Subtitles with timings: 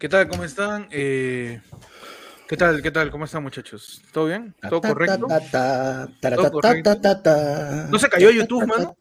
[0.00, 0.28] ¿Qué tal?
[0.28, 0.88] ¿Cómo están?
[0.90, 1.60] Eh,
[2.48, 2.80] ¿Qué tal?
[2.82, 3.10] ¿Qué tal?
[3.10, 4.02] ¿Cómo están, muchachos?
[4.12, 4.54] ¿Todo bien?
[4.68, 5.26] ¿Todo correcto?
[6.20, 6.96] ¿Todo correcto?
[7.90, 8.96] ¿No se cayó YouTube, mano?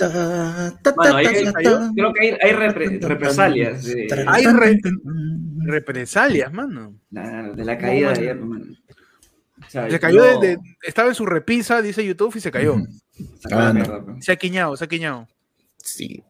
[0.98, 1.80] Mano, ahí se cayó.
[1.96, 3.86] Creo que hay, hay repre- represalias.
[3.86, 4.80] de- Hay re-
[5.66, 6.94] represalias, mano.
[7.12, 8.66] la- de la caída de ayer, mano.
[9.66, 12.52] O sea, Se cayó no, de, de- Estaba en su repisa, dice YouTube, y se
[12.52, 12.76] cayó.
[13.52, 14.06] Ah, no.
[14.06, 14.26] pues.
[14.26, 15.28] Se ha quiñado, se ha quiñado.
[15.78, 16.24] Sí.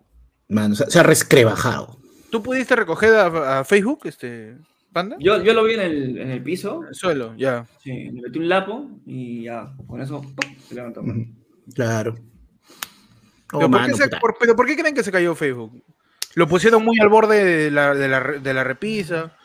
[0.48, 1.98] Mano, se, se ha rescrebajado.
[2.32, 4.56] ¿Tú pudiste recoger a, a Facebook, este,
[4.94, 5.16] Panda?
[5.20, 7.66] Yo, yo lo vi en el, en el piso, El suelo, ya.
[7.84, 10.56] sí, le metí un lapo y ya, con eso ¡pum!
[10.68, 11.02] se levantó.
[11.74, 12.16] Claro.
[13.52, 14.20] Oh, ¿Pero, por qué mano, se- puta.
[14.20, 15.84] por- pero ¿por qué creen que se cayó Facebook?
[16.36, 19.36] ¿Lo pusieron muy al borde de la, de la, de la repisa?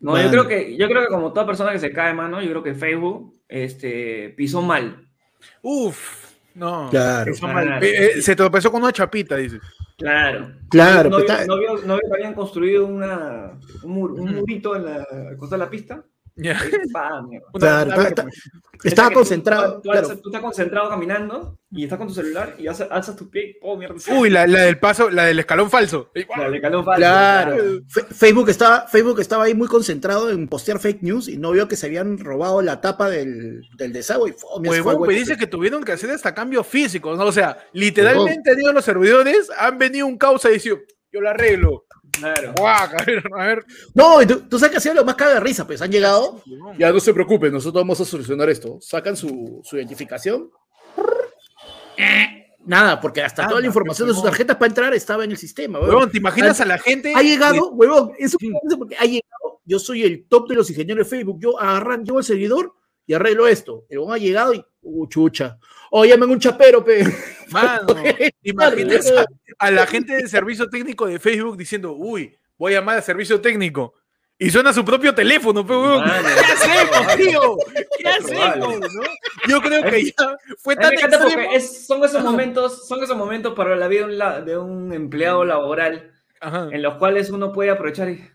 [0.00, 0.24] No, Mano.
[0.24, 2.62] yo creo que, yo creo que como toda persona que se cae, mano, yo creo
[2.62, 5.06] que Facebook este, pisó mal.
[5.62, 6.88] Uf, no.
[6.90, 7.30] Claro.
[7.32, 7.82] Hizo mal.
[7.82, 9.58] Eh, eh, se tropezó con una chapita, dice.
[10.00, 10.52] Claro.
[10.68, 14.12] Claro, no, pues vio, está- no, vio, no vio que habían construido una, un, mur-
[14.12, 16.04] un murito en la al costado de la pista.
[17.58, 17.90] Claro,
[18.82, 19.74] estaba concentrado.
[19.74, 20.08] Tú, tú claro.
[20.08, 23.50] alzas- tú estás concentrado caminando y estás con tu celular y alzas, alzas tu pie
[23.50, 23.94] y ¡oh, mierda!
[24.18, 26.10] Uy, la, la del paso, la del escalón falso.
[26.36, 26.98] La de calor falso.
[26.98, 27.56] Claro.
[28.10, 31.76] Facebook estaba, Facebook estaba ahí muy concentrado en postear fake news y no vio que
[31.76, 34.34] se habían robado la tapa del, del desagüe.
[34.58, 37.24] Huevón, me dice que tuvieron que hacer hasta cambios físicos, ¿no?
[37.24, 40.78] O sea, literalmente han ido los servidores, han venido un causa y dicho,
[41.12, 41.84] yo lo arreglo.
[42.12, 42.54] Claro.
[42.64, 43.64] A ver, a ver.
[43.94, 46.42] No, tú, tú sabes que ha sido lo más caga de risa, pues han llegado.
[46.78, 48.78] Ya no se preocupen, nosotros vamos a solucionar esto.
[48.80, 50.50] Sacan su, su identificación.
[52.64, 55.36] Nada, porque hasta Nada, toda la información de sus tarjetas para entrar estaba en el
[55.38, 55.78] sistema.
[55.78, 55.94] huevón.
[55.94, 57.12] Huevón, ¿te imaginas a la gente?
[57.16, 58.36] Ha llegado, huevón, eso
[58.78, 62.18] porque ha llegado, yo soy el top de los ingenieros de Facebook, yo agarran, yo
[62.18, 62.74] al servidor
[63.06, 63.86] y arreglo esto.
[63.88, 65.58] El huevón ha llegado y, uh, chucha.
[65.90, 67.04] O llamen un chapero, pe.
[67.50, 69.24] Mano, ¿te imaginas a,
[69.58, 73.40] a la gente del servicio técnico de Facebook diciendo, uy, voy a llamar al servicio
[73.40, 73.94] técnico?
[74.38, 75.74] Y suena su propio teléfono, pe.
[75.74, 77.56] Mano, ¿Qué hacemos, tío?
[77.98, 78.80] ¿Qué hacemos?
[78.80, 79.02] no?
[79.48, 80.92] Yo creo que ya fue tan
[81.52, 84.92] es- son esos momentos, son esos momentos para la vida de un, la- de un
[84.92, 86.68] empleado laboral Ajá.
[86.70, 88.30] en los cuales uno puede aprovechar y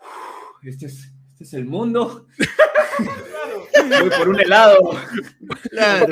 [0.00, 2.26] "Uf, este es, este es el mundo.
[4.00, 4.90] Voy por un helado.
[5.70, 6.06] Claro.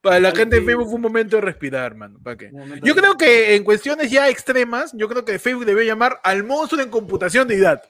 [0.00, 2.18] Para la gente de Facebook fue un momento de respirar, mano.
[2.22, 2.50] ¿Para qué?
[2.82, 6.82] Yo creo que en cuestiones ya extremas, yo creo que Facebook debió llamar al monstruo
[6.82, 7.82] en computación de edad.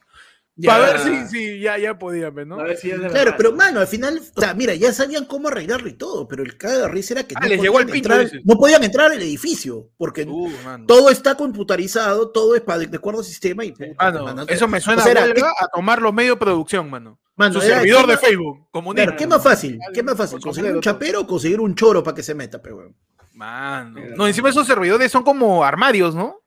[0.56, 0.72] Ya.
[0.72, 2.60] Para ver si, si ya, ya podía, pues, ¿no?
[2.60, 3.34] A ver si Claro, verdad.
[3.38, 6.58] pero mano, al final, o sea, mira, ya sabían cómo arreglarlo y todo, pero el
[6.58, 9.10] caga de risa era que Ah, les llegó podían el pincho, entrar, no podían entrar
[9.12, 10.50] al edificio, porque Uh,
[10.86, 14.68] todo está computarizado, todo es para de acuerdo al sistema y puta, Mano, mano, eso
[14.68, 17.18] me suena o sea, a era- huelga a tomar los medios de producción, mano.
[17.36, 19.04] mano, Su era- servidor ¿qué de más- Facebook, comunista.
[19.04, 19.78] Claro, ¿qué más fácil?
[19.94, 20.38] ¿Qué más fácil?
[20.40, 22.96] Con ¿Conseguir un chapero o conseguir un choro para que se meta, pero weón?
[23.32, 23.98] Mano.
[24.16, 26.39] No, encima esos servidores son como armarios, ¿no?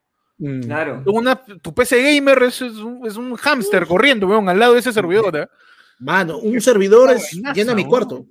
[0.62, 1.02] Claro.
[1.06, 4.80] Una, tu PC gamer es, es un, es un hámster corriendo, weón, al lado de
[4.80, 5.36] ese servidor.
[5.36, 5.48] ¿eh?
[5.98, 8.26] Mano, un servidor es, buenaza, llena mi cuarto.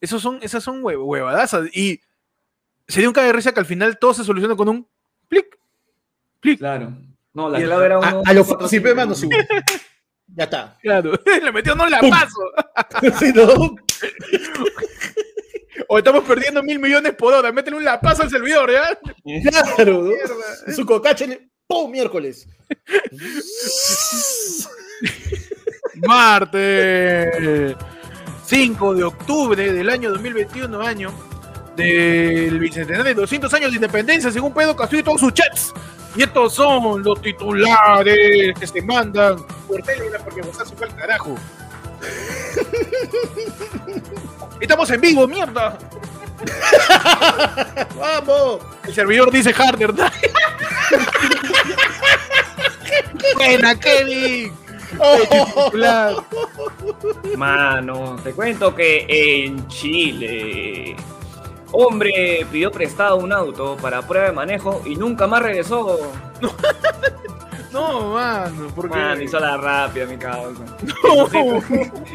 [0.00, 1.68] Esos son, esas son hue- huevadazas.
[1.74, 2.00] Y
[2.86, 4.86] sería un risa que al final todo se soluciona con un
[5.28, 5.58] clic.
[6.40, 6.58] Clic.
[6.58, 6.96] Claro.
[7.34, 8.22] No, la Y era A, uno.
[8.24, 9.28] a lo cuatro, fácil, mano, su-
[10.28, 10.78] Ya está.
[10.82, 11.12] Claro.
[11.42, 12.40] Le metió no la paso.
[13.18, 13.74] Sí, ¿no?
[15.88, 17.52] O estamos perdiendo mil millones por hora.
[17.52, 18.98] Métele un lapazo al servidor, ¿ya?
[19.74, 20.02] Claro,
[20.66, 20.72] ¿no?
[20.74, 21.90] Su cocache, le- ¡pum!
[21.90, 22.46] miércoles.
[26.46, 27.74] Martes
[28.46, 31.12] 5 de octubre del año 2021, año
[31.76, 35.72] del bicentenario de 200 años de independencia, según Pedro Castillo y todos sus chats.
[36.14, 39.36] Y estos son los titulares que se mandan
[39.68, 41.34] por Telegram porque vos fue el carajo.
[44.60, 45.78] Estamos en vivo, mierda.
[47.98, 48.60] ¡Vamos!
[48.84, 49.92] El servidor dice harder.
[53.34, 54.52] Buena, Kevin.
[55.54, 56.16] Titular.
[57.36, 60.96] Mano, te cuento que en Chile,
[61.72, 66.12] hombre pidió prestado un auto para prueba de manejo y nunca más regresó.
[67.76, 68.96] No, mano, porque.
[68.96, 70.64] Man, hizo la rápida, mi causa.
[71.04, 71.60] No.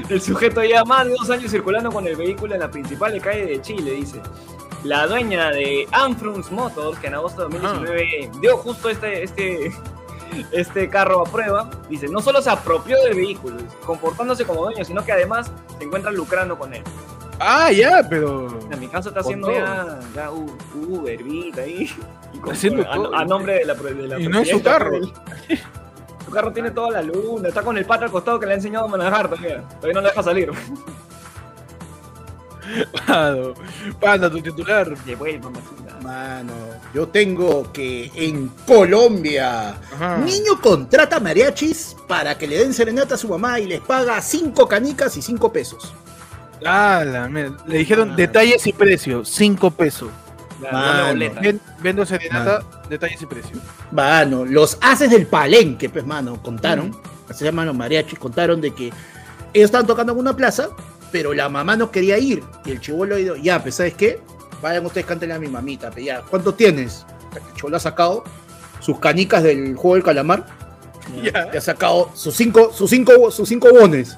[0.10, 3.46] El sujeto lleva más de dos años circulando con el vehículo en la principal calle
[3.46, 4.20] de Chile, dice.
[4.84, 9.72] La dueña de Anfrunz Motors, que en agosto de 2019 dio justo este, este,
[10.52, 15.06] este carro a prueba, dice, no solo se apropió del vehículo, comportándose como dueño, sino
[15.06, 16.82] que además se encuentra lucrando con él.
[17.44, 18.50] Ah, ya, pero.
[18.68, 21.90] Sea, mi casa está haciendo ya, ya Uber, Bit ahí.
[22.34, 23.14] Y con- Haciendo a, todo.
[23.16, 24.92] a nombre de la, de la Y no es su carro.
[24.92, 25.12] del-
[26.26, 28.56] Su carro tiene toda la luna, está con el pata al costado que le ha
[28.56, 29.64] enseñado a manejar todavía.
[29.68, 30.50] Todavía no le deja salir.
[33.08, 33.54] Pando,
[34.00, 34.96] Panda, tu titular.
[35.04, 35.52] Devuelva.
[36.04, 36.54] Mano,
[36.94, 40.18] yo tengo que en Colombia, Ajá.
[40.20, 44.68] niño contrata mariachis para que le den serenata a su mamá y les paga cinco
[44.68, 45.94] canicas y cinco pesos.
[46.66, 47.58] Ah, la mierda.
[47.68, 48.16] Le dijeron Ah.
[48.16, 50.10] detalles y precio, 5 pesos.
[50.72, 51.20] Mano.
[51.82, 53.58] vendo serenata, detalles y precio.
[53.92, 56.96] Mano, los haces del palenque, pues, mano, contaron,
[57.28, 58.86] así se llaman los mariachis, contaron de que
[59.54, 60.70] ellos estaban tocando en una plaza,
[61.12, 62.44] pero la mamá no quería ir.
[62.64, 64.22] Y el chivolo dijo, ya, pues, ¿sabes qué?
[64.62, 66.22] Vayan ustedes, cántenle a mi mamita, pues, ya.
[66.22, 67.08] ¿Cuánto tienes?
[67.36, 68.24] El chivolo ha sacado
[68.82, 70.46] sus canicas del juego del calamar,
[71.24, 71.50] Ya.
[71.52, 74.16] y ha sacado sus cinco, sus cinco, sus cinco bones.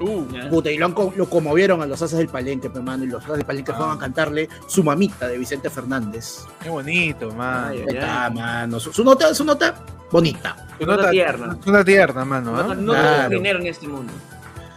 [0.00, 0.26] Uh.
[0.50, 3.22] Puta, y lo, han lo conmovieron a los haces del palenque, pues, mano, y los
[3.24, 6.44] haces del palenque fueron a cantarle su mamita de Vicente Fernández.
[6.62, 7.70] qué bonito, man.
[7.70, 8.78] Ay, está, mano.
[8.80, 9.74] Su, su nota, su nota,
[10.10, 10.56] bonita.
[10.78, 11.58] Tu Nota nota tierna.
[11.66, 12.52] Una tierna, mano.
[12.52, 12.74] No, ¿ah?
[12.74, 13.06] no Claro.
[13.14, 14.12] todo es dinero en este mundo.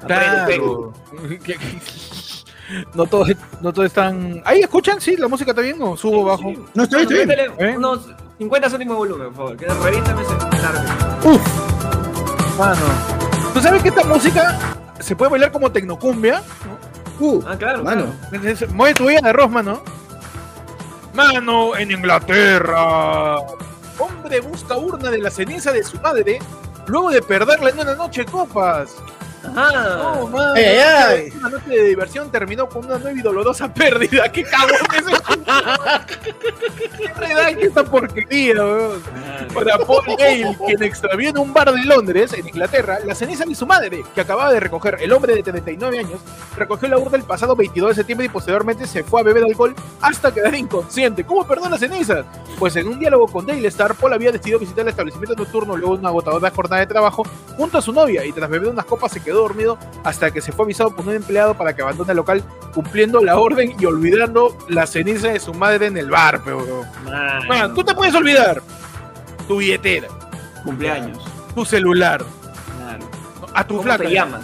[0.08, 0.94] Claro.
[2.96, 3.30] No todos,
[3.62, 4.42] no todos están.
[4.46, 5.02] ¿Ahí escuchan?
[5.02, 5.18] ¿Sí?
[5.18, 6.50] ¿La música está bien o subo bajo?
[6.52, 6.60] Sí.
[6.74, 7.52] No, bien, está bien.
[7.60, 7.78] ¿Eh?
[7.78, 8.08] Unos
[8.38, 9.58] 50 céntimos de volumen, por favor.
[9.58, 11.30] Que revíntame ese largo.
[11.32, 12.82] Uf, Mano.
[13.54, 14.58] ¿Tú sabes que esta música
[15.02, 16.42] se puede bailar como tecnocumbia?
[17.20, 17.84] uh, Ah, claro.
[17.84, 18.14] mano.
[18.30, 18.74] claro.
[18.74, 19.82] Mueve tu vida de arroz, mano.
[21.14, 23.38] Mano, en Inglaterra.
[24.00, 26.40] Hombre busca urna de la ceniza de su madre
[26.88, 28.96] luego de perderla en una noche de copas.
[29.44, 30.54] No, mano.
[30.56, 31.34] Ay, ay, ay.
[31.38, 34.30] Una noche de diversión terminó con una nueva y dolorosa pérdida.
[34.32, 35.24] ¡Qué cagón es eso!
[36.98, 39.02] ¡Qué redacta esta porquería, weón!
[39.54, 43.56] Para Paul Gale, quien extravió en un bar de Londres, en Inglaterra, la ceniza de
[43.56, 44.98] su madre, que acababa de recoger.
[45.02, 46.22] El hombre de 39 años
[46.56, 49.76] recogió la urna el pasado 22 de septiembre y posteriormente se fue a beber alcohol
[50.02, 51.26] hasta quedar inconsciente.
[51.26, 52.26] ¿Cómo perdió las cenizas?
[52.60, 55.96] Pues en un diálogo con Dale Star, Paul había decidido visitar el establecimiento nocturno luego
[55.96, 57.24] de una agotadora jornada de trabajo
[57.58, 60.52] junto a su novia y tras beber unas copas se quedó dormido hasta que se
[60.52, 62.44] fue avisado por un empleado para que abandone el local
[62.74, 66.84] cumpliendo la orden y olvidando la ceniza de su madre en el bar, pero.
[67.48, 68.62] Man, tú te puedes olvidar
[69.48, 70.08] tu billetera,
[70.64, 71.24] Cumpleaños.
[71.56, 72.24] tu celular,
[73.54, 74.44] a tu ¿Cómo flaca, te llamas?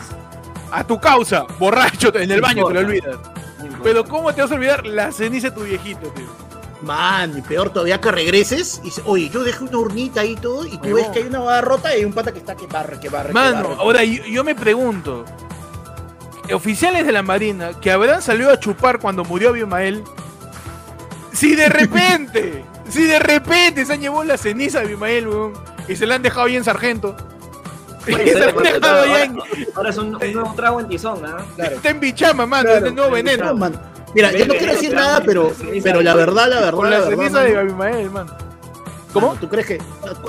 [0.72, 3.16] a tu causa, borracho en el No baño te lo olvidas.
[3.64, 3.84] No.
[3.84, 6.26] Pero ¿cómo te vas a olvidar la ceniza de tu viejito, tío?
[6.82, 10.36] Man, y peor todavía que regreses y dices, oye, yo dejé una urnita ahí y
[10.36, 12.56] todo, y tú ves que hay una barra rota y hay un pata que está
[12.56, 13.76] que barre, que barre, que Mano, barre.
[13.80, 15.26] ahora yo, yo me pregunto,
[16.54, 20.04] oficiales de la Marina que habrán salido a chupar cuando murió Abimael,
[21.34, 25.54] si de repente, si de repente se han llevado la ceniza de Abimael, weón,
[25.88, 27.16] y se la han dejado ahí en sargento.
[28.08, 29.34] Ser, Ahora,
[29.76, 31.44] ahora es un, un nuevo trago en tizón, ¿ah?
[31.58, 31.76] Claro.
[31.76, 32.78] está en bichama, mano, Claro.
[32.86, 33.46] es el nuevo veneno.
[33.48, 33.82] No, man.
[34.18, 35.54] Mira, yo no quiero decir nada, pero,
[35.84, 37.18] pero la verdad, la verdad, Con la la verdad.
[37.24, 38.28] ceniza de mano, Abimael, man.
[39.14, 39.36] ¿Cómo?
[39.36, 39.82] ¿Tú crees que,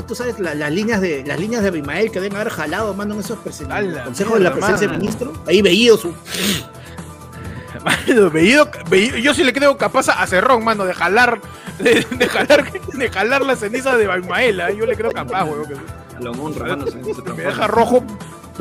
[0.06, 3.14] tú sabes la- las líneas de las líneas de Abimael que deben haber jalado, mano,
[3.14, 4.98] en esos la consejos de la mierda, presidencia de mano.
[5.00, 5.32] ministro?
[5.46, 6.12] Ahí veído su.
[7.84, 11.40] Mano, Bellido- Bellido- yo sí le creo capaz a Cerrón, mano, de jalar,
[11.78, 14.70] de, de jalar, de jalar la ceniza de Abimael, ¿ah?
[14.70, 15.64] yo le creo capaz, weón.
[15.66, 15.74] que
[16.16, 18.02] A lo Munro, mano, se, se Me deja rojo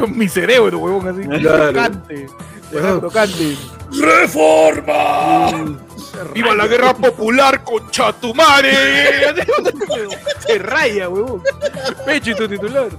[0.08, 1.28] mi cerebro, huevón, así.
[1.42, 1.92] Claro.
[3.92, 5.52] ¡Reforma!
[6.34, 9.34] ¡Viva la guerra popular, concha tu madre!
[10.40, 11.42] Se raya, huevón.
[12.06, 12.90] Peche tu titular.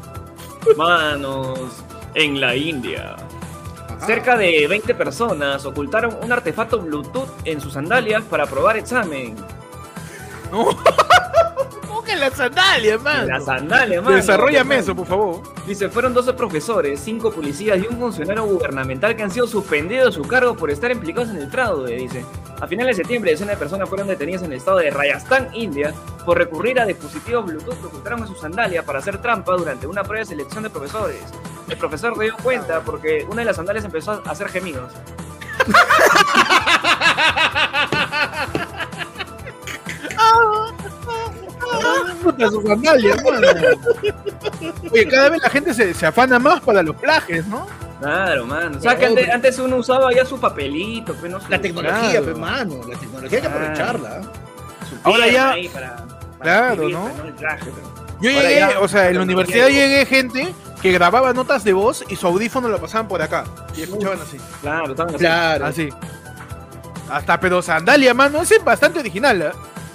[0.76, 1.58] Manos,
[2.14, 3.16] en la India.
[4.06, 9.34] Cerca de 20 personas ocultaron un artefacto Bluetooth en sus sandalias para probar examen.
[10.52, 10.68] No.
[12.18, 13.26] ¿Cómo que la sandalia, mano?
[13.26, 14.16] La sandalia, mano.
[14.16, 15.42] Desarrollame eso, por favor.
[15.66, 20.22] Dice, fueron 12 profesores, 5 policías y un funcionario gubernamental que han sido suspendidos de
[20.22, 22.24] su cargo por estar implicados en el fraude, dice.
[22.60, 25.94] A finales de septiembre, decenas de personas fueron detenidas en el estado de Rajasthan, India,
[26.24, 30.02] por recurrir a dispositivos Bluetooth que ocultaron en su sandalia para hacer trampa durante una
[30.02, 31.20] prueba de selección de profesores.
[31.68, 34.92] El profesor se dio cuenta porque una de las sandalias empezó a hacer gemidos.
[42.30, 43.46] Puta, su sandalia, mano.
[44.92, 47.66] Oye, cada vez la gente se, se afana más para los plajes, ¿no?
[48.00, 48.78] Claro, mano.
[48.78, 51.40] O sea, que antes, antes uno usaba ya su papelito, pues, ¿no?
[51.40, 52.24] Su- La tecnología, Claro.
[52.24, 52.74] pues, mano.
[52.88, 53.56] La tecnología hay que Claro.
[53.56, 54.22] aprovecharla.
[54.88, 57.08] su Ahora pierna ya- ahí para- para Claro, escribir, ¿no?
[57.08, 60.06] pues, El traje, pero- Yo Ahora llegué, ya- o sea, en la universidad tecnología llegué
[60.06, 63.44] gente que grababa notas de voz y su audífono lo pasaban por acá.
[63.76, 64.38] Y escuchaban así.
[64.60, 65.18] Claro, estaban así.
[65.24, 65.66] Claro.
[65.66, 65.88] Así.
[67.10, 69.52] Hasta pero sandalia, mano, ese es bastante original,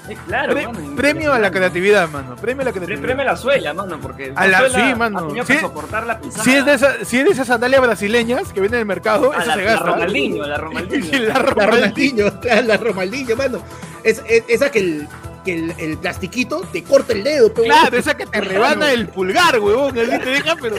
[0.09, 0.17] ¿eh?
[0.27, 2.35] Claro, Pre- mano, premio a la creatividad, mano.
[2.35, 3.01] Premio a la Pre- creatividad.
[3.07, 5.19] Premio a la suela, mano, porque A la- Suela sí, mano.
[5.19, 5.53] ha tenido Sí.
[5.53, 6.43] que soportar la pisada.
[6.43, 9.31] Si es de esas si es de esas sandalias brasileñas que vienen en el mercado,
[9.33, 9.85] Ah, esa la, se la gasta.
[9.91, 11.19] Ronaldinho, la Ronaldinho.
[11.19, 11.71] la La Ronaldinho.
[11.71, 13.59] Ronaldinho, claro, la Ronaldinho, mano.
[14.03, 15.07] Es, es- esa que el,
[15.45, 19.07] que el, el plastiquito te corta el dedo, pero Claro, esa que te rebana el
[19.09, 19.97] pulgar, huevón.
[19.97, 20.75] Así te deja, pero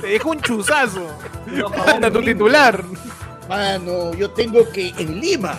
[0.00, 1.06] te deja un chuzazo.
[1.46, 2.82] No, Anda tu titular.
[3.48, 5.54] Mano, yo tengo que en Lima.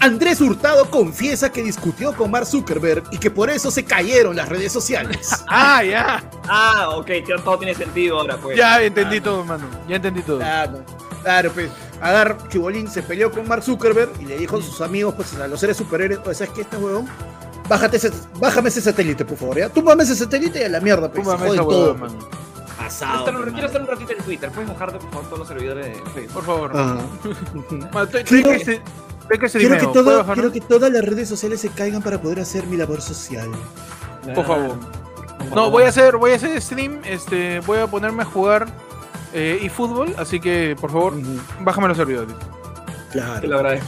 [0.00, 4.48] Andrés Hurtado confiesa que discutió con Mark Zuckerberg y que por eso se cayeron las
[4.48, 5.30] redes sociales.
[5.48, 6.22] ah, ya.
[6.48, 7.10] Ah, ok,
[7.44, 8.56] todo tiene sentido ahora, pues.
[8.56, 9.66] Ya entendí todo, mano.
[9.88, 10.38] Ya entendí todo.
[10.38, 10.84] Claro,
[11.22, 11.70] claro, pues.
[12.00, 15.48] Agar Chibolín se peleó con Mark Zuckerberg y le dijo a sus amigos, pues a
[15.48, 17.08] los seres superiores, pues, ¿sabes qué, este huevón?
[17.68, 19.68] Bájate ese, bájame ese satélite, por favor, ¿ya?
[19.68, 21.26] Tú ese satélite y a la mierda, pues.
[21.26, 22.18] Esa todo, mano.
[22.78, 24.52] Pasado, quiero, estar, un ratito en Twitter.
[24.52, 26.32] Puedes bajarte, por favor, todos los servidores de Facebook.
[26.32, 26.70] Por favor.
[29.28, 32.76] quiero, que todo, quiero que todas las redes sociales se caigan para poder hacer mi
[32.76, 33.50] labor social.
[34.34, 34.76] Por favor.
[35.54, 38.66] No, voy a hacer, voy a hacer stream, este, voy a ponerme a jugar
[39.32, 41.14] eh, y fútbol, así que por favor,
[41.60, 42.34] bájame los servidores.
[43.12, 43.40] Claro.
[43.40, 43.86] Te lo agradezco.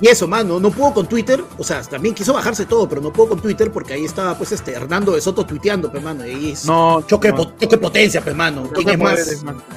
[0.00, 3.12] Y eso, mano, no puedo con Twitter, o sea, también quiso bajarse todo, pero no
[3.12, 6.52] puedo con Twitter porque ahí estaba, pues, este, Hernando de Soto tuiteando, pues, mano, y
[6.52, 8.70] es no, choque, de potencia, pues, mano.
[8.72, 9.18] ¿Quién es más?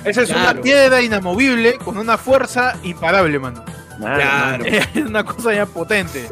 [0.04, 3.66] Esa es una piedra inamovible con una fuerza imparable, mano.
[4.02, 4.66] Claro.
[4.94, 6.28] Es una cosa ya potente.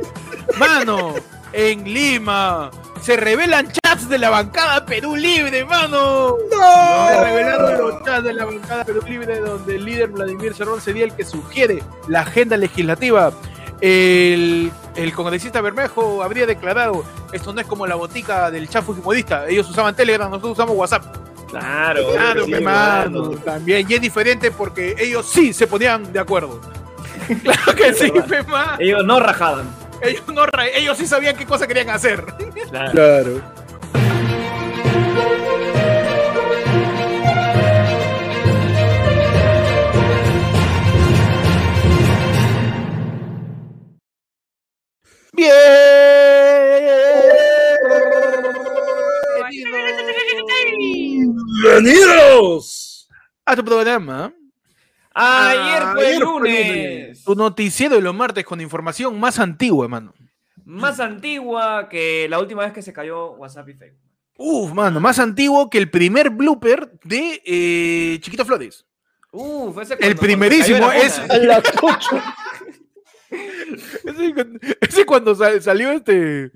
[0.57, 1.15] Mano,
[1.53, 2.71] en Lima
[3.01, 6.35] se revelan chats de la bancada Perú Libre, mano.
[6.51, 7.07] ¡No!
[7.09, 11.05] Se revelaron los chats de la bancada Perú Libre donde el líder Vladimir Cerrón sería
[11.05, 13.31] el que sugiere la agenda legislativa.
[13.81, 19.47] El, el congresista Bermejo habría declarado, esto no es como la botica del chafo modista,
[19.47, 21.05] ellos usaban Telegram, nosotros usamos WhatsApp.
[21.49, 23.85] Claro, claro, mano, también.
[23.89, 26.61] Y es diferente porque ellos sí se ponían de acuerdo.
[27.43, 28.77] claro que sí, Pema.
[28.79, 29.69] Ellos no rajaban.
[30.01, 30.43] Ellos, no,
[30.74, 32.25] ellos sí sabían qué cosa querían hacer.
[32.69, 32.91] Claro.
[32.91, 33.41] claro.
[45.33, 45.69] Bien.
[51.62, 53.07] Bienvenidos
[53.45, 54.33] a tu programa
[55.21, 57.23] Ayer fue lunes.
[57.23, 60.13] Tu noticiero de los martes con información más antigua, hermano.
[60.63, 64.09] Más antigua que la última vez que se cayó WhatsApp y Facebook.
[64.38, 68.85] Uf, mano, más antiguo que el primer blooper de eh, Chiquito Flores.
[69.31, 71.21] Uf, ese El primerísimo es.
[71.41, 71.61] La
[74.81, 76.51] ese, cuando salió este.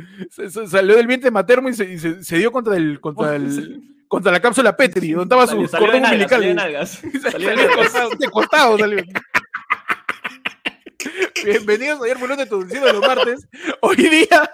[0.67, 3.01] Salió del vientre materno y se, se, dio contra el.
[3.01, 3.82] Contra el
[4.13, 6.88] contra la cápsula Petri, donde estaba su cordón umbilical.
[7.32, 9.03] Salió de costado, salió.
[11.43, 13.48] Bienvenidos ayer por de tu de los martes.
[13.82, 14.51] Hoy día,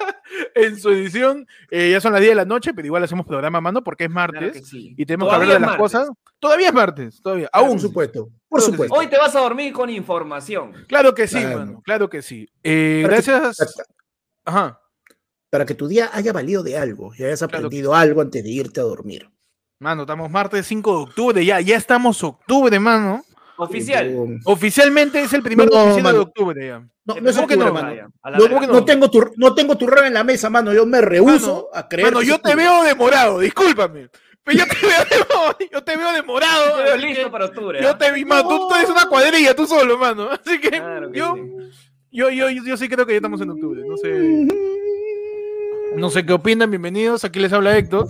[0.55, 3.59] en su edición, eh, ya son las 10 de la noche, pero igual hacemos programa
[3.59, 6.07] mano porque es martes y tenemos que hablar de las cosas.
[6.39, 7.49] Todavía es martes, todavía.
[7.51, 7.71] Aún.
[7.71, 8.29] Por supuesto.
[8.47, 8.95] Por supuesto.
[8.95, 10.71] Hoy te vas a dormir con información.
[10.87, 11.81] Claro que sí, mano.
[11.83, 12.47] Claro que sí.
[12.63, 13.57] Eh, gracias.
[14.45, 14.79] Ajá.
[15.49, 18.79] Para que tu día haya valido de algo y hayas aprendido algo antes de irte
[18.79, 19.29] a dormir.
[19.81, 23.23] Mano, estamos martes 5 de octubre, ya, ya estamos octubre, mano.
[23.55, 24.37] Oficial.
[24.43, 26.79] Oficialmente es el primer no, de octubre ya.
[27.05, 28.11] No, no es octubre, no, mano.
[28.67, 30.73] No, tengo tu, no tengo tu rol en la mesa, mano.
[30.73, 32.11] Yo me rehuso a creer.
[32.11, 34.09] Mano, yo te veo demorado, discúlpame.
[34.43, 36.75] Pero yo te veo, yo te veo demorado.
[36.75, 37.81] Te veo listo para octubre.
[37.81, 38.49] Yo te vi, mano.
[38.49, 40.29] Tú, eres una cuadrilla, tú solo, mano.
[40.45, 40.81] Así que,
[41.13, 41.37] yo,
[42.11, 43.81] yo, yo, yo, sí creo que ya estamos en octubre.
[43.87, 44.45] No sé.
[45.95, 46.69] No sé qué opinan.
[46.69, 47.23] Bienvenidos.
[47.23, 48.07] Aquí les habla Héctor.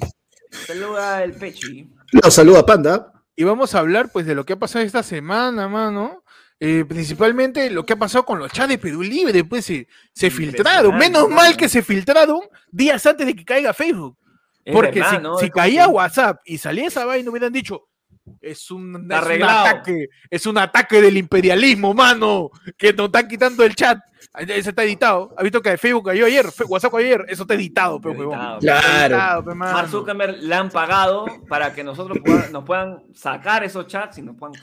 [0.49, 1.89] Saluda el Pechi.
[2.11, 3.13] No, saluda Panda.
[3.35, 6.23] Y vamos a hablar pues de lo que ha pasado esta semana, mano.
[6.61, 10.29] Eh, principalmente lo que ha pasado con los chats de Perú Libre, pues se, se
[10.29, 10.97] filtraron.
[10.97, 14.17] Menos mal que se filtraron días antes de que caiga Facebook.
[14.71, 15.01] Porque
[15.39, 17.87] si, caía WhatsApp y salía esa vaina, hubieran dicho,
[18.41, 23.63] es un, es un, ataque, es un ataque del imperialismo, mano, que nos están quitando
[23.63, 23.99] el chat.
[24.37, 25.33] Ese está editado.
[25.35, 26.45] ¿Has visto que Facebook cayó ayer?
[26.67, 27.25] WhatsApp cayó ayer.
[27.29, 29.55] Eso está editado, pero Claro.
[29.55, 32.19] Mark Zuckerberg le han pagado para que nosotros
[32.51, 34.53] nos puedan sacar esos chats y nos puedan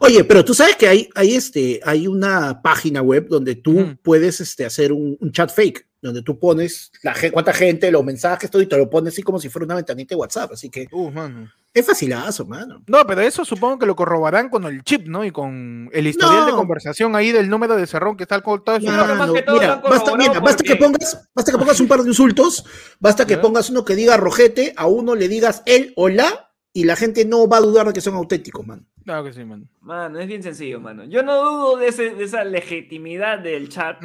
[0.00, 4.40] Oye, pero tú sabes que hay, hay, este, hay una página web donde tú puedes
[4.40, 8.66] este, hacer un, chat fake, donde tú pones la, cuánta gente, los mensajes, todo y
[8.66, 10.52] te lo pones así como si fuera una ventanita de WhatsApp.
[10.52, 10.86] Así que.
[10.90, 11.50] Uh, mano.
[11.76, 12.82] Es facilazo, mano.
[12.86, 15.26] No, pero eso supongo que lo corroborarán con el chip, ¿no?
[15.26, 18.78] Y con el historial de conversación ahí del número de cerrón que está al todo
[18.78, 22.64] no, no, mira, basta, mira basta, que pongas, basta que pongas un par de insultos,
[22.98, 26.84] basta que pongas uno que diga rojete, a uno le digas él o la, y
[26.84, 28.82] la gente no va a dudar de que son auténticos, mano.
[29.06, 29.68] Claro que sí, mano.
[29.82, 31.04] Mano, es bien sencillo, mano.
[31.04, 34.02] Yo no dudo de, ese, de esa legitimidad del chat,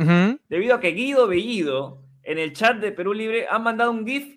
[0.47, 4.35] debido a que Guido Bellido, en el chat de Perú Libre, ha mandado un GIF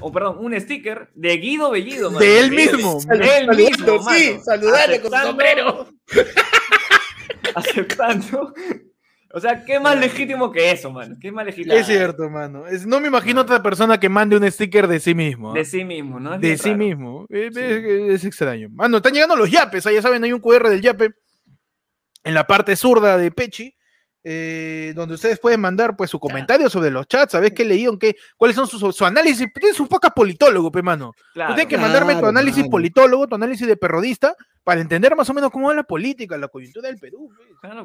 [0.00, 2.08] o perdón, un sticker de Guido Bellido.
[2.08, 2.98] De él mismo.
[3.06, 5.88] De él mismo, sí, saludale con su sombrero.
[7.54, 8.54] Aceptando.
[9.32, 11.16] O sea, ¿qué más legítimo que eso, mano?
[11.20, 11.74] ¿Qué más legítimo?
[11.74, 12.64] Es cierto, mano.
[12.86, 15.52] no me imagino otra persona que mande un sticker de sí mismo.
[15.52, 16.36] De sí mismo, ¿no?
[16.38, 17.26] de sí mismo.
[17.28, 18.68] Es, extraño.
[18.70, 19.84] Mano, están llegando los yapes.
[19.84, 21.10] ya saben, hay un QR del yape
[22.24, 23.74] en la parte zurda de Pechi,
[24.22, 27.98] eh, donde ustedes pueden mandar pues su comentario sobre los chats, ¿sabes qué leído?
[27.98, 29.46] ¿Qué, ¿Cuáles son sus su análisis?
[29.54, 31.12] Tienes un poco politólogo, pe mano.
[31.32, 31.54] Claro.
[31.54, 35.50] Tienes que mandarme tu análisis politólogo, tu análisis de perrodista, para entender más o menos
[35.50, 37.30] cómo va la política, la coyuntura del Perú.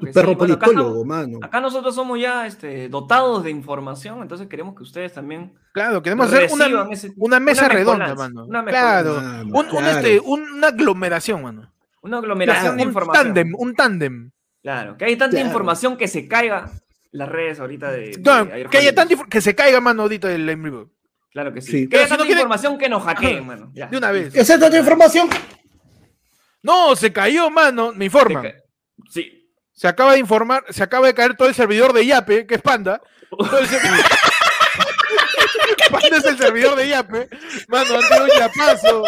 [0.01, 0.13] que sí.
[0.13, 1.39] Perro Bueno, acá, politólogo, no- mano.
[1.41, 6.27] acá nosotros somos ya este, dotados de información, entonces queremos que ustedes también Claro, queremos
[6.31, 8.45] hacer una, ese- una mesa redonda, mano.
[8.45, 9.15] Una Claro.
[9.21, 9.87] Mano, Un, un, claro.
[9.87, 11.71] este, un- una aglomeración, mano.
[12.01, 13.23] una aglomeración de un información.
[13.25, 14.31] tándem, un tándem.
[14.65, 15.45] Claro, que hay tanta Claro.
[15.45, 16.71] información que se caiga
[17.11, 18.19] las redes ahorita de.
[18.71, 20.89] que haya tanta que se caiga, mano, ahorita el en vivo.
[21.31, 21.71] Claro que sí.
[21.71, 21.87] Sí.
[21.87, 23.71] Que haya si no tanta quiere- información que nos hackeen, Ajá, mano.
[23.75, 23.85] Ya.
[23.85, 24.33] De una vez.
[24.35, 25.29] ¿Esa es otra información?
[26.63, 27.93] No, se cayó, mano.
[27.93, 28.41] Me informan.
[28.41, 28.55] ca-
[29.11, 29.47] Sí.
[29.71, 32.61] Se acaba de informar, se acaba de caer todo el servidor de Yape, que es
[32.63, 32.99] Panda.
[33.29, 33.81] Todo el ser-
[35.91, 37.29] Panda es el servidor de Yape.
[37.67, 39.03] Mano, han tenido un yapazo.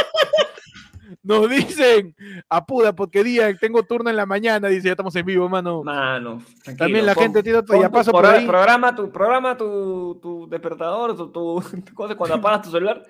[1.24, 2.16] Nos dicen,
[2.50, 5.84] apuda, porque día tengo turno en la mañana, dice, ya estamos en vivo, mano.
[5.84, 8.46] Mano, tranquilo, También la pon- gente tiene otro tu yapazo por ahí.
[8.46, 11.64] Programa tu, programa tu, tu despertador, tu, tu,
[11.96, 13.04] cuando apagas tu celular.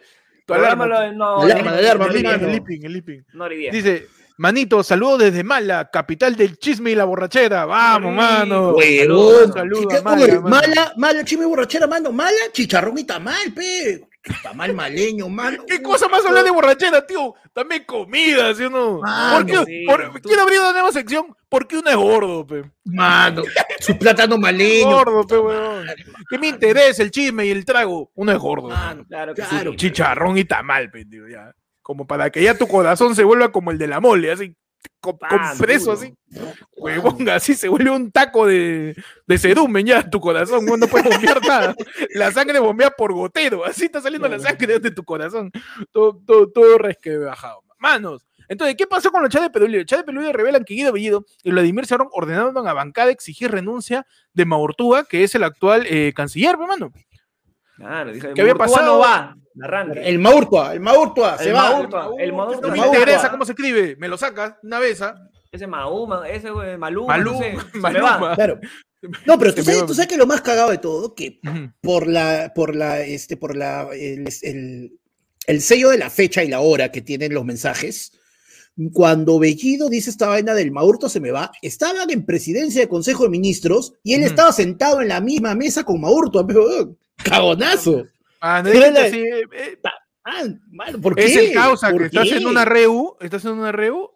[0.45, 3.73] Tu alarma, no, alarma, alarma, El el no y diez.
[3.73, 7.65] Dice, manito, saludos desde Mala, capital del chisme y la borrachera.
[7.65, 8.15] Vamos, Sí.
[8.15, 8.69] mano.
[8.71, 9.51] Huevón.
[9.51, 12.13] Saludos ¿Qué- a cómo Mala, mala, mala, chime borrachera, mano.
[12.13, 14.06] Mala, chicharrón y tamal, pe.
[14.43, 15.63] Tamal maleño, mano.
[15.65, 17.33] ¿Qué cosa más hablar de borrachera, tío?
[17.53, 18.99] También comida, ¿sí o no?
[18.99, 19.65] Mano, ¿Por qué?
[19.65, 21.33] sí, por- tú- quiero abrir una nueva sección.
[21.47, 22.63] ¿Por qué uno es gordo, pe?
[22.83, 23.43] Mano.
[23.79, 24.89] Su plátano maleño.
[24.89, 25.85] Gordo, pe, weón.
[26.29, 28.11] ¿Qué me interesa el chisme y el trago?
[28.15, 28.67] Uno es gordo.
[28.69, 29.05] Mano.
[29.07, 29.77] Claro que Claro, sí.
[29.77, 31.53] Chicharrón y tamal, pe, tío, ya.
[31.81, 34.53] Como para que ya tu corazón se vuelva como el de la mole, así.
[34.99, 36.07] Con, con Pan, preso, duro.
[36.07, 36.13] así.
[36.75, 41.41] Huevón, así se vuelve un taco de, de cerumen ya tu corazón, no puedes bombear
[41.45, 41.75] nada.
[42.13, 45.51] La sangre bombea por gotero, así está saliendo la sangre de tu corazón.
[45.91, 47.63] Todo, todo, todo resquebrajado.
[47.79, 48.25] Manos.
[48.49, 49.79] Entonces, ¿qué pasó con los chats de Perulio?
[49.79, 54.05] Los chats de revelan que Guido Bellido y Vladimir Cerrón ordenaron a bancada exigir renuncia
[54.33, 56.91] de Maurtúa, que es el actual eh, canciller, hermano.
[57.75, 58.85] Claro, dije, ¿Qué había pasado?
[58.85, 59.35] no va.
[59.61, 60.01] Arranque.
[60.07, 61.71] El Maurtua, el Maurtua, se El va.
[61.71, 62.09] Maurtua.
[62.19, 62.75] el Maurtua.
[62.75, 65.15] No me interesa cómo se escribe, me lo sacas una vez, ¿ah?
[65.51, 68.35] Ese Mahuma, ese Maluma, Maluma, no sé, Maluma.
[68.35, 68.59] Claro.
[69.27, 69.85] No, pero tú sabes, va.
[69.85, 71.39] tú sabes que lo más cagado de todo, que
[71.81, 74.99] por la, por la, este, por la, el, el-
[75.45, 78.11] el sello de la fecha y la hora que tienen los mensajes,
[78.93, 83.23] cuando Bellido dice esta vaina del Maurto se me va, estaban en presidencia de Consejo
[83.23, 88.05] de Ministros y él estaba sentado en la misma mesa con Maurto, pero, cagonazo.
[88.39, 89.79] Ah, no, es la- sí, eh, eh,
[90.29, 91.23] Ah, mano, ¿por qué?
[91.25, 94.11] es el causa ¿Por que estás en una reu, estás en una reu,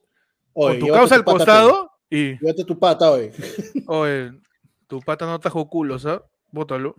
[0.53, 2.37] Oye, con tu causa al costado y.
[2.39, 3.31] Llévate tu pata, oye.
[3.87, 4.31] oye,
[4.87, 6.21] tu pata no tajo culo, ¿sabes?
[6.51, 6.95] Bótalo.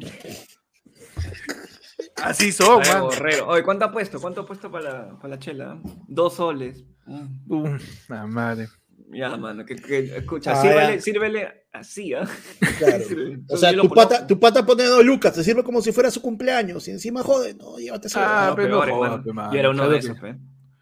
[2.22, 3.02] Así son, Ay, man.
[3.02, 3.48] borrero.
[3.48, 4.18] Oye, ¿cuánto ha puesto?
[4.20, 5.78] ¿Cuánto ha puesto para la, para la chela?
[6.08, 6.82] Dos soles.
[7.04, 8.68] Mm, Uh, la madre.
[9.12, 12.26] Ya, mano, que, que- escucha, Ah, sírvele, sírvele así, ¿ah?
[12.78, 13.04] Claro.
[13.48, 16.22] O sea, tu pata, tu pata pone dos lucas, te sirve como si fuera su
[16.22, 18.18] cumpleaños y encima jode, no, llévate eso.
[18.22, 18.68] Ah, No, pero
[19.34, 20.34] no Y era uno claro de que- esos, pe.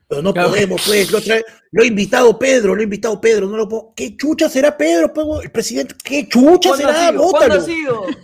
[0.09, 0.49] Pero no Claro.
[0.51, 3.93] podemos, pues, lo, trae- lo ha invitado Pedro, lo ha invitado Pedro, no lo puedo.
[3.95, 5.95] ¿Qué chucha será Pedro, pues, el presidente?
[6.03, 7.11] ¿Qué chucha ¿Cuándo ha será?
[7.11, 7.31] sido?
[7.31, 8.05] ¿Cuándo ha sido?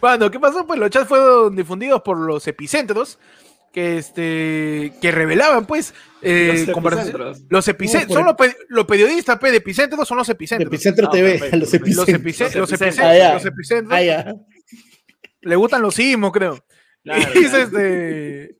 [0.00, 0.66] Bueno, ¿qué pasó?
[0.66, 3.18] Pues los chats fueron difundidos por los epicentros
[3.72, 7.42] que este que revelaban pues eh, Los epicentros.
[7.48, 11.06] los epicentros No, son los, pe- los periodistas pe, de epicentros son los epicentros Epicentro
[11.08, 12.08] Ah, TV, perfecto, los epicentros.
[12.20, 13.34] epice- los epicentros, Ah, ya.
[13.34, 14.34] los epicentros Ah, ya.
[15.42, 16.58] le gustan los sismos creo
[17.04, 17.64] Claro, y dice claro.
[17.64, 18.56] este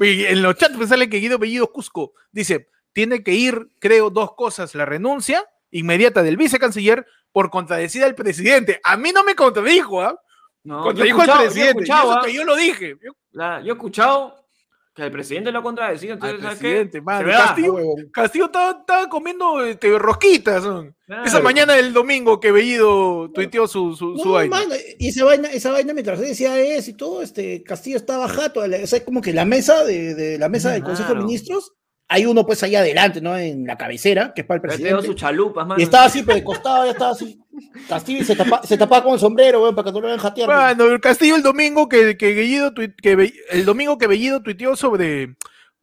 [0.00, 4.10] y en los chats pues, sale que Guido Bellido Cusco dice tiene que ir creo
[4.10, 9.34] dos cosas la renuncia inmediata del vicecanciller por contradecir al presidente a mí no me
[9.34, 10.16] contradijo ¿ah?
[10.62, 12.22] No, yo contradijo al escuchado, yo he presidente y escuchado, eso ¿ah?
[12.26, 14.39] que yo lo dije Yo- La- yo he escuchado
[14.94, 16.62] que el presidente lo ha contradecido, al entonces, ¿sabes qué?
[16.64, 17.22] presidente Se va.
[17.46, 17.76] Castillo.
[18.12, 20.64] Castillo estaba, estaba comiendo este, rosquitas.
[20.64, 20.92] ¿no?
[21.06, 21.24] Claro.
[21.24, 24.56] Esa mañana del domingo que Bellido tuiteó su, su, su No, vaina.
[24.58, 28.28] mano, y esa vaina, esa vaina mientras él decía eso y todo, este Castillo estaba
[28.28, 31.26] jato, o sea, como que la mesa de, de la mesa del Consejo de Claro.
[31.26, 31.72] Ministros,
[32.12, 33.38] hay uno pues ahí adelante, ¿no?
[33.38, 34.94] En la cabecera, que es para el presidente.
[34.96, 35.80] dio sus chalupas, mano.
[35.80, 37.38] Y estaba así, pero de costado ya estaba así.
[37.88, 40.46] Castillo se, tapa- se tapaba con el sombrero, weón, para que no lo vean jatear.
[40.76, 44.42] Bueno, el Castillo el domingo que, que Bellido tui- que Be- el domingo que Bellido
[44.42, 45.34] tuiteó sobre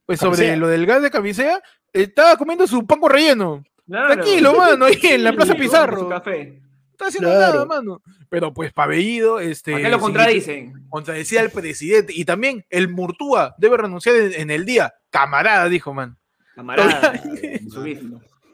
[0.05, 0.55] pues sobre Camisea.
[0.57, 1.61] lo del gas de camisea,
[1.91, 3.63] estaba comiendo su pan con relleno.
[3.85, 4.13] Claro.
[4.13, 5.99] Tranquilo, mano, ahí en la Plaza Pizarro.
[5.99, 6.61] Su café.
[6.61, 7.53] No está haciendo Claro.
[7.53, 8.01] nada, mano.
[8.29, 9.71] Pero pues para Bellido, este.
[9.73, 10.73] ¿Para qué lo sí, contradicen?
[10.89, 12.13] Contradecía al presidente.
[12.15, 14.93] Y también el Murtúa debe renunciar en, en el día.
[15.09, 16.17] Camarada, dijo, man.
[16.55, 17.13] Camarada.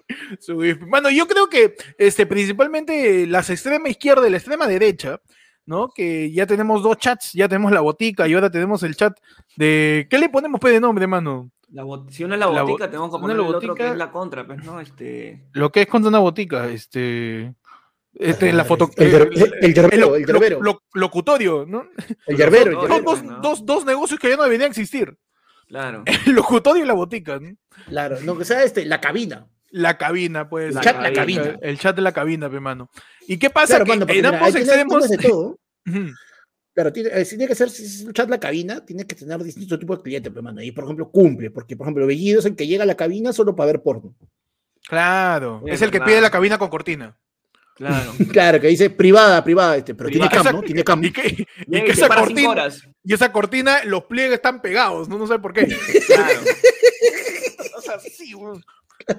[0.88, 5.22] Mano, yo creo que este, principalmente las extrema izquierda y la extrema derecha,
[5.66, 5.90] ¿no?
[5.90, 9.18] Que ya tenemos dos chats, ya tenemos la botica y ahora tenemos el chat
[9.56, 10.08] de.
[10.10, 11.50] ¿Qué le ponemos pe de nombre, mano?
[11.70, 13.56] La bot- si una es la La botica, bo- tenemos que una poner la el
[13.56, 14.80] otro que botica- es la contra, pues, ¿no?
[14.80, 15.46] Este...
[15.54, 17.54] Lo que es contra una botica, este.
[18.14, 18.92] Este, la foto.
[18.98, 20.62] El, yer- el, el yerbero, lo- el yerbero.
[20.62, 21.88] lo- lo- locutorio, ¿no?
[22.28, 23.40] El yerbero, dos, ¿no?
[23.40, 25.18] dos, dos negocios que ya no deberían existir.
[25.68, 26.04] Claro.
[26.28, 27.56] El locutorio y la botica, ¿no?
[27.88, 29.48] Claro, no que sea este, la cabina.
[29.74, 30.76] La cabina, pues.
[30.76, 31.58] La chat, la cabina.
[31.60, 32.92] El chat de la cabina, pe, mano.
[33.28, 33.84] ¿Y qué pasa?
[33.84, 35.10] Claro, que mano, en ambos extremos.
[35.10, 35.60] de todo.
[36.76, 39.14] Claro, tiene, eh, si tiene que ser, si es un chat la cabina, tiene que
[39.14, 40.60] tener distintos tipos de clientes, pero mano.
[40.60, 43.32] Y por ejemplo, cumple, porque por ejemplo, Bellido es el que llega a la cabina
[43.32, 44.16] solo para ver porno.
[44.88, 45.62] Claro.
[45.68, 47.16] Es Es el que pide la cabina con cortina.
[47.76, 48.14] Claro.
[48.32, 50.62] Claro, que dice privada, privada, este, pero tiene cam, ¿no?
[50.64, 51.04] Tiene cam.
[51.04, 52.88] Y que, que esa cortina, horas.
[53.04, 55.20] y esa cortina, los pliegues están pegados, ¿no?
[55.20, 55.68] No sé por qué.
[56.08, 56.42] Claro.
[57.78, 58.34] O sea, sí.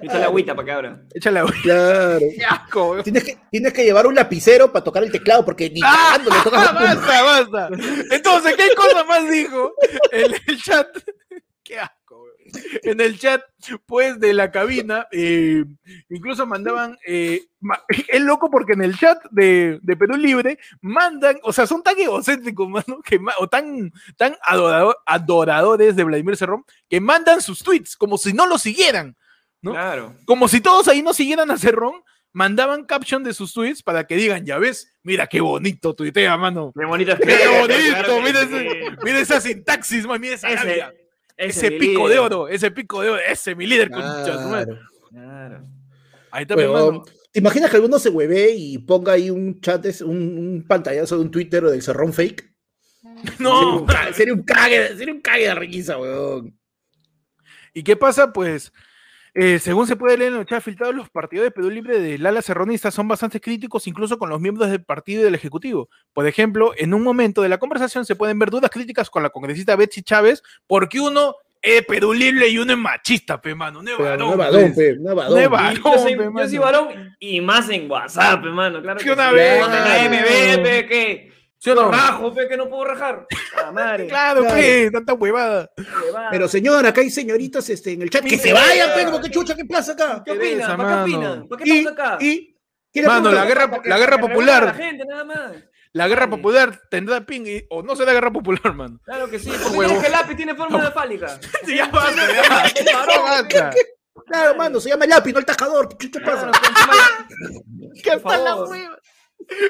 [0.01, 1.01] Echa la agüita para que abra.
[1.13, 1.53] Échale agua.
[1.61, 2.19] Claro.
[2.19, 3.03] Qué asco.
[3.03, 6.11] Tienes que, tienes que llevar un lapicero para tocar el teclado, porque ni ¡Ah!
[6.13, 7.69] cagando le tocas la basta, basta.
[8.11, 9.73] Entonces, ¿qué cosa más dijo
[10.11, 10.87] en el chat?
[11.63, 12.35] Qué asco, weón.
[12.83, 13.41] En el chat,
[13.87, 15.65] pues, de la cabina, eh,
[16.09, 21.37] incluso mandaban, eh, ma- es loco porque en el chat de, de Perú Libre mandan,
[21.41, 26.37] o sea, son tan egocéntricos, mano, que, ma- o tan, tan adorado- adoradores de Vladimir
[26.37, 29.17] Cerrón, que mandan sus tweets como si no lo siguieran.
[29.65, 29.71] ¿No?
[29.71, 30.15] Claro.
[30.25, 31.93] como si todos ahí no siguieran a Cerrón,
[32.31, 36.71] mandaban caption de sus tweets para que digan, ya ves, mira qué bonito tuitea, mano.
[36.77, 38.55] Qué bonita Qué bonito, Claro mira, sí.
[38.55, 40.49] ese- mira esa sintaxis, man, mira esa
[41.37, 44.77] Ese, pico de oro, ese pico de oro, ese mi líder, concha su madre.
[45.09, 45.59] Claro.
[45.59, 45.63] Claro.
[46.31, 46.63] Ahí está, mi.
[47.31, 51.21] ¿Te imaginas que alguno se hueve y ponga ahí un chat, un, un pantallazo de
[51.23, 52.49] un Twitter o del cerrón fake?
[53.39, 56.57] No, Sería un cague, sería un cague, sería un cague de riqueza, weón.
[57.73, 58.31] ¿Y qué pasa?
[58.31, 58.71] Pues,
[59.37, 62.25] eh, según se puede leer en el chat filtrado, los partidos de Perú Libre del
[62.25, 65.89] ala serronista son bastante críticos, incluso con los miembros del partido y del Ejecutivo.
[66.13, 69.29] Por ejemplo, en un momento de la conversación se pueden ver dudas críticas con la
[69.29, 73.81] congresista Betsy Chávez, porque uno es Perú Libre y uno es machista, pe, mano.
[73.83, 74.75] No es Pero varón, no es varón, pues.
[74.75, 75.33] pe, no es varón.
[75.33, 75.75] No es varón.
[75.83, 76.49] Yo, soy, pe, yo mano.
[76.49, 78.81] soy varón y más en WhatsApp, hermano.
[78.81, 79.35] Claro Que que una sí.
[79.35, 80.09] vez, Con la claro.
[80.09, 81.33] MB, pe, que
[81.65, 81.91] ¿Sí o no?
[81.91, 83.25] rajo, pe, que no puedo rajar.
[83.57, 84.05] Ah, madre.
[84.07, 84.55] Claro, Claro.
[84.55, 85.71] pe, tanta huevada.
[86.03, 86.29] huevada.
[86.29, 88.23] Pero señor, acá hay señoritas este, en el chat.
[88.23, 90.21] Que se vayan, pe, como que chucha, ¿qué pasa acá?
[90.23, 90.77] ¿Qué opinan?
[90.77, 91.47] ¿Para qué opinan?
[91.47, 92.17] ¿Para qué estamos acá?
[92.21, 92.55] y,
[92.93, 95.51] ¿quiere Mano, la guerra, la guerra a La popular, gente, nada más.
[95.93, 98.99] la guerra popular tendrá ping y- o no será guerra popular, mano.
[99.03, 99.49] Claro que sí.
[99.63, 99.79] ¿Por qué Huevo.
[99.89, 101.39] crees que el lápiz tiene forma de fálica?
[101.65, 102.43] Sí, ya basta, ya,
[102.83, 103.71] ya basta.
[104.27, 105.97] Claro, mano, se llama el lápiz, no el tajador.
[105.97, 106.51] ¿Qué pasa?
[108.03, 108.97] ¿Qué Por hasta la hueva?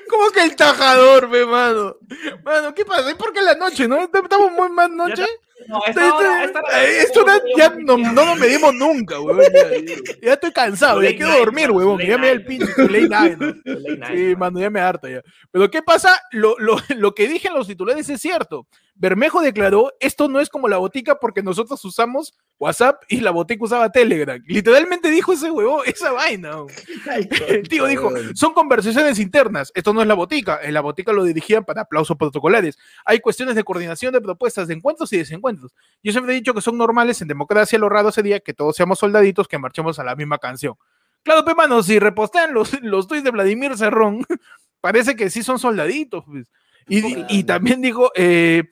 [0.10, 1.98] ¿Cómo que el tajador, ve, mano?
[2.44, 3.10] Mano, ¿qué pasa?
[3.10, 3.98] ¿Es porque la noche, no?
[4.04, 5.26] ¿Estamos muy más noche?
[5.68, 6.62] No, esta hora- esta
[7.58, 9.42] ya no, no nos medimos nunca, weón.
[9.42, 12.00] Ya, ya estoy cansado, ya quiero dormir, weón.
[12.00, 14.38] Ya me da el pinche late night, Sí, mano.
[14.38, 15.22] mano, ya me harta ya.
[15.52, 16.20] Pero ¿qué pasa?
[16.32, 18.68] Lo, lo, lo que dije en los titulares es cierto.
[18.98, 23.66] Bermejo declaró, esto no es como la botica porque nosotros usamos WhatsApp y la botica
[23.66, 24.42] usaba Telegram.
[24.48, 26.64] Literalmente dijo ese huevo, esa vaina.
[27.50, 31.26] El tío dijo, son conversaciones internas, esto no es la botica, en la botica lo
[31.26, 32.78] dirigían para aplausos protocolares.
[33.04, 35.74] Hay cuestiones de coordinación de propuestas de encuentros y desencuentros.
[36.02, 39.00] Yo siempre he dicho que son normales en democracia, lo raro sería que todos seamos
[39.00, 40.76] soldaditos que marchemos a la misma canción.
[41.22, 44.26] Claro, pe mano, si repostean los, los tweets de Vladimir Cerrón,
[44.80, 46.24] parece que sí son soldaditos.
[46.24, 46.48] pues.
[46.88, 48.64] Y, también digo, eh,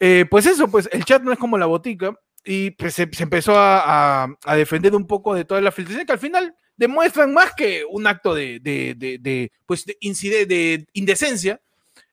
[0.00, 2.18] eh, pues eso, pues el chat no es como la botica.
[2.44, 6.04] Y pues se, se empezó a, a- a defender un poco de toda la filtración
[6.04, 10.46] que al final demuestran más que un acto de, de, de- de, pues de, incide-
[10.46, 11.60] de indecencia.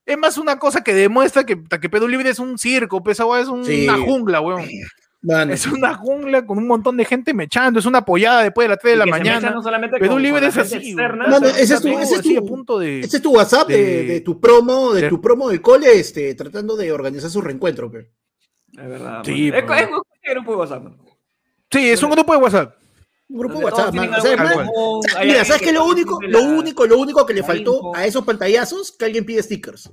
[0.05, 3.41] Es más una cosa que demuestra que, que Perú Libre es un circo, esa hueá
[3.41, 3.83] es un- Sí.
[3.87, 4.67] una jungla, weón.
[5.23, 8.69] Mano, Es una jungla con un montón de gente mechando, es una apoyada después de
[8.69, 9.55] las 3 de Y la que se mezcla mañana.
[9.55, 12.21] no solamente Perú con- Libre con es así, externa, Mano, ese es tu- ese es
[12.23, 12.99] tu- a punto de...
[13.01, 15.99] Este es tu WhatsApp de, de- de tu promo, de de- tu promo del cole,
[15.99, 18.11] este, tratando de organizar su reencuentro, pe.
[18.71, 19.21] Es verdad.
[19.23, 19.63] Sí, pues.
[19.63, 19.89] es, es,
[20.23, 20.83] es grupo de WhatsApp.
[21.71, 22.75] Sí, es un grupo de WhatsApp.
[23.29, 23.89] Un grupo de WhatsApp.
[23.89, 24.67] O sea, man,
[25.23, 26.19] Mira, ¿sabes qué lo único?
[26.21, 27.95] Lo único, lo único que le faltó info.
[27.95, 29.91] a esos pantallazos, que alguien pide stickers.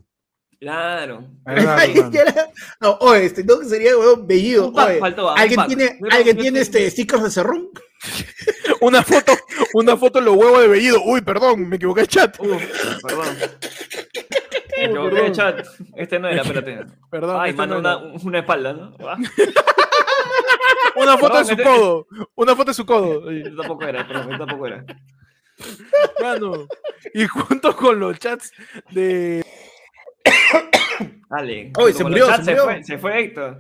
[0.61, 1.25] Claro.
[2.81, 4.73] No, oye, este, no, que sería, weón, bellido.
[4.75, 7.68] Oye, faltó, ¿Alguien tiene, ¿alguien tiene creo- este stickers de cerrón?
[8.81, 9.33] Una foto,
[9.75, 11.03] una foto de los huevos de Bellido.
[11.05, 12.38] Uy, perdón, me equivoqué el chat.
[12.38, 12.62] Uf,
[13.03, 13.27] perdón.
[14.77, 15.66] Me equivoqué de chat.
[15.97, 16.87] Este no era, espérate.
[17.11, 18.94] Perdón, Ay, este mano, no una, espalda, ¿no?
[19.01, 19.16] Ah,
[20.94, 22.07] Una foto Perdón, de su este- codo.
[22.37, 23.33] Una foto de su codo.
[23.33, 24.85] Yo tampoco era, perdón, tampoco era.
[26.23, 26.68] Mano.
[27.14, 28.53] Y junto con los chats
[28.90, 29.44] de.
[31.31, 31.73] Dale.
[31.77, 32.64] Oye, se murió, se se murió.
[32.64, 33.59] fue, se fue Héctor.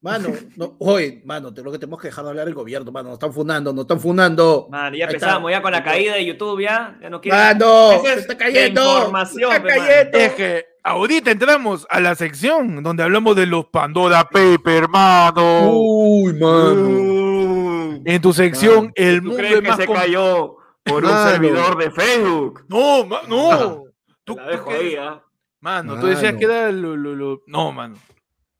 [0.00, 3.08] Mano, no, oye, mano, te, lo que tenemos que dejar de hablar el gobierno, mano.
[3.08, 4.66] Nos están funando, nos están funando.
[4.70, 6.98] Man, ya empezamos ya con la caída de YouTube, ya.
[7.00, 7.38] Ya no quiero.
[7.38, 8.82] Mano, se es está cayendo.
[8.98, 9.80] información, se está mano.
[9.86, 10.18] cayendo.
[10.18, 15.70] Es que ahorita entramos a la sección donde hablamos de los Pandora Paper, hermano.
[15.72, 18.02] Uy, mano.
[18.04, 21.30] En tu sección, el ¿Tú mundo crees es que más se cayó por un Mano.
[21.30, 22.64] servidor de Facebook?
[22.68, 23.84] No, ma- no.
[24.24, 25.22] Tú- La tú dejo qué- ahí, ¿ah?
[25.64, 27.96] Mano, tú decías que era lo, lo- lo- No, mano.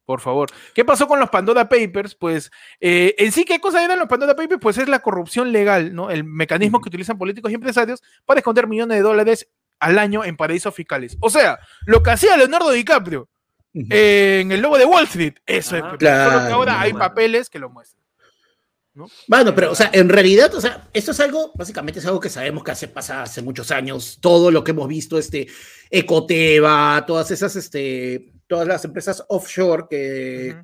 [0.06, 0.48] Por favor.
[0.74, 2.14] ¿Qué pasó con los Pandora Papers?
[2.14, 4.58] Pues, eh, en sí, ¿qué cosa eran los Pandora Papers?
[4.60, 6.10] Pues es la corrupción legal, ¿no?
[6.10, 10.36] El mecanismo que utilizan políticos y empresarios para esconder millones de dólares al año en
[10.38, 11.16] paraísos fiscales.
[11.20, 13.28] O sea, lo que hacía Leonardo DiCaprio
[13.90, 15.34] eh, en el lobo de Wall Street.
[15.46, 15.82] Eso Ah, es.
[15.84, 18.03] Solo que claro, ahora hay papeles que lo muestran.
[19.26, 22.30] Bueno, pero, o sea, en realidad, o sea, esto es algo, básicamente es algo que
[22.30, 24.18] sabemos que hace, pasa hace muchos años.
[24.20, 25.48] Todo lo que hemos visto, este,
[25.90, 30.56] Ecoteva, todas esas, este, todas las empresas offshore que.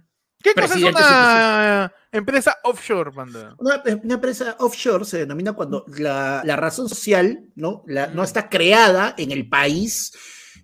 [0.42, 3.54] ¿Qué cosa es una empresa offshore, banda?
[3.58, 7.84] Una, una empresa offshore se denomina cuando la, la razón social ¿no?
[7.86, 10.12] La- no está creada en el país,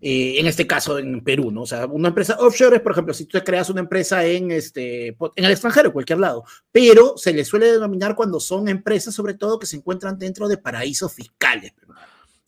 [0.01, 1.63] eh, en este caso en Perú, ¿no?
[1.63, 5.09] O sea, una empresa offshore es, por ejemplo, si tú creas una empresa en, este,
[5.09, 9.35] en el extranjero, en cualquier lado, pero se le suele denominar cuando son empresas, sobre
[9.35, 11.73] todo, que se encuentran dentro de paraísos fiscales.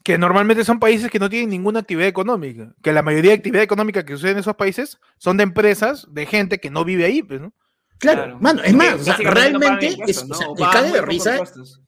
[0.05, 3.63] que normalmente son países que no tienen ninguna actividad económica, que la mayoría de actividad
[3.63, 7.23] económica que sucede en esos países son de empresas, de gente que no vive ahí,
[7.23, 7.53] pues, ¿no?
[7.99, 8.39] Claro, Claro.
[8.41, 10.35] mano, es Sí, más, o sea, no realmente, impuestos, es, ¿no?
[10.37, 11.83] o sea, O cae de risa impuestos.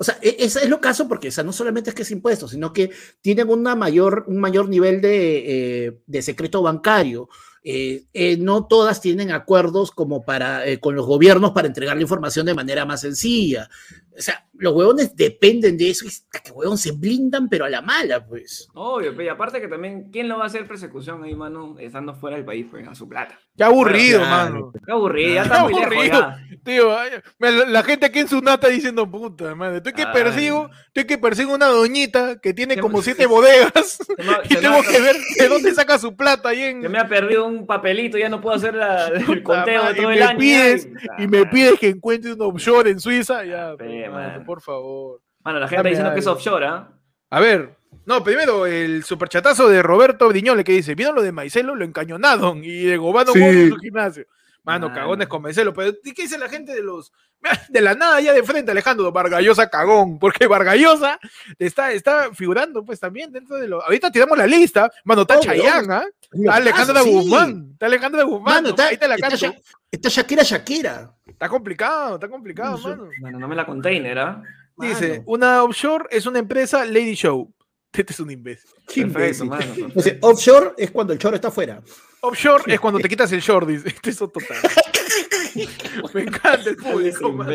[0.00, 2.46] O sea, e- ese es lo caso porque, o no solamente es que es impuesto,
[2.48, 7.28] sino que tienen una mayor, un mayor nivel de, eh, de secreto bancario.
[7.64, 12.46] Eh, eh, no todas tienen acuerdos como para, con los gobiernos para entregar la información
[12.46, 13.68] de manera más sencilla.
[14.18, 17.68] O sea, los huevones dependen de eso y hasta que huevón se blindan, pero a
[17.70, 18.68] la mala, pues.
[18.74, 21.76] Obvio, pero y aparte que también, ¿quién lo va a hacer persecución ahí, mano?
[21.78, 23.38] Estando fuera del país, pues, a su plata.
[23.56, 24.52] Qué aburrido, Claro.
[24.52, 24.72] mano.
[24.84, 26.12] Qué aburrido, ya Qué está muy lejos aburrido.
[26.20, 26.38] ya.
[26.64, 26.90] Tío,
[27.38, 30.12] la, la gente aquí en su nata diciendo, puta madre, estoy que Ay.
[30.12, 33.98] persigo, estoy que persigo una doñita que tiene Se como siete bodegas
[34.50, 36.82] y tengo que ver de dónde saca su plata ahí en...
[36.82, 40.10] se me ha perdido un papelito, ya no puedo hacer la- el conteo de todo
[40.12, 40.38] y el me año.
[40.38, 44.28] pides, ya, y me pides que encuentre un offshore en Suiza, ya, Pe, pues, mano,
[44.32, 44.44] mano.
[44.44, 45.20] por favor.
[45.44, 46.88] Mano, la gente Dame está diciendo que es offshore, ¿ah?
[47.30, 51.74] A ver, no, primero el superchatazo de Roberto Briñole que dice, ¿vieron lo de Maicelo?
[51.74, 53.42] Lo encañonaron y de Gobano Sí.
[53.42, 54.26] en su gimnasio.
[54.64, 55.00] Mano, Mano.
[55.00, 57.12] cagones con Maicelo, pero ¿y qué dice la gente de los...
[57.70, 61.18] De la nada ya de frente, Alejandro, Vargallosa cagón, porque Vargallosa
[61.58, 63.82] está, está figurando pues también dentro de lo...
[63.82, 66.04] Ahorita tiramos la lista, mano, está Oh, Chayanne, ¿ah?
[66.32, 67.10] Está Alejandra sí.
[67.12, 69.46] Guzmán, está Alejandra Guzmán, Mano, está, ahí te la está, canto.
[69.46, 69.54] Sha-
[69.90, 71.14] está Shakira Shakira.
[71.38, 73.08] Está complicado, está complicado, mano.
[73.20, 74.42] Bueno, no me la container, ¿ah?
[74.76, 75.22] Dice, Mano.
[75.26, 77.54] una offshore es una empresa Lady Show.
[77.92, 78.68] Este es un imbécil.
[78.92, 79.46] Qué Perfecto, imbécil.
[79.48, 79.72] mano.
[79.72, 80.26] O sea, perfecto.
[80.28, 81.80] offshore es cuando el choro está afuera.
[82.20, 83.88] Offshore es cuando te quitas el short, dice.
[83.94, 84.42] Este es total.
[86.14, 87.32] Me encanta el público.
[87.32, 87.52] mano.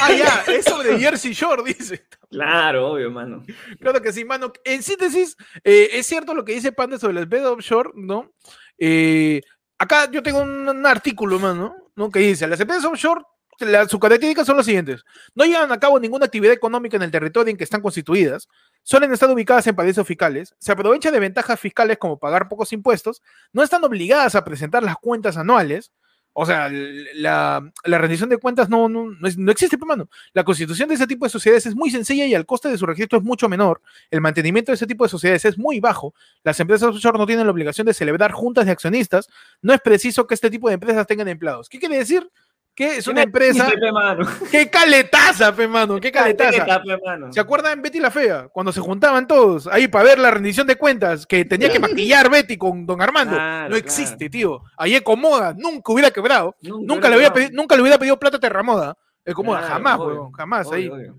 [0.00, 2.06] Ah, ya, es sobre Jersey Shore, dice.
[2.30, 3.42] Claro, obvio, mano.
[3.80, 4.52] Claro que sí, mano.
[4.64, 8.32] En síntesis, eh, es cierto lo que dice Panda sobre las empresas offshore, ¿no?
[8.78, 9.42] Eh,
[9.78, 12.08] acá yo tengo un, un artículo, mano, ¿no?
[12.08, 13.22] Dice, las empresas offshore,
[13.60, 15.02] la- sus características son las siguientes.
[15.34, 18.48] No llevan a cabo ninguna actividad económica en el territorio en que están constituidas,
[18.82, 23.22] suelen estar ubicadas en paraísos fiscales, se aprovechan de ventajas fiscales como pagar pocos impuestos,
[23.52, 25.90] no están obligadas a presentar las cuentas anuales,
[26.38, 26.68] o sea,
[27.14, 29.98] la, rendición de cuentas no, no, no, es- existe, pues.
[30.34, 32.84] La constitución de ese tipo de sociedades es muy sencilla y el coste de su
[32.84, 33.80] registro es mucho menor.
[34.10, 36.14] El mantenimiento de ese tipo de sociedades es muy bajo.
[36.44, 39.30] Las empresas offshore no tienen la obligación de celebrar juntas de accionistas.
[39.62, 41.70] No es preciso que este tipo de empresas tengan empleados.
[41.70, 42.30] ¿Qué quiere decir?
[42.76, 43.68] Que es una empresa.
[43.70, 43.76] Pe.
[44.50, 45.98] ¡Qué caletaza, pe, mano!
[45.98, 46.58] ¡Qué caletaza!
[46.58, 47.32] Caleta, pe, mano.
[47.32, 48.48] ¿Se acuerdan Betty la Fea?
[48.52, 52.30] Cuando se juntaban todos ahí para ver la rendición de cuentas, que tenía que maquillar
[52.30, 53.34] Betty con Don Armando.
[53.34, 54.62] Claro, no existe, tío.
[54.76, 56.54] Ahí Ecomoda nunca hubiera quebrado.
[56.60, 58.98] Nunca le, hubiera pedido, nunca le hubiera pedido plata a Terramoda.
[59.24, 60.66] Ecomoda, Claro, jamás, obvio, jamás.
[60.66, 60.88] obvio, ahí.
[60.88, 61.16] obvio.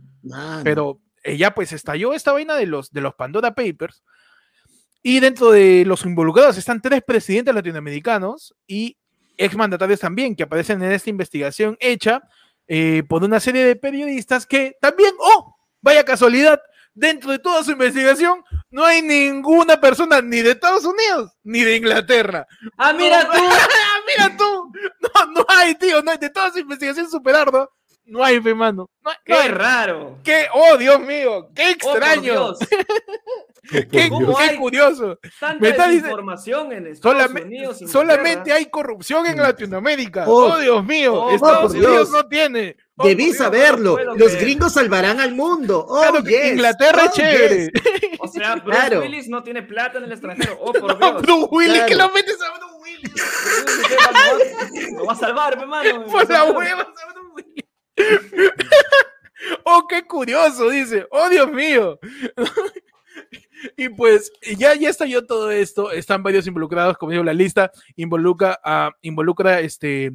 [0.63, 4.03] Pero ella pues estalló esta vaina de los, de los Pandora Papers.
[5.01, 8.97] Y dentro de los involucrados están tres presidentes latinoamericanos y
[9.37, 12.21] exmandatarios también que aparecen en esta investigación hecha
[12.67, 16.61] eh, por una serie de periodistas que también, oh, vaya casualidad,
[16.93, 21.75] dentro de toda su investigación no hay ninguna persona ni de Estados Unidos ni de
[21.77, 22.47] Inglaterra.
[22.77, 23.39] Ah, mira No, tú.
[24.07, 24.71] mira tú,
[25.01, 27.69] no, no hay, tío, no hay de toda su investigación super ardua,
[28.05, 28.89] no hay, fe, mano.
[29.03, 29.47] No hay, no Qué hay.
[29.49, 30.17] raro.
[30.23, 31.49] ¡Qué, oh, Dios mío!
[31.53, 32.53] ¡Qué Oh, extraño!
[33.69, 35.19] ¡Qué, ¿Cómo qué curioso!
[35.39, 37.79] Tanta Me está desinformación en Estados Solamente, Unidos.
[37.87, 40.25] solamente hay corrupción en Latinoamérica.
[40.27, 40.53] Oh.
[40.53, 41.13] ¡Oh, Dios mío!
[41.13, 42.09] Oh, Estados por Unidos Dios.
[42.11, 42.77] no tiene.
[42.95, 43.37] Oh, Debí Dios.
[43.37, 43.95] saberlo.
[43.95, 44.41] puedo Los creer.
[44.45, 45.85] gringos salvarán al mundo.
[45.87, 46.51] Oh, Claro que yes.
[46.53, 47.57] Inglaterra es Oh, chévere.
[47.71, 47.71] yes.
[48.19, 49.01] O sea, Bruce Claro.
[49.01, 50.57] Willis no tiene plata en el extranjero.
[50.61, 51.21] Oh, por No, Dios.
[51.21, 51.87] Bruce Willis, Claro.
[51.87, 53.13] que lo metes a Bruce Willis.
[53.87, 56.05] ¿Qué va- lo va- Lo va a salvar, hermano.
[56.11, 57.65] Por la hueva, a Bruce Willis.
[59.63, 61.05] Oh, qué curioso, dice.
[61.11, 61.99] Oh, Dios mío.
[63.77, 68.59] Y pues ya, ya estalló todo esto, están varios involucrados, como digo, la lista involucra
[68.63, 70.11] a, involucra este,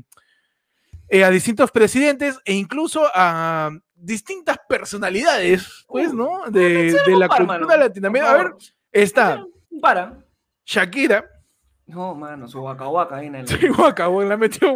[1.09, 6.43] eh, a distintos presidentes e incluso a distintas personalidades, pues, ¿no?
[6.51, 8.35] De, de la par, cultura latinoamericana.
[8.35, 8.53] A ver,
[8.93, 9.45] está
[9.81, 10.19] Para.
[10.65, 11.25] Shakira,
[11.87, 13.49] No, mano, su Waka ahí en el.
[13.49, 14.73] sí, Waka, la metió Eh,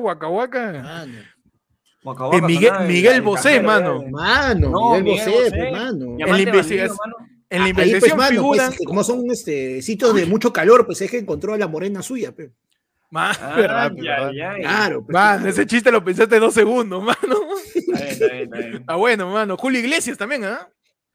[2.02, 4.02] Waka Miguel- el- Miguel el Bosé, cajero, mano.
[4.10, 5.56] mano, No, Miguel Miguel Bosé, Bosé.
[5.56, 6.16] pues, mano.
[6.18, 7.25] La investigación- mano.
[7.48, 8.68] En la Ahí, pues, investigación mano, figuran...
[8.74, 12.02] pues, como son este, sitios de mucho calor, pues es que encontró a la morena
[12.02, 12.50] suya, pe.
[13.10, 14.32] Man, Ah, verdad, ya, verdad.
[14.32, 14.62] ya, ya.
[14.62, 15.50] Claro, pues, Man, claro.
[15.50, 17.36] ese chiste lo pensaste dos segundos, mano.
[17.74, 18.84] Está bien, está bien, está bien.
[18.88, 19.56] Ah, bueno, mano.
[19.56, 20.68] Julio Iglesias también, ¿ah?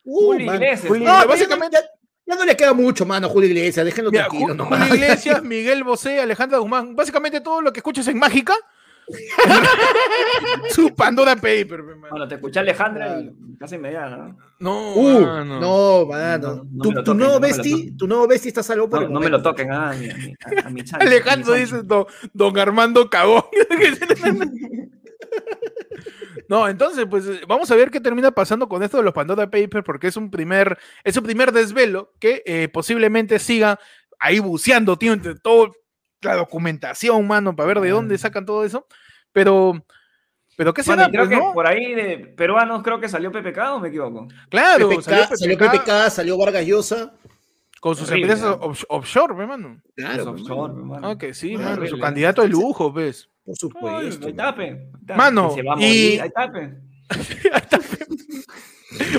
[0.04, 0.54] Uh, Julio.
[0.56, 0.88] Iglesias.
[0.88, 1.78] Julio- No, básicamente-
[2.26, 4.80] ya, no le queda mucho, mano, Julio Iglesias, déjenlo Mira, tranquilo Ju- nomás.
[4.88, 6.96] Julio Iglesias, Miguel Bosé, Alejandra Guzmán.
[6.96, 8.56] Básicamente todo lo que escuchas en Mágica.
[10.70, 12.08] Su Pandora Paper, pe, mano.
[12.12, 14.38] Bueno, te escuché Alejandra y casi ¿no?
[14.60, 15.60] No, Uh, mano.
[15.60, 16.66] no, mano.
[16.72, 19.14] No, no me tu, nuevo no bestie, tu nuevo bestie está salvo por No, el
[19.14, 20.08] no me lo toquen ah, a mi,
[20.64, 23.44] a mi Alejandro mi dice don, don Armando Cagón.
[26.48, 29.86] No, entonces, pues vamos a ver qué termina pasando con esto de los Pandora Papers,
[29.86, 33.80] porque es un primer, es un primer desvelo que eh, posiblemente siga
[34.20, 35.72] ahí buceando, tío, entre toda
[36.22, 38.86] la documentación, mano, para ver de dónde sacan todo eso.
[39.34, 39.86] Pero,
[40.58, 41.08] pero ¿qué será?
[41.08, 41.54] y creo pues, que no?
[41.54, 44.28] por ahí de peruanos creo que salió PPK o me equivoco.
[44.50, 47.14] Claro, PPK, salió salió PPK PPK, salió Vargas Llosa.
[47.80, 48.66] con sus Horrible, empresas ¿no?
[48.68, 49.82] off- offshore, pe, mano.
[49.96, 51.08] Claro, offshore, mano.
[51.10, 53.30] Ah, que sí, mano, su candidato de lujo, pues.
[53.44, 54.26] por Ay, supuesto.
[54.26, 54.64] ahí está, pe.
[54.64, 55.16] Ahí está.
[55.16, 56.78] Mano, se va a y- morir, ahí está, pe.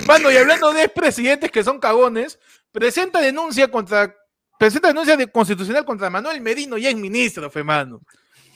[0.07, 2.39] Mano, y hablando de expresidentes que son cagones,
[2.71, 4.15] presenta denuncia contra.
[4.59, 8.01] Presenta denuncia de constitucional contra Manuel Merino, ya es ministro, fe mano.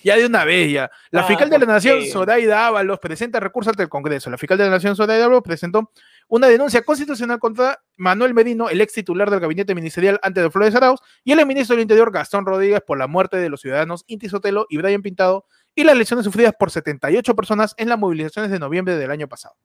[0.06, 0.88] Ya de una vez ya.
[1.10, 2.06] La Ah, fiscal de la ¿por Nación?
[2.06, 4.30] Zoraida Ábalos, presenta recurso ante el Congreso.
[4.30, 5.90] La fiscal de la Nación, Zoraida Ábalos, presentó
[6.28, 10.76] una denuncia constitucional contra Manuel Merino, el ex titular del gabinete ministerial antes de Flores
[10.76, 14.28] Arauz, y el ministro del Interior, Gastón Rodríguez, por la muerte de los ciudadanos Inti
[14.28, 18.60] Sotelo y Brian Pintado, y las lesiones sufridas por 78 personas en las movilizaciones de
[18.60, 19.56] noviembre del año pasado.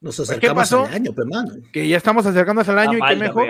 [0.00, 0.84] Nos ¿Qué acercamos pasó?
[0.86, 1.50] al año, pues, mano.
[1.72, 3.46] que ya estamos acercándonos al año y Ah, que mejor.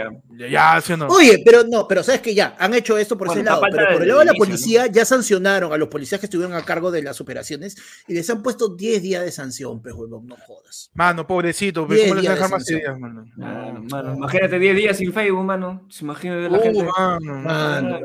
[0.51, 1.07] Ya, sí o no.
[1.09, 3.93] Oye, pero no, pero sabes que ya han hecho esto por Bueno, ese lado, pero
[3.93, 6.91] por el lado de la policía ya sancionaron a los policías que estuvieron a cargo
[6.91, 10.91] de las operaciones y les han puesto 10 días de sanción, pues, huevón, no jodas.
[10.95, 13.25] Mano, pobrecito, Diez ¿cómo les días dejar de más ideas, mano?
[13.37, 15.87] Mano, mano, imagínate 10 días sin Facebook, mano.
[16.01, 16.83] Imagínate la Uh, gente.
[16.99, 17.99] mano, Mano.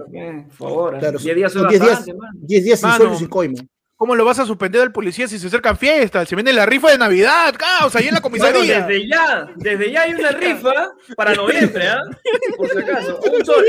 [0.49, 0.99] Por favor.
[0.99, 2.39] Claro, 10 días son son 10 días, bastante, mano.
[2.41, 3.61] 10 días sin sueldo y sin coima.
[4.03, 6.27] ¿Cómo lo vas a suspender al policía si se acercan fiestas?
[6.27, 8.81] Se viene la rifa de Navidad, causa, ahí en la Bueno, comisaría.
[8.81, 10.73] desde ya, desde ya hay una rifa
[11.15, 12.01] para noviembre, ¿ah?
[12.57, 13.63] Por si acaso, un sol.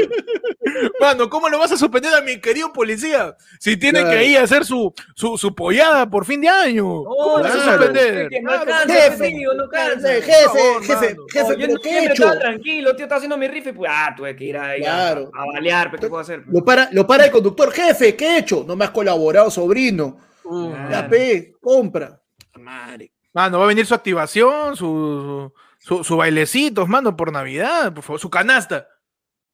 [1.01, 3.37] Mano, ¿cómo lo vas a suspender a mi querido policía?
[3.61, 4.18] Si tiene Claro.
[4.18, 6.83] que ir a hacer su, su, su pollada por fin de año.
[7.05, 7.83] ¿Cómo lo vas a claro.
[7.85, 8.29] suspender?
[8.42, 10.09] No Claro, alcanza, Jefe, amigo, no cansa.
[10.09, 11.27] jefe, jefe, favor, jefe, mano.
[11.33, 12.23] jefe, No, yo en ¿qué he noviembre hecho?
[12.25, 14.85] estaba tranquilo, tío, estaba haciendo mi rifa y pues, ah, tuve que ir ahí a-
[14.85, 15.31] Claro.
[15.33, 16.42] a, balear, pero ¿qué puedo hacer?
[16.49, 18.64] Lo para, lo para el conductor, jefe, ¿qué he hecho?
[18.66, 20.24] No me has colaborado, sobrino.
[20.44, 20.72] Uh.
[20.90, 22.20] Ya, pe, compra.
[22.59, 23.12] Madre.
[23.33, 28.20] Mano, va a venir su activación, su, su, su bailecitos, mano, por Navidad, por favor,
[28.20, 28.87] su canasta.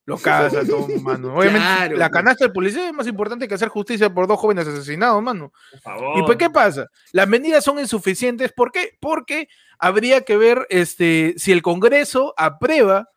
[0.07, 1.35] Lo casa todo, mano.
[1.37, 1.96] Obviamente, Claro.
[1.96, 5.53] la canasta del policía es más importante que hacer justicia por dos jóvenes asesinados, mano.
[5.70, 6.18] Por favor.
[6.18, 6.88] ¿Y pues qué pasa?
[7.12, 8.53] Las medidas son insuficientes.
[8.53, 8.96] ¿Por qué?
[9.00, 9.48] Porque
[9.79, 13.09] habría que ver este, si el Congreso aprueba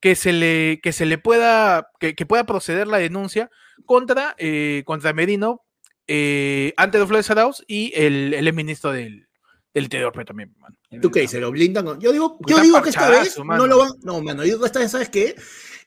[0.00, 3.50] que se le, que se le pueda, que, que pueda proceder la denuncia
[3.84, 5.62] contra, eh, contra Merino,
[6.08, 9.28] eh, ante de Flores Arauz y el, el ministro del,
[9.74, 10.74] del Interior pues, también, mano.
[11.02, 11.40] ¿Tú qué dices?
[11.40, 12.00] ¿Lo blindan?
[12.00, 13.62] Yo digo, Porque yo digo que esta vez mano.
[13.62, 13.90] no lo van.
[14.02, 15.36] No, mano, yo digo que esta vez, ¿sabes qué?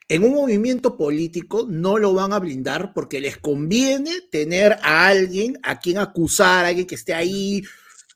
[0.07, 5.57] En un movimiento político no lo van a blindar porque les conviene tener a alguien
[5.63, 7.63] a quien acusar, a alguien que esté ahí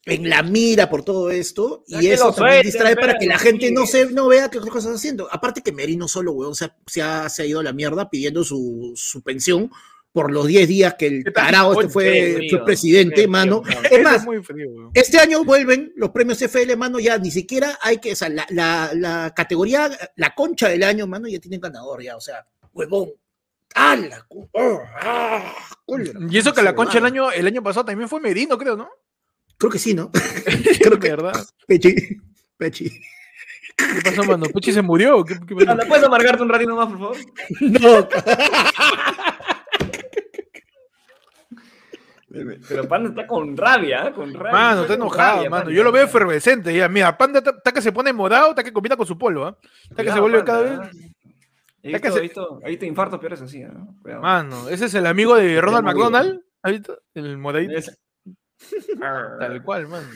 [0.05, 1.83] en la mira por todo esto.
[1.87, 4.59] Ya Y eso también suelten, distrae para que la gente no, se, no vea qué
[4.59, 5.27] cosas están haciendo.
[5.31, 8.09] Aparte que Merino solo, weón, se ha, se ha, se ha ido a la mierda
[8.09, 9.71] pidiendo su, su pensión
[10.15, 13.61] por los 10 días que el tarado este fue, fue presidente, mano.
[13.63, 14.91] frío, Es más, muy frío, weón.
[14.93, 18.45] este año vuelven los premios FL, mano, ya ni siquiera hay que, o sea, la,
[18.49, 23.09] la- la categoría, la concha del año, mano, ya tienen ganador, ya, o sea, huevón.
[24.53, 25.53] Oh, ah!
[26.29, 27.27] Y eso que la concha el Huevada.
[27.27, 28.89] año, el año pasado también fue Merino, creo, ¿no?
[29.57, 30.11] Creo que sí, ¿no?
[30.81, 31.45] Creo que verdad.
[31.67, 31.93] Pechi.
[32.57, 32.89] Pechi.
[33.75, 34.45] ¿Qué pasó, mano?
[34.45, 35.25] Puchi se murió.
[35.25, 35.33] ¿Qué?
[35.67, 37.17] Anda, ¿Puedes amargarte un ratito más, por favor?
[37.59, 38.07] No.
[42.67, 44.11] Pero Panda está con rabia, ¿eh?
[44.13, 44.51] con rabia.
[44.51, 45.63] Mano, está enojado, rabia, mano.
[45.65, 45.77] Panda.
[45.77, 46.87] Yo lo veo efervescente ya.
[46.89, 49.57] Mira, Panda está está que se pone morado, está que combina con su polvo, ¿ah?
[49.89, 50.77] Está que se vuelve Panda, cada ¿eh?
[50.79, 51.11] vez.
[51.83, 53.95] He Está que visto, se- he visto, he visto infartos peores así, ¿no?
[54.01, 54.21] Cuidado.
[54.21, 56.41] Mano, ese es el amigo de Ronald McDonald.
[56.63, 56.99] ¿Has visto?
[57.13, 57.73] El moradito.
[57.73, 57.99] Es-
[59.39, 60.07] Tal cual, mano.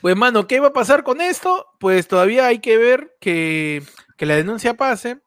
[0.00, 1.66] Pues, mano, ¿qué va a pasar con esto?
[1.80, 3.82] Pues todavía hay que ver que,
[4.16, 5.20] que la denuncia pase.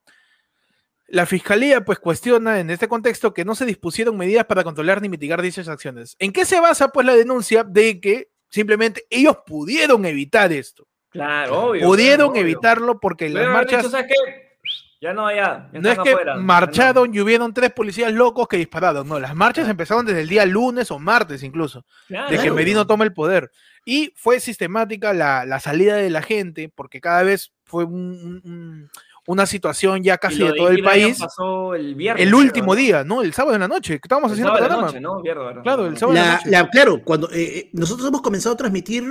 [1.08, 5.10] La fiscalía pues cuestiona en este contexto que no se dispusieron medidas para controlar ni
[5.10, 6.16] mitigar dichas acciones.
[6.20, 10.88] ¿En qué se basa pues la denuncia de que simplemente ellos pudieron evitar esto?
[11.10, 11.86] Claro, obvio.
[11.88, 14.46] pudieron evitarlo porque las Pero marchas dicho, ¿sabes qué?
[15.00, 15.70] Ya no, ya.
[15.72, 16.36] ya no es que afuera.
[16.38, 20.46] marcharon y hubieron tres policías locos que dispararon, no, las marchas empezaron desde el día
[20.46, 22.26] lunes o martes incluso, Claro.
[22.30, 22.56] de que Claro.
[22.56, 23.52] Merino toma el poder.
[23.86, 27.94] Y fue sistemática la, la salida de la gente, porque cada vez fue un-
[28.44, 28.90] un- un-
[29.28, 31.18] una situación ya casi lo de todo el país.
[31.20, 32.26] pasó el viernes.
[32.28, 32.76] El último ¿no?
[32.76, 33.22] día, ¿no?
[33.22, 34.88] El sábado en la noche, que estábamos El haciendo sábado de la programa.
[34.88, 35.62] noche, ¿no?
[35.64, 36.50] Claro, el sábado de la La, noche.
[36.52, 39.04] la- claro, cuando eh, eh, nosotros hemos comenzado a transmitir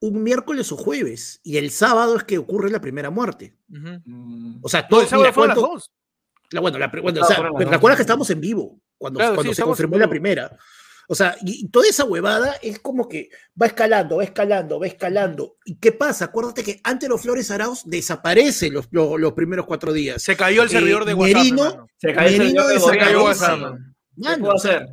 [0.00, 3.54] un miércoles o jueves y el sábado es que ocurre la primera muerte.
[3.70, 4.00] Ujú.
[4.06, 4.58] Mm.
[4.62, 5.92] O sea, No, todo, el sábado mira, las cuánto- dos.
[6.50, 9.56] la- bueno, la, bueno, o sea, las que estábamos en vivo cuando, Claro, cuando sí,
[9.56, 10.56] se en confirmó la primera.
[11.12, 13.30] O sea, y, toda esa huevada es como que
[13.60, 15.56] va escalando, va escalando, va escalando.
[15.64, 16.26] ¿Y qué pasa?
[16.26, 20.22] Acuérdate que antes los Flores Arauz desaparece los, los, los primeros cuatro días.
[20.22, 21.42] Se cayó el Eh, servidor de WhatsApp.
[21.42, 21.88] Merino-.
[21.96, 23.16] Se cayó el Merino servidor de.
[23.16, 23.74] WhatsApp.
[24.22, 24.86] ¿Qué puedo hacer?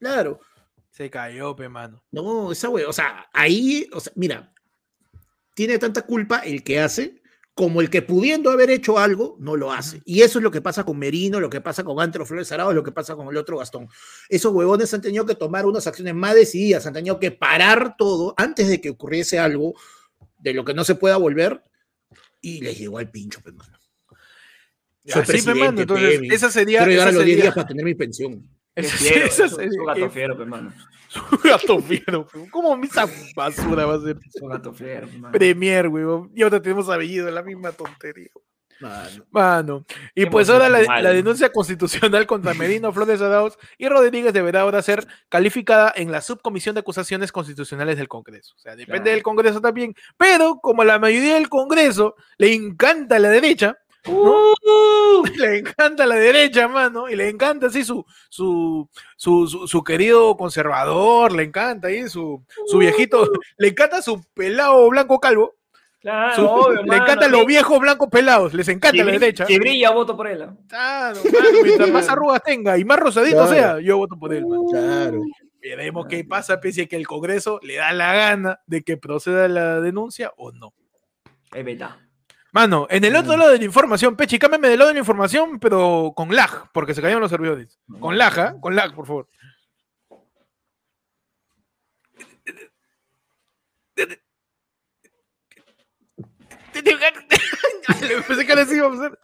[0.00, 0.40] Claro.
[0.88, 2.02] Se cayó, pe, mano.
[2.10, 4.50] No, esa hueva, o sea, ahí, o sea, mira,
[5.54, 7.17] tiene tanta culpa el que hace
[7.58, 10.00] como el que pudiendo haber hecho algo, no lo hace.
[10.04, 12.72] Y eso es lo que pasa con Merino, lo que pasa con Antero Flores Arao,
[12.72, 13.88] lo que pasa con el otro Gastón.
[14.28, 18.32] Esos huevones han tenido que tomar unas acciones más decididas, han tenido que parar todo
[18.36, 19.74] antes de que ocurriese algo
[20.38, 21.60] de lo que no se pueda volver
[22.40, 23.76] y les llegó al pincho, pe, mano.
[25.04, 25.42] Soy Así, mano.
[25.44, 26.78] presidente, Entonces, pe, mi- esa sería.
[26.78, 28.48] Quiero llegar a esa los 10 sería- días para tener mi pensión.
[28.76, 30.44] Esa- fiero, esa es es un gato fiero, pe,
[31.32, 32.26] Un gato fiero.
[32.50, 34.18] ¿Cómo esa basura va a ser?
[34.40, 35.32] Gato fiero, mano.
[35.32, 36.30] Premier, weón.
[36.34, 38.30] Y ahora tenemos apellido, la misma tontería.
[38.80, 39.24] Mano.
[39.30, 39.84] Mano.
[40.14, 44.82] Y Qué pues ahora la, denuncia constitucional contra Merino, Flores Arauz y Rodríguez deberá ahora
[44.82, 48.54] ser calificada en la subcomisión de acusaciones constitucionales del Congreso.
[48.56, 49.10] O sea, depende Claro.
[49.10, 49.94] del Congreso también.
[50.16, 55.22] Pero como a la mayoría del Congreso le encanta la derecha, ¿no?
[55.36, 60.36] le encanta la derecha, mano, y le encanta así su, su, su, su, su querido
[60.36, 63.28] conservador, le encanta ahí su, su viejito,
[63.58, 65.54] le encanta su pelado blanco calvo.
[66.00, 67.36] Claro, Su- obvio, le mano, encantan sí.
[67.36, 69.46] los viejos blancos pelados, les encanta Si la brilla- derecha.
[69.46, 70.38] Si brilla, voto por él.
[70.38, 70.56] ¿no?
[70.68, 73.50] Claro, mano, mientras más arrugas tenga y más rosadito Claro.
[73.50, 74.46] sea, yo voto por él.
[74.46, 74.64] mano.
[74.70, 75.20] Claro.
[75.60, 79.48] Veremos qué pasa, pese a que el Congreso le da la gana de que proceda
[79.48, 80.72] la denuncia o no.
[81.52, 81.96] Es verdad.
[82.52, 83.38] Mano, en el otro Mm.
[83.38, 86.94] lado de la información, Pechi, cámbiame del lado de la información, pero con lag, porque
[86.94, 87.78] se cayeron los servidores.
[88.00, 88.54] Con lag, ¿ah?
[88.60, 89.28] Con lag, por favor.
[98.26, 99.18] Pensé que les íbamos a hacer.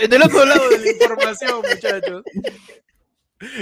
[0.00, 2.22] En el otro lado de la información, muchachos.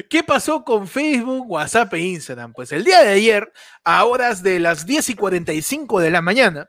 [0.09, 2.53] ¿Qué pasó con Facebook, WhatsApp e Instagram?
[2.53, 6.69] Pues el día de ayer, a horas de las 10 y 45 de la mañana,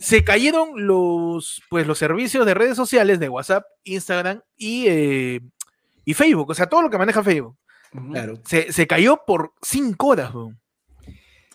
[0.00, 5.40] Se cayeron los, pues, los servicios de redes sociales de WhatsApp, Instagram y, eh,
[6.04, 6.50] y Facebook.
[6.50, 7.56] O sea, todo lo que maneja Facebook.
[8.10, 8.40] Claro.
[8.44, 10.32] Se, se cayó por 5 horas.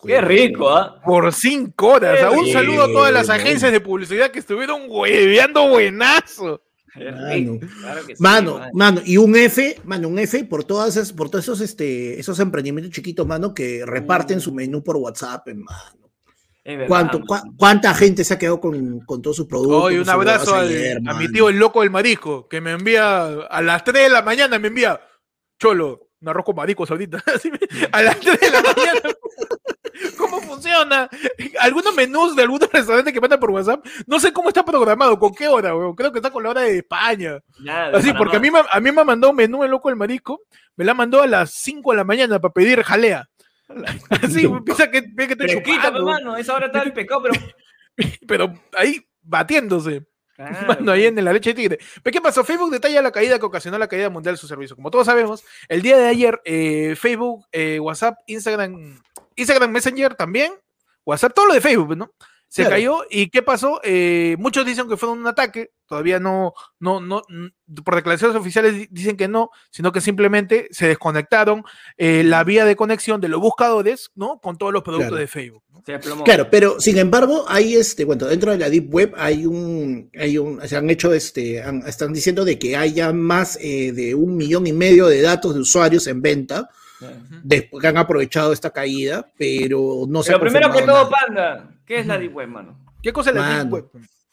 [0.05, 1.01] Qué rico, ¿ah?
[1.03, 2.19] Por 5 horas.
[2.19, 6.61] Sea, un saludo a todas las agencias de publicidad que estuvieron hueveando buenazo.
[6.95, 7.29] Mano.
[7.29, 8.71] rico, claro que sí, Mano, mano.
[8.73, 12.39] mano, y un F, mano, un F por todas esas, por todos esos, este, esos
[12.39, 16.08] emprendimientos chiquitos, mano, que reparten su menú por WhatsApp, hermano.
[16.69, 17.25] Es verdad, ¿Cuánto, mano.
[17.25, 19.83] cua- ¿Cuánta gente se ha quedado con, con todos sus productos?
[19.85, 23.61] Hoy un abrazo ayer, a mi tío el loco del marisco, que me envía a
[23.63, 25.01] las 3 de la mañana, me envía,
[25.59, 27.23] Cholo, un arroz con maricos ahorita.
[27.91, 29.01] A las 3 de la mañana.
[30.17, 31.09] ¿Cómo funciona?
[31.59, 35.33] Algunos menús de algunos restaurantes que mandan por WhatsApp, no sé cómo está programado, con
[35.33, 35.95] qué hora, weón.
[35.95, 37.39] Creo que está con la hora de España.
[37.61, 39.97] Nada, Así, porque a mí, me, a mí me mandó un menú el loco del
[39.97, 40.41] marisco,
[40.75, 43.27] me la mandó a las 5 de la mañana para pedir jalea.
[44.09, 47.33] Así, piensa que, que estoy Pero quita, chupando, hermano, esa hora está el pecado, pero.
[48.27, 50.05] pero ahí batiéndose.
[50.35, 51.79] Claro, Mano, ahí en la leche de tigre.
[52.01, 52.43] ¿Pero qué pasó?
[52.43, 54.75] Facebook detalla la caída que ocasionó la caída mundial de su servicio.
[54.75, 59.01] Como todos sabemos, el día de ayer, eh, Facebook, eh, WhatsApp, Instagram,
[59.35, 60.53] Instagram Messenger también,
[61.05, 62.11] WhatsApp, todo lo de Facebook, ¿no?
[62.47, 62.75] Se Claro.
[62.75, 62.97] cayó.
[63.09, 63.79] ¿Y qué pasó?
[63.83, 65.71] Eh, muchos dicen que fue un ataque.
[65.89, 70.67] Todavía no, no, no, mm, por declaraciones oficiales di- dicen que no, sino que simplemente
[70.71, 71.63] se desconectaron
[71.97, 74.39] eh, la vía de conexión de los buscadores, ¿no?
[74.39, 75.19] Con todos los productos Claro.
[75.19, 75.63] de Facebook.
[75.85, 75.99] Se.
[76.23, 80.37] Claro, pero sin embargo, hay este, bueno, dentro de la Deep Web hay un, hay
[80.37, 84.37] un, se han hecho este, han- están diciendo de que haya más eh, de un
[84.37, 86.69] millón y medio de datos de usuarios en venta,
[87.43, 91.09] después que han aprovechado esta caída, pero no se Pero ha primero que todo, nada.
[91.09, 92.77] Panda, ¿qué es la Deep Web, mano?
[93.01, 93.71] ¿Qué cosa es la Deep.
[93.73, 93.85] Web?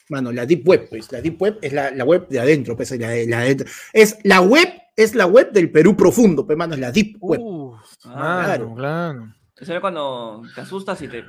[0.09, 2.91] Mano, la Deep Web, pues, la Deep Web es la, la web de adentro, pues,
[2.99, 3.67] la, de- la de.
[3.93, 7.41] Es la web, es la web del Perú profundo, pues, mano, es la Deep Web.
[7.43, 9.35] Uf, Ah, claro, claro.
[9.59, 11.25] Eso es cuando te asustas y te.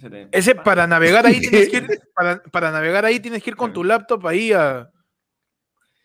[0.00, 3.50] se te- Ese para navegar ahí tienes que ir, para, para navegar ahí tienes que
[3.50, 4.88] ir con tu laptop ahí a,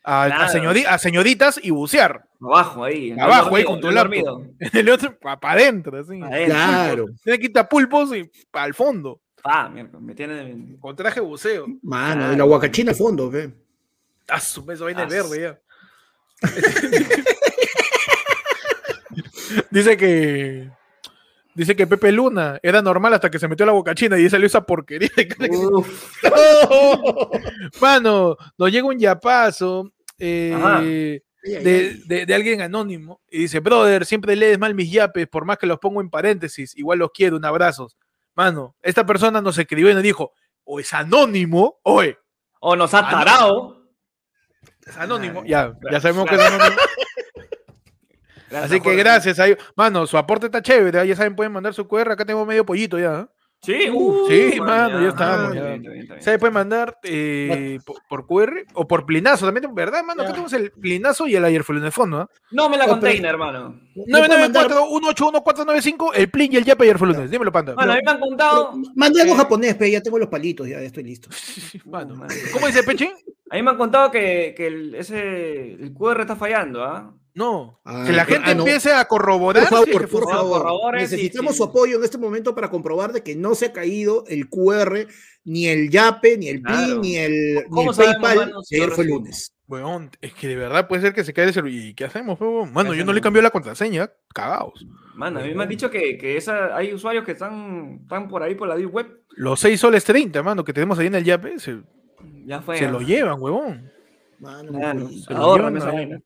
[0.02, 0.52] a, a Claro.
[0.52, 2.24] señori- a señoritas y bucear.
[2.40, 3.12] Abajo ahí.
[3.18, 4.42] Abajo, ahí con tu laptop.
[4.58, 6.20] En el otro, para adentro, así.
[6.20, 6.54] Adentro.
[6.56, 7.06] Claro.
[7.22, 9.20] Tiene que irte a pulpos y para el fondo.
[9.72, 10.76] Mierda, me tiene.
[10.80, 11.66] Con traje de buceo.
[11.82, 12.32] Mano, Claro.
[12.34, 13.52] el aguacachina al fondo, ve.
[14.28, 15.60] Ah, su beso vaina Ah, verde ya.
[19.70, 20.70] dice que.
[21.54, 24.46] Dice que Pepe Luna era normal hasta que se metió la boca china y salió
[24.46, 25.08] esa porquería.
[27.80, 34.58] Mano, nos llega un yapazo eh, de- de alguien anónimo y dice: Brother, siempre lees
[34.58, 37.88] mal mis yapes, por más que los pongo en paréntesis, igual los quiero, un abrazo.
[38.36, 40.32] Mano, esta persona nos escribió y nos dijo:
[40.64, 42.16] O es anónimo, oye,
[42.60, 43.82] O nos ha tarado.
[44.86, 45.40] es anónimo.
[45.42, 46.76] Ay, Ya, ya sabemos que es anónimo.
[48.52, 48.96] Así que Jorge.
[48.98, 49.38] gracias.
[49.40, 51.02] ahí- Mano, su aporte está chévere.
[51.02, 51.08] ¿eh?
[51.08, 52.12] Ya saben, pueden mandar su QR.
[52.12, 53.28] Acá tengo medio pollito ya.
[53.62, 56.20] Sí, uh, Sí, mano, ya estamos, Está.
[56.20, 59.46] Se pueden mandar eh, por, por QR o por plinazo.
[59.46, 60.22] También, ¿verdad, mano?
[60.22, 62.22] Acá tenemos el plinazo y el ayer en el fondo.
[62.22, 62.26] ¿eh?
[62.52, 63.80] No me la Oh, pero- container, hermano.
[63.96, 67.30] 994-181-495, el plin y el yape ayer lunes.
[67.30, 67.74] Dímelo, panda.
[67.74, 68.72] Bueno, a mí me han contado.
[68.94, 71.28] Mande algo japonés, pe, ya tengo los palitos, ya estoy listo.
[71.86, 72.14] Mano.
[72.14, 72.32] Mano.
[72.52, 73.12] ¿Cómo dice Peche?
[73.50, 77.12] A mí me han contado que, que el, ese, el QR está fallando, ¿ah?
[77.36, 77.78] No.
[77.84, 78.62] Ah, que la pero- gente ah, no.
[78.62, 79.68] empiece a corroborar.
[79.68, 80.94] Por favor, por favor.
[80.94, 84.24] Necesitamos sí, su apoyo en este momento para comprobar de que no se ha caído
[84.26, 85.06] el QR,
[85.44, 87.00] ni el Yape, ni el PIN, Claro.
[87.00, 88.54] ni el, ni ¿Cómo el PayPal.
[88.72, 89.52] ayer fue el lunes.
[89.68, 91.74] Weón, es que de verdad puede ser que se caiga el celular.
[91.76, 92.72] ¿Y qué hacemos, weón?
[92.72, 94.10] Mano, ¿Qué yo no le cambió la contraseña.
[94.32, 94.86] Cagaos.
[95.14, 98.42] Mano, a mí me han dicho que, que esa, hay usuarios que están, están por
[98.42, 99.24] ahí por la web.
[99.36, 101.82] Los 6 soles 30, mano, que tenemos ahí en el yape, se,
[102.46, 102.78] Ya fue.
[102.78, 102.90] se ah.
[102.90, 103.92] lo llevan, huevón.
[104.38, 106.22] Mano, Claro, se lo llevan.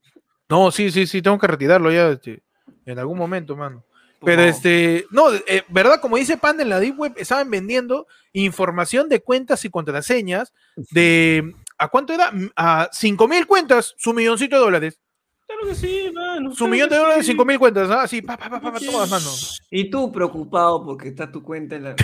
[0.51, 2.43] No, sí, sí, sí, tengo que retirarlo ya este,
[2.85, 3.85] en algún momento, mano.
[4.19, 6.01] Por Pero este, no, eh, ¿verdad?
[6.01, 10.53] Como dice Panda en la Deep Web, estaban vendiendo información de cuentas y contraseñas
[10.91, 12.31] de, ¿a cuánto era?
[12.31, 14.99] Mm, A 5 mil cuentas, su milloncito de dólares.
[15.47, 16.51] Claro que sí, mano.
[16.51, 17.31] Su claro millón de dólares, sí.
[17.31, 18.01] 5 mil cuentas, ¿ah?
[18.03, 19.29] Así, pa, pa, pa, pa, pa, todas, mano.
[19.69, 21.95] Y tú preocupado porque está tu cuenta en la.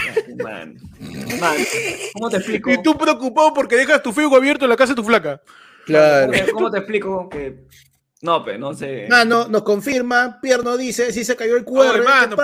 [0.41, 0.77] Man.
[1.39, 1.55] Man,
[2.13, 2.71] ¿Cómo te explico?
[2.71, 5.41] Y tú preocupado porque dejas tu Facebook abierto en la casa de tu flaca.
[5.85, 6.31] Claro.
[6.31, 7.67] ¿Cómo te, cómo te explico que.?
[8.27, 9.07] No, pe, no sé.
[9.09, 12.03] Mano, nos confirma, Pierno dice, si se cayó el QR.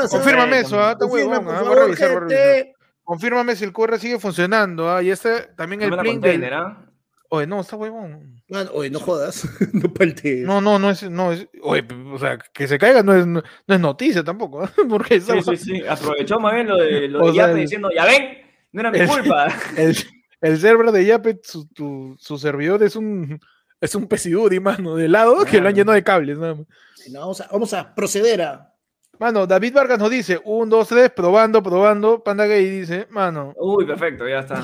[0.10, 0.98] Confírmame eso, ¿ah?
[1.00, 1.60] Huevón, por ¿ah?
[1.60, 2.74] Favor, revisar, gente.
[3.04, 5.04] Confírmame si el QR sigue funcionando, ¿ah?
[5.04, 6.54] Y este también el plin del...
[6.54, 6.86] ¿ah?
[7.28, 8.42] Oye, no, está huevón.
[8.48, 9.46] Mano, oye, no jodas.
[9.74, 10.46] no paltees.
[10.46, 13.42] No, no, no es, no es, oye, o sea, que se caiga no es, no,
[13.68, 14.72] no es noticia tampoco, ¿ah?
[14.90, 15.84] porque Sí, esa- sí, sí.
[15.86, 18.38] Aprovechó más bien lo de, lo de Yape diciendo, ya ven,
[18.72, 19.48] no era mi el- culpa.
[19.76, 19.98] el,
[20.42, 23.40] el server de Yape, su, tu- su servidor es un,
[23.84, 26.66] es un pesiduri, mano, de lado que lo han llenado de cables, nada más.
[27.12, 28.74] No, vamos, a, vamos a proceder a.
[29.20, 33.86] Mano, David Vargas nos dice, un, dos, tres, probando, probando, Panda Gay dice, mano, Uy,
[33.86, 34.64] perfecto, ya está.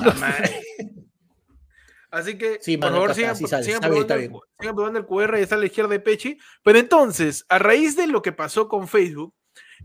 [2.10, 3.82] Así que, Sí, por mano, favor, sigan, está, sí sale, sigan
[4.58, 6.38] sigan probando el QR y está a la izquierda de Pechi.
[6.64, 9.34] Pero entonces, a raíz de lo que pasó con Facebook,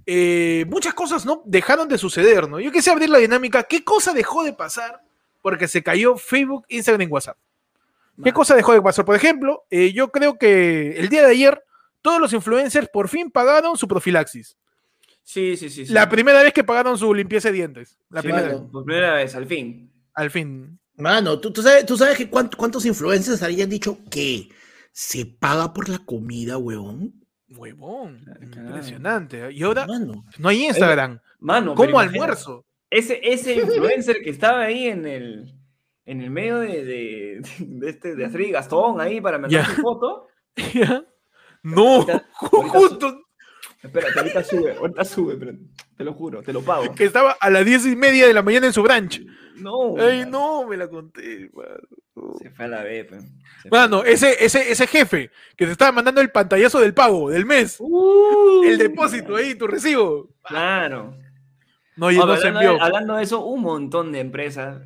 [0.06, 2.62] eh, muchas cosas no dejaron de suceder, ¿no?
[2.62, 3.64] Yo quise abrir la dinámica.
[3.64, 5.02] ¿Qué cosa dejó de pasar
[5.42, 7.38] porque se cayó Facebook, Instagram y WhatsApp?
[8.24, 9.04] ¿Qué cosa dejó de pasar?
[9.06, 11.62] Por ejemplo, eh, yo creo que el día de ayer
[12.02, 14.58] todos los influencers por fin pagaron su profilaxis.
[15.24, 15.86] Sí, sí, sí.
[15.88, 15.94] sí.
[15.94, 17.98] La primera vez que pagaron su limpieza de dientes.
[18.10, 18.62] La Sí, primera mano.
[18.62, 18.72] vez.
[18.72, 19.92] Por primera vez, al fin.
[20.14, 20.80] Al fin.
[20.98, 24.50] Mano, ¿tú, tú sabes, tú sabes que cuánto- cuántos influencers habrían dicho que
[24.92, 27.14] se paga por la comida, huevón.
[27.50, 28.22] Huevón.
[28.52, 28.68] Claro.
[28.70, 29.52] Impresionante.
[29.52, 30.26] Y ahora Mano.
[30.38, 31.20] no hay Instagram.
[31.40, 32.66] Mano, ¿Cómo almuerzo?
[32.90, 35.54] Ese, ese influencer que estaba ahí en el,
[36.06, 39.76] en el medio de, de, de este, de Astrid y Gastón ahí para mandar Ya.
[39.76, 40.28] su foto.
[41.64, 43.22] No, Ahorita- ju- ahorita justo
[43.82, 45.52] Espérate, ahorita sube, ahorita sube, pero
[45.98, 46.94] te lo juro, te lo pago.
[46.96, 49.22] que estaba a las diez y media de la mañana en su branch.
[49.58, 49.96] No.
[50.00, 51.52] Ay, no, me la conté.
[51.54, 52.34] mano.
[52.42, 53.08] Se fue a la B.
[53.62, 53.80] Se fue.
[53.80, 57.78] Mano, ese, ese, ese jefe que te estaba mandando el pantallazo del pago del mes,
[57.80, 60.30] Uh, el depósito ahí, tu recibo.
[60.44, 61.16] Claro.
[61.96, 62.84] No, y no se hablando, de, envió.
[62.84, 64.82] hablando de eso, un montón de empresas.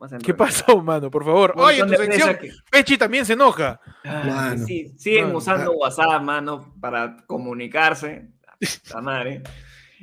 [0.00, 0.36] ¿Qué entrar.
[0.36, 1.10] pasó, mano?
[1.10, 1.54] Por favor.
[1.56, 3.80] Un Oye, en tu sección, que- Pechi también se enoja.
[4.04, 8.28] Ah, Mano, sí, siguen mano, usando WhatsApp, mano, para comunicarse.
[8.94, 9.42] La madre.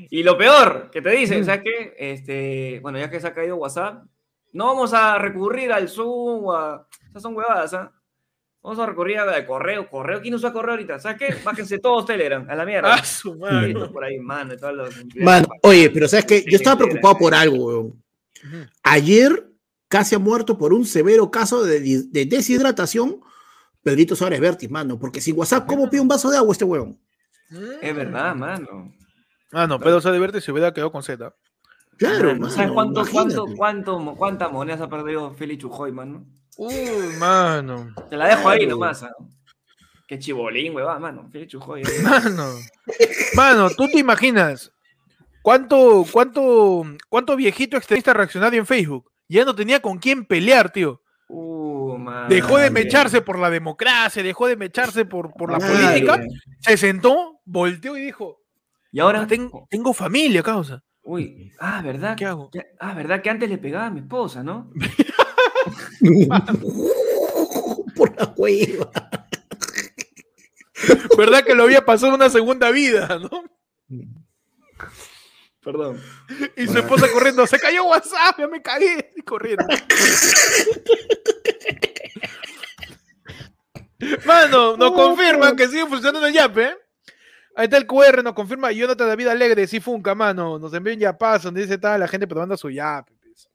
[0.09, 1.45] Y lo peor que te dicen, Mm.
[1.45, 1.93] ¿sabes qué?
[1.97, 4.03] Este, bueno, ya que se ha caído WhatsApp,
[4.51, 6.87] no vamos a recurrir al Zoom o a.
[7.09, 7.91] Esas son huevadas, ¿ah?
[8.61, 9.87] Vamos a recurrir al correo.
[9.89, 10.99] Correo, ¿quién usa correo ahorita?
[10.99, 11.35] ¿Sabes qué?
[11.43, 12.95] Bájense todos Telegram, a la mierda.
[12.95, 13.73] Ah, su madre.
[13.93, 17.33] por ahí, mano, y todos los- Mano, oye, pero sabes que yo estaba preocupado por
[17.33, 17.77] algo.
[17.85, 17.95] Ujú.
[18.83, 19.45] Ayer
[19.95, 21.79] casi ha muerto por un severo caso de,
[22.25, 23.21] deshidratación
[23.81, 24.99] Pedrito Suárez Vértiz, mano.
[24.99, 26.99] Porque sin WhatsApp, ¿cómo pide un vaso de agua este huevón?
[27.81, 28.93] Es verdad, mano.
[29.53, 31.33] Ah, no, Pedro de verte se hubiera quedado con Z.
[31.97, 32.49] Claro, Mano.
[32.49, 36.25] ¿Sabes cuánto, cuánto, cuánto, cuántas monedas ha perdido Félix Chujoy, mano?
[36.57, 36.73] Uy,
[37.17, 37.95] mano.
[38.09, 39.01] Te la dejo ahí nomás.
[39.03, 39.11] ¿ah?
[40.09, 41.29] Qué chibolín, huevón, mano.
[41.31, 41.83] Qué chujoy.
[42.03, 42.49] Mano.
[43.33, 44.73] Mano, ¿tú te imaginas
[45.41, 49.09] cuánto, cuánto, cuánto viejito extremista reaccionario en Facebook?
[49.27, 51.01] Ya no tenía con quién pelear, tío.
[51.27, 51.97] Uh.
[52.29, 56.21] Dejó de mecharse por la democracia, dejó de mecharse por, por la política,
[56.59, 58.41] se sentó, volteó y dijo,
[58.91, 59.21] Y ahora.
[59.21, 60.83] "Ah, tengo, tengo familia, causa.
[61.03, 62.15] Uy, ah, ¿verdad?
[62.15, 62.49] ¿Qué hago?
[62.51, 63.21] Que- ah, ¿verdad?
[63.21, 64.71] Que antes le pegaba a mi esposa, ¿no?
[67.95, 68.91] Por la hueva.
[71.17, 73.43] ¿Verdad que lo había pasado una segunda vida, no?
[75.65, 75.99] Perdón.
[76.55, 79.65] Y su esposa corriendo, se cayó WhatsApp, ya me cagué, y corriendo.
[84.25, 86.75] Mano, nos confirman que sigue funcionando el Yape, ¿eh?
[87.55, 90.59] Ahí está el QR, nos confirma Jonathan David Alegre, sí funca, mano.
[90.59, 93.13] Nos envió un yapazo donde dice está la gente probando su Yape.
[93.23, 93.47] pues.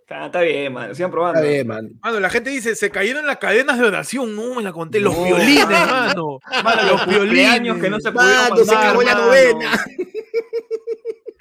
[0.00, 0.92] Está, está bien, mano.
[0.94, 1.40] Sigan probando.
[1.40, 1.96] Está bien.
[2.02, 4.34] Mano, la gente dice, se cayeron las cadenas de oración.
[4.34, 4.98] No, me la conté.
[4.98, 6.40] Los No, violines, mano.
[6.44, 6.62] mano.
[6.64, 9.26] Mano, los cumpleaños que no se pudieron Mano, se mandar, cagó la mano.
[9.26, 9.84] novena.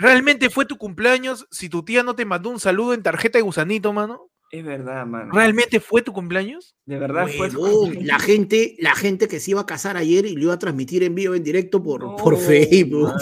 [0.04, 3.42] ¿Realmente fue tu cumpleaños si tu tía no te mandó un saludo en tarjeta de
[3.44, 4.30] gusanito, mano?
[4.52, 5.32] Es verdad, mano.
[5.34, 6.76] ¿Realmente fue tu cumpleaños?
[6.86, 7.48] De verdad fue.
[7.48, 10.60] Huevón, la gente, la gente que se iba a casar ayer y lo iba a
[10.60, 13.14] transmitir en vivo, en directo por, No, por Facebook.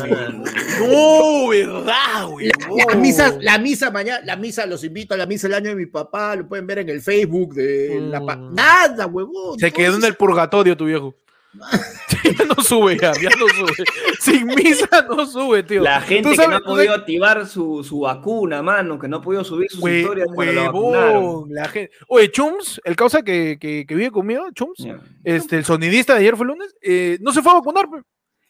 [0.79, 2.47] No, verdad, güey.
[2.47, 5.69] La, la misa, la misa mañana, la misa, los invito a la misa del año
[5.69, 8.55] de mi papá, lo pueden ver en el Facebook de la Mm.
[8.55, 9.59] Nada, huevón.
[9.59, 11.13] Se quedó en el purgatorio tu viejo.
[12.37, 13.73] ya no sube, ya, ya no sube.
[14.19, 15.81] Sin misa no sube, tío.
[15.81, 19.43] La gente que no ha podido activar su, su vacuna, mano, que no ha podido
[19.43, 21.91] subir sus Hue- historias huevón, la gente.
[22.07, 24.85] Oye, Chums, el causa que, que, que vive conmigo, Chums,
[25.23, 27.89] este, el sonidista de ayer fue el lunes, eh, no se fue a vacunar.
[27.89, 28.01] pe.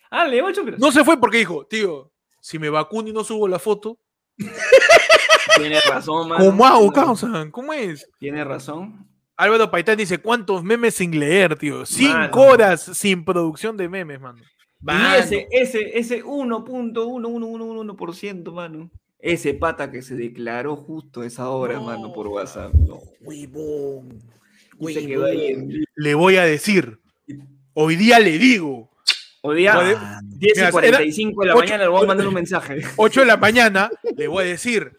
[0.09, 0.77] Ah, le chupes.
[0.77, 3.97] No se fue porque dijo, tío, si me vacuno y no subo la foto,
[5.57, 6.45] Tiene razón, mano.
[6.45, 7.47] ¿cómo hago, causa?
[7.51, 8.07] ¿Cómo es?
[8.19, 9.07] Tiene razón.
[9.41, 11.85] Álvaro Paitán dice, ¿cuántos memes sin leer, tío?
[11.85, 12.41] Cinco Mano.
[12.41, 14.39] horas sin producción de memes, mano.
[14.79, 15.15] Mano.
[15.15, 18.89] Y ese, ese, ese 1.1111%, mano.
[19.19, 21.83] Ese pata que se declaró justo a esa hora, No.
[21.83, 22.73] mano, por WhatsApp.
[22.73, 22.99] No.
[23.21, 24.19] Huevón.
[24.79, 25.71] Y se quedó ahí Huevón.
[25.71, 26.99] en- Le voy a decir,
[27.73, 28.89] hoy día le digo,
[29.43, 30.19] Hoy día, Puede- Mano.
[30.37, 32.79] 10 y Mira, 45 de la mañana, le voy a mandar un mensaje.
[32.95, 34.91] 8 de la mañana, le voy a decir,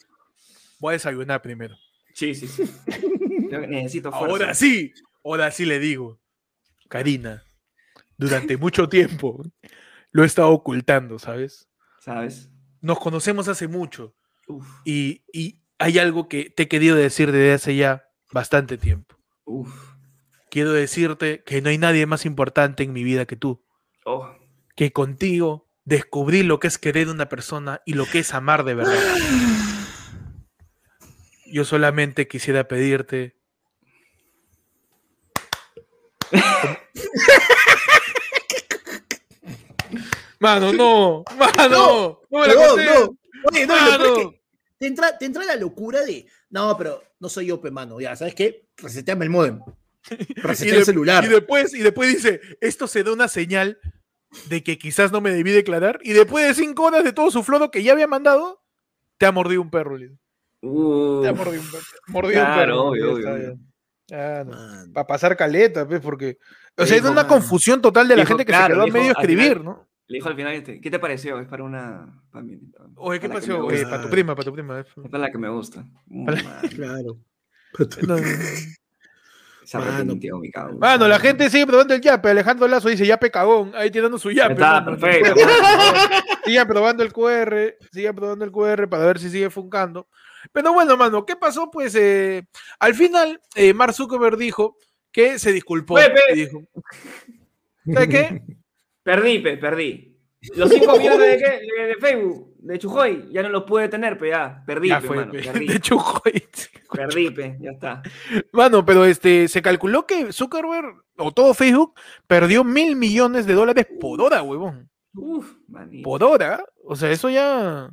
[0.81, 1.77] voy a desayunar primero.
[2.15, 2.65] Sí, sí, sí.
[3.51, 4.27] Yo Necesito fuerza.
[4.27, 4.93] Ahora sí,
[5.25, 6.21] ahora sí le digo,
[6.89, 7.43] Karina,
[8.17, 9.43] durante mucho tiempo
[10.11, 11.69] lo he estado ocultando, ¿sabes?
[12.01, 12.51] ¿Sabes?
[12.81, 14.15] Nos conocemos hace mucho
[14.49, 19.17] Uf, y, y hay algo que te he querido decir desde hace ya bastante tiempo.
[19.45, 19.93] uf.
[20.51, 23.65] Quiero decirte que no hay nadie más importante en mi vida que tú,
[24.05, 24.31] Oh,
[24.77, 28.65] que contigo descubrí lo que es querer a una persona y lo que es amar
[28.65, 28.99] de verdad.
[31.53, 33.37] Yo solamente quisiera pedirte
[40.41, 41.69] Mano, no, mano,
[42.31, 43.17] no, me la No, no.
[43.45, 44.43] Oye, no, lo es que
[44.79, 48.01] te entra, te entra la locura de, no, pero no soy yo, mano.
[48.01, 48.67] Ya, ¿sabes qué?
[48.77, 49.61] Reseteame el modem.
[50.35, 51.25] Resetea el celular.
[51.25, 53.79] y después, y después dice, esto se da una señal
[54.49, 56.01] de que quizás no me debí declarar.
[56.03, 58.65] Y después de cinco horas de todo su flodo que ya había mandado,
[59.19, 60.22] te ha mordido un perro, Lito.
[60.63, 61.23] Uf.
[61.23, 61.69] Te ha mordido un.
[62.13, 62.83] Mordido un Claro, perro.
[62.85, 63.59] obvio, Ya obvio,
[64.09, 64.45] ya.
[64.45, 64.93] Mano.
[64.93, 66.39] Para pasar caleta, pues, porque.
[66.77, 67.29] O sea, es una mano.
[67.29, 69.31] confusión total de la Dijo, gente que claro, se quedó a dijo, medio al final-
[69.39, 69.89] escribir, ¿no?
[70.09, 71.39] Le dijo al final, este, ¿qué te pareció?
[71.41, 72.23] Es para una...
[72.31, 72.59] Para mí,
[72.97, 73.89] Oye, ¿qué me Oye, gusta.
[73.89, 74.81] para tu prima, para tu prima.
[74.81, 74.85] eh.
[75.05, 75.87] Es para la que me gusta.
[76.11, 76.27] Uh,
[76.77, 77.19] Claro.
[78.07, 78.17] No,
[79.65, 80.15] Se Mano.
[80.41, 80.79] mi cabrón.
[80.81, 82.29] Mano, la gente sigue probando el yape.
[82.29, 83.73] Alejandro Lazo dice yape cagón.
[83.75, 84.53] Ahí tirando su yape.
[84.55, 84.99] Está mano.
[84.99, 85.35] perfecto.
[86.45, 90.09] Sigue probando el QR, sigue probando el QR para ver si sigue funcando.
[90.53, 91.71] Pero bueno, mano, ¿qué pasó?
[91.71, 92.45] Pues eh,
[92.79, 94.77] al final, eh, Mark Zuckerberg dijo
[95.11, 95.95] que se disculpó.
[95.95, 96.21] Pepe.
[96.35, 96.63] dijo,
[97.93, 98.43] ¿Sabes qué?
[99.03, 100.09] Perdí, pe, perdí.
[100.57, 101.61] Los 5 millones de, qué?
[101.83, 104.63] de, de Facebook, de Chujoy, ya no los pude tener, pe, ya.
[104.67, 105.33] Perdí, Ya pe, fue, mano.
[105.33, 105.43] pe.
[105.43, 106.43] Perdí, De joder.
[106.93, 108.03] perdí, pe, ya está.
[108.53, 111.95] Mano, pero este, se calculó que Zuckerberg, o todo Facebook,
[112.27, 114.91] perdió mil millones de dólares por hora, huevón.
[115.15, 116.03] Uf, manito.
[116.09, 116.65] Por hora.
[116.85, 117.91] O sea, eso ya.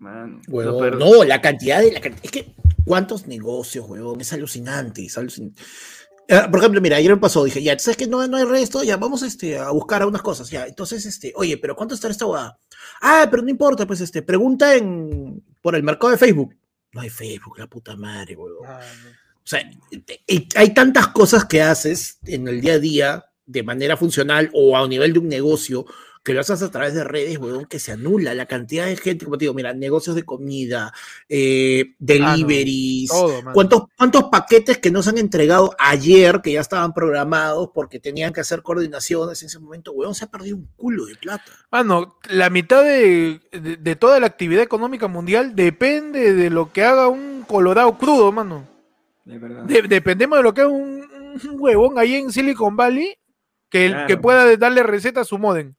[0.00, 0.40] Mano.
[0.48, 4.20] Huevón, Lo per- no, la cantidad de la cantidad- Es que, ¿cuántos negocios, huevón?
[4.20, 5.62] Es alucinante, es alucinante.
[6.26, 8.82] Eh, por ejemplo, mira, ayer me pasó, dije, ya, ¿sabes que no, no hay resto?
[8.82, 10.66] Ya, vamos este, a buscar algunas cosas, ya.
[10.66, 12.58] Entonces, este, oye, pero ¿cuánto está esta guada?
[13.00, 16.54] Ah, pero no importa, pues, este, pregunta en, por el mercado de Facebook.
[16.92, 18.66] No hay Facebook, la puta madre, huevón.
[18.66, 19.68] O sea,
[20.06, 24.48] te- y hay tantas cosas que haces en el día a día de manera funcional
[24.54, 25.84] o a nivel de un negocio
[26.22, 29.24] que lo haces a través de redes, weón, que se anula la cantidad de gente,
[29.24, 30.92] como te digo, mira, negocios de comida,
[31.28, 33.40] eh, deliveries, todo.
[33.54, 38.32] ¿cuántos, ¿cuántos paquetes que no se han entregado ayer, que ya estaban programados porque tenían
[38.32, 41.44] que hacer coordinaciones en ese momento, weón, se ha perdido un culo de plata.
[41.70, 46.82] Mano, la mitad de, de- de toda la actividad económica mundial depende de lo que
[46.84, 48.68] haga un colorado crudo, mano.
[49.24, 49.64] De verdad.
[49.64, 51.00] De- dependemos de lo que haga un,
[51.50, 53.14] un huevón ahí en Silicon Valley
[53.70, 54.06] que, Claro.
[54.06, 55.74] que pueda darle receta a su modem.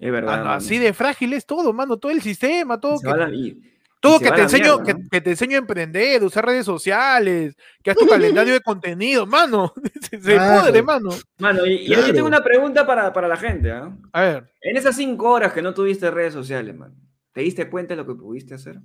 [0.00, 0.54] Es verdad.
[0.54, 3.62] Así de frágil es todo, mano, todo el sistema, todo Se que, la- y-
[4.00, 5.08] todo se que te enseño, mierda, que, ¿no?
[5.10, 8.06] que te enseño a emprender, usar redes sociales, que haz tu
[8.46, 9.74] calendario de contenido, mano.
[10.10, 10.62] Se, se Claro.
[10.68, 11.10] pudre, mano.
[11.38, 12.06] Mano, y, y Claro.
[12.06, 13.70] yo tengo una pregunta para, para la gente.
[13.70, 13.94] ¿ah?
[14.14, 16.94] A ver, En esas cinco horas que no tuviste redes sociales, mano,
[17.32, 18.80] ¿te diste cuenta de lo que pudiste hacer?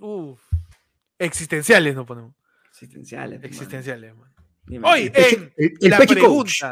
[0.00, 0.40] uf,
[1.18, 2.34] existenciales no ponemos.
[2.70, 3.40] Existenciales.
[3.40, 3.62] pues, mano.
[3.62, 4.32] Existenciales, mano.
[4.64, 4.88] Dime.
[4.88, 6.62] Hoy, en el- el la coach.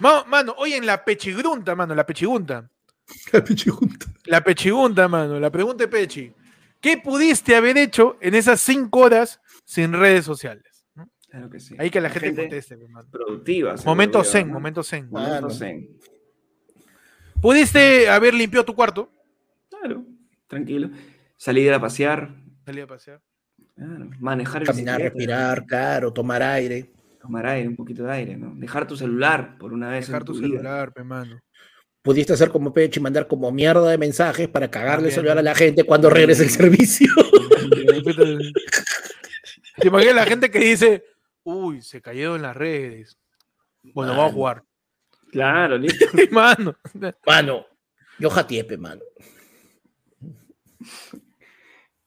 [0.00, 2.68] Mano, hoy en la pechigrunta, mano, la pechigunta.
[3.32, 4.06] La pichijunta.
[4.24, 6.32] La pechigunta, mano, la pregunta de Pechi.
[6.80, 10.84] ¿Qué pudiste haber hecho en esas cinco horas sin redes sociales?
[10.96, 11.08] ¿no?
[11.30, 11.76] Claro que sí.
[11.78, 13.08] Ahí que la gente, conteste, mi mano.
[13.10, 13.76] productiva.
[13.84, 14.54] Momento volvió, zen, ¿no?
[14.54, 15.08] momento zen.
[15.08, 15.50] Momento Mano.
[15.50, 15.88] zen.
[17.40, 19.10] ¿Pudiste haber limpiado tu cuarto?
[19.70, 20.04] Claro,
[20.48, 20.90] tranquilo.
[21.36, 22.34] Salir a pasear,
[22.64, 23.20] Salí a pasear.
[23.76, 26.90] claro, manejar el Caminar, respirar, claro, tomar aire.
[27.26, 28.54] Tomar aire, un poquito de aire, ¿no?
[28.54, 31.40] Dejar tu celular por una vez Dejar en tu celular, pe, mano.
[32.02, 35.56] Pudiste hacer como Pechi, mandar como mierda de mensajes para cagarle el celular a la
[35.56, 37.08] gente cuando regrese el servicio.
[39.76, 41.04] ¿Te imaginas la gente que dice,
[41.42, 43.18] uy, se cayó en las redes?
[43.82, 44.34] Bueno, vamos a Mano.
[44.34, 44.62] jugar.
[45.32, 46.06] Claro, listo.
[46.30, 46.76] Mano.
[47.26, 47.66] Mano,
[48.20, 49.02] yo jatiepe, mano.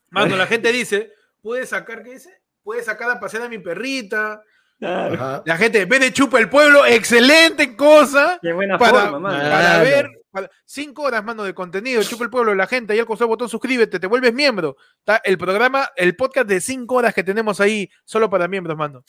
[0.09, 1.11] Mano, la gente dice,
[1.41, 2.41] ¿puedes sacar qué dice?
[2.63, 4.41] Puedes sacar a pasear a mi perrita.
[4.79, 5.43] Claro.
[5.45, 8.39] La gente, ve de chupa el pueblo, excelente cosa.
[8.41, 9.35] Qué buena Para, forma, mano.
[9.37, 9.41] Ah.
[9.41, 9.83] para Claro.
[9.83, 13.27] ver para- cinco horas, mano, de contenido, chupa el pueblo, la gente, ahí al costado
[13.27, 14.77] botón suscríbete, te vuelves miembro.
[14.99, 19.03] Está el programa, el podcast de cinco horas que tenemos ahí, solo para miembros, mano.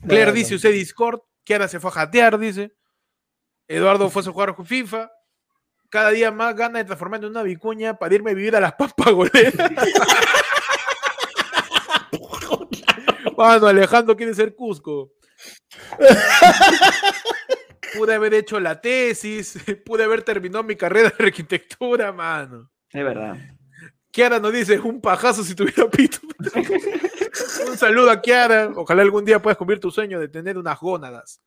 [0.00, 0.32] Claire Claro.
[0.32, 2.72] dice, usé Discord, Kiara se fue a jatear, dice.
[3.66, 5.10] Eduardo fue a jugar FIFA.
[5.90, 8.72] Cada día más gana de transformarme en una vicuña para irme a vivir a las
[8.78, 9.54] papas goleras.
[13.36, 15.12] Mano, Alejandro quiere ser Cusco.
[17.96, 22.70] Pude haber hecho la tesis, pude haber terminado mi carrera de arquitectura, mano.
[22.90, 23.36] Es verdad.
[24.10, 26.18] Kiara nos dice, un pajazo si tuviera pito.
[27.68, 28.70] un saludo a Kiara.
[28.74, 31.40] Ojalá algún día puedas cumplir tu sueño de tener unas gónadas.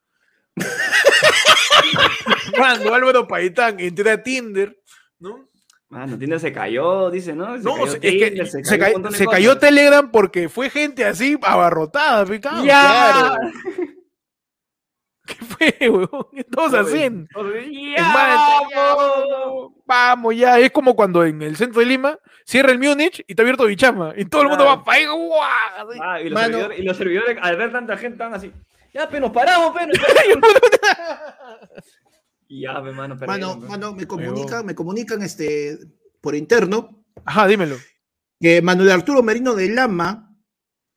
[2.57, 4.77] Mano, Álvaro Paitán, entré a Tinder,
[5.19, 5.49] ¿no?
[5.91, 7.57] Mano, Tinder se cayó, dice, ¿no?
[7.57, 9.57] Se No, cayó se- es que Tinder, se, cayó ca- un montón de se cayó
[9.57, 12.63] Telegram porque fue gente así abarrotada, picado.
[12.63, 13.35] ¡Ya!
[15.27, 16.25] ¿Qué fue, huevón?
[16.51, 17.03] Todos así.
[17.03, 17.97] en- ¡Ya!
[17.97, 20.59] en Malta, ya, vamos, Vamos, ya.
[20.59, 24.13] Es como cuando en el centro de Lima cierra el Múnich y está abierto Bichama.
[24.15, 24.79] Y todo el mundo Claro.
[24.79, 25.05] va para ahí.
[26.01, 28.51] Ah, y, los servidores, y los servidores, al ver tanta gente, estaban así.
[28.93, 29.91] Ya, pero nos paramos, pero.
[32.59, 35.77] ya, pe, mano, Mano, mano, me comunican, me comunican este,
[36.19, 37.77] por interno Ajá, dímelo.
[38.39, 40.35] que Manuel Arturo Merino de Lama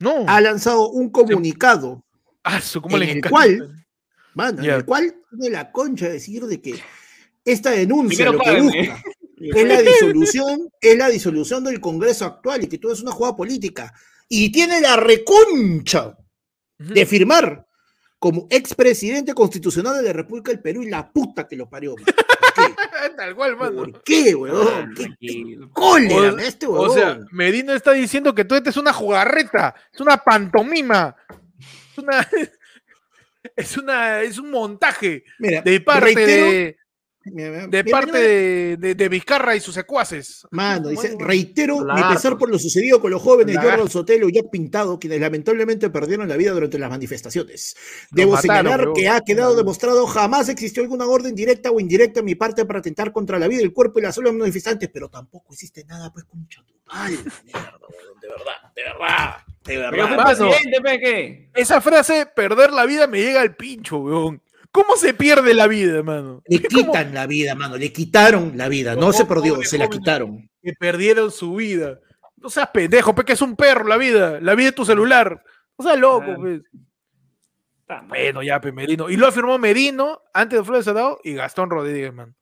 [0.00, 0.24] No.
[0.26, 2.04] ha lanzado un comunicado
[2.42, 3.30] Ah, su, ¿cómo en le el encanta.
[3.30, 3.86] cual-
[4.34, 6.74] Mano, en el cual tiene la concha de decir de que
[7.44, 9.02] esta denuncia lo que busca
[9.38, 13.36] es la disolución, es la disolución del Congreso actual y que todo es una jugada
[13.36, 13.92] política.
[14.28, 16.16] Y tiene la reconcha
[16.78, 17.64] de firmar
[18.24, 21.94] como expresidente constitucional de la República del Perú y la puta que lo parió.
[21.94, 22.06] man.
[22.06, 23.56] ¿Por Tal cual, qué?
[23.58, 23.76] mano.
[23.76, 24.94] ¿Por qué, weón?
[24.96, 26.94] ¿Qué, qué cólera O- este O huevón?
[26.94, 31.14] sea, Medina está diciendo que todo esto es una jugarreta, es una pantomima,
[31.92, 32.26] es una,
[33.56, 36.76] es una, es un montaje Mira, de parte reitero- de,
[37.24, 40.46] de mira, parte mira, de, de- de Vizcarra y sus secuaces.
[40.50, 43.56] Mano, dice, Bueno, reitero mi pesar por lo sucedido con los jóvenes.
[43.56, 47.76] Jordan Sotelo y Jack Pintado, quienes lamentablemente perdieron la vida durante las manifestaciones.
[48.10, 52.26] Debo mataron, señalar que ha quedado demostrado jamás existió alguna orden directa o indirecta en
[52.26, 54.90] mi parte para atentar contra la vida, el cuerpo y la salud de los manifestantes,
[54.92, 57.16] pero tampoco hiciste nada, pues, concha tu madre.
[58.24, 60.16] De verdad, de verdad, de verdad.
[60.16, 60.50] Mano.
[60.98, 61.50] ¿qué?
[61.54, 64.40] Esa frase, perder la vida, me llega al pincho, weón.
[64.74, 66.42] ¿Cómo se pierde la vida, mano?
[66.48, 70.50] Le quitan la vida, mano, le quitaron la vida, no se perdió, se la quitaron.
[70.60, 72.00] Que perdieron su vida.
[72.38, 74.40] No seas pendejo, pe, que es un perro la vida.
[74.40, 75.40] La vida es tu celular.
[75.78, 76.40] No seas loco, Claro.
[76.40, 76.62] pues.
[77.82, 78.00] Está.
[78.08, 79.08] Bueno, ya, pe, Merino.
[79.08, 82.34] Y lo afirmó Merino antes de Flores Sadao y Gastón Rodríguez, mano.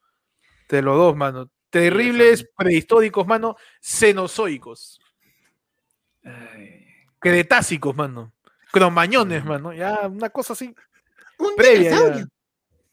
[0.70, 1.50] De los dos, mano.
[1.68, 3.56] Terribles, prehistóricos, mano.
[3.82, 4.98] Cenozoicos.
[6.24, 6.86] Ay.
[7.18, 8.32] Cretásicos, mano.
[8.72, 9.74] Cromañones, mano.
[9.74, 10.74] Ya, una cosa así.
[11.38, 12.26] Un Previa, dinosaurio.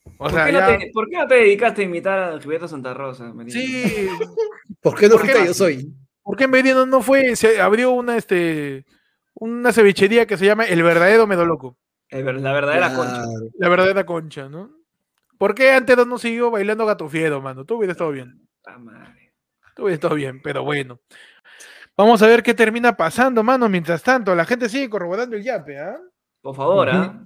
[0.06, 2.40] O ¿Por, sea, qué no ya- te, por qué no te dedicaste a imitar a
[2.42, 3.32] Gilberto Santa Rosa?
[3.34, 3.52] Merino?
[3.60, 4.08] Sí,
[4.82, 5.46] ¿Por qué no ¿Por fuiste qué?
[5.48, 5.94] yo soy?
[6.24, 7.36] ¿por qué Merino no fue?
[7.36, 8.86] Se abrió una, este,
[9.34, 11.78] una cevichería que se llama El Verdadero Medoloco.
[12.12, 13.24] Ver- la verdadera concha.
[13.58, 14.72] La verdadera concha, ¿no?
[15.38, 17.64] ¿Por qué antes no siguió bailando gato fiedo, mano?
[17.66, 18.48] Tú hubieras estado bien.
[18.80, 19.34] Madre.
[19.76, 21.00] Tú hubieras estado bien, pero bueno.
[21.96, 23.70] Vamos a ver qué termina pasando, mano.
[23.70, 25.98] Mientras tanto, la gente sigue corroborando el yape, ¿ah?
[26.42, 27.24] Por favor, ¿ah?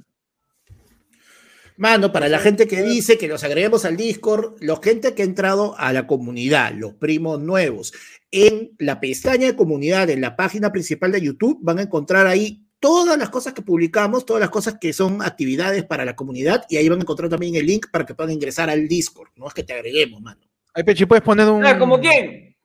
[1.78, 5.26] Mano, para la gente que dice que los agreguemos al Discord, la gente que ha
[5.26, 7.94] entrado a la comunidad, los primos nuevos,
[8.32, 12.64] en la pestaña de comunidad, en la página principal de YouTube, van a encontrar ahí
[12.80, 16.78] todas las cosas que publicamos, todas las cosas que son actividades para la comunidad, y
[16.78, 19.30] ahí van a encontrar también el link para que puedan ingresar al Discord.
[19.36, 20.42] No es que te agreguemos, mano.
[20.74, 21.66] Ahí, Pechi, puedes poner un.
[21.66, 22.56] Ah, ¿Como quién?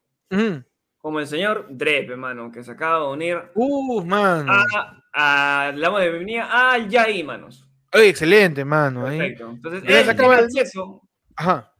[0.96, 4.50] Como el señor Drep, hermano, que se acaba de unir Uh, mano.
[4.52, 7.67] a, a la de bienvenida al Yai, manos.
[7.94, 9.04] Oye, excelente, mano.
[9.04, 9.50] Perfecto.
[9.50, 11.02] Entonces, él se tiene acaba el- acceso
[11.36, 11.72] Ajá.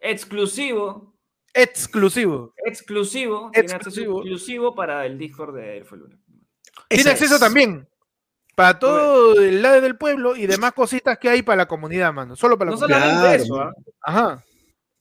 [0.00, 1.14] exclusivo,
[1.54, 2.54] Exclusivo.
[2.64, 4.18] exclusivo, tiene acceso Exclusivo.
[4.20, 6.18] exclusivo para el Discord de Fue Lunes.
[6.88, 7.40] Tiene acceso es.
[7.40, 7.88] también.
[8.54, 12.34] Para todo el lado del pueblo y demás cositas que hay para la comunidad, mano.
[12.34, 13.00] Solo para la No comunidad.
[13.08, 13.60] solamente Claro, eso.
[13.60, 13.72] ¿ah?
[14.02, 14.44] Ajá.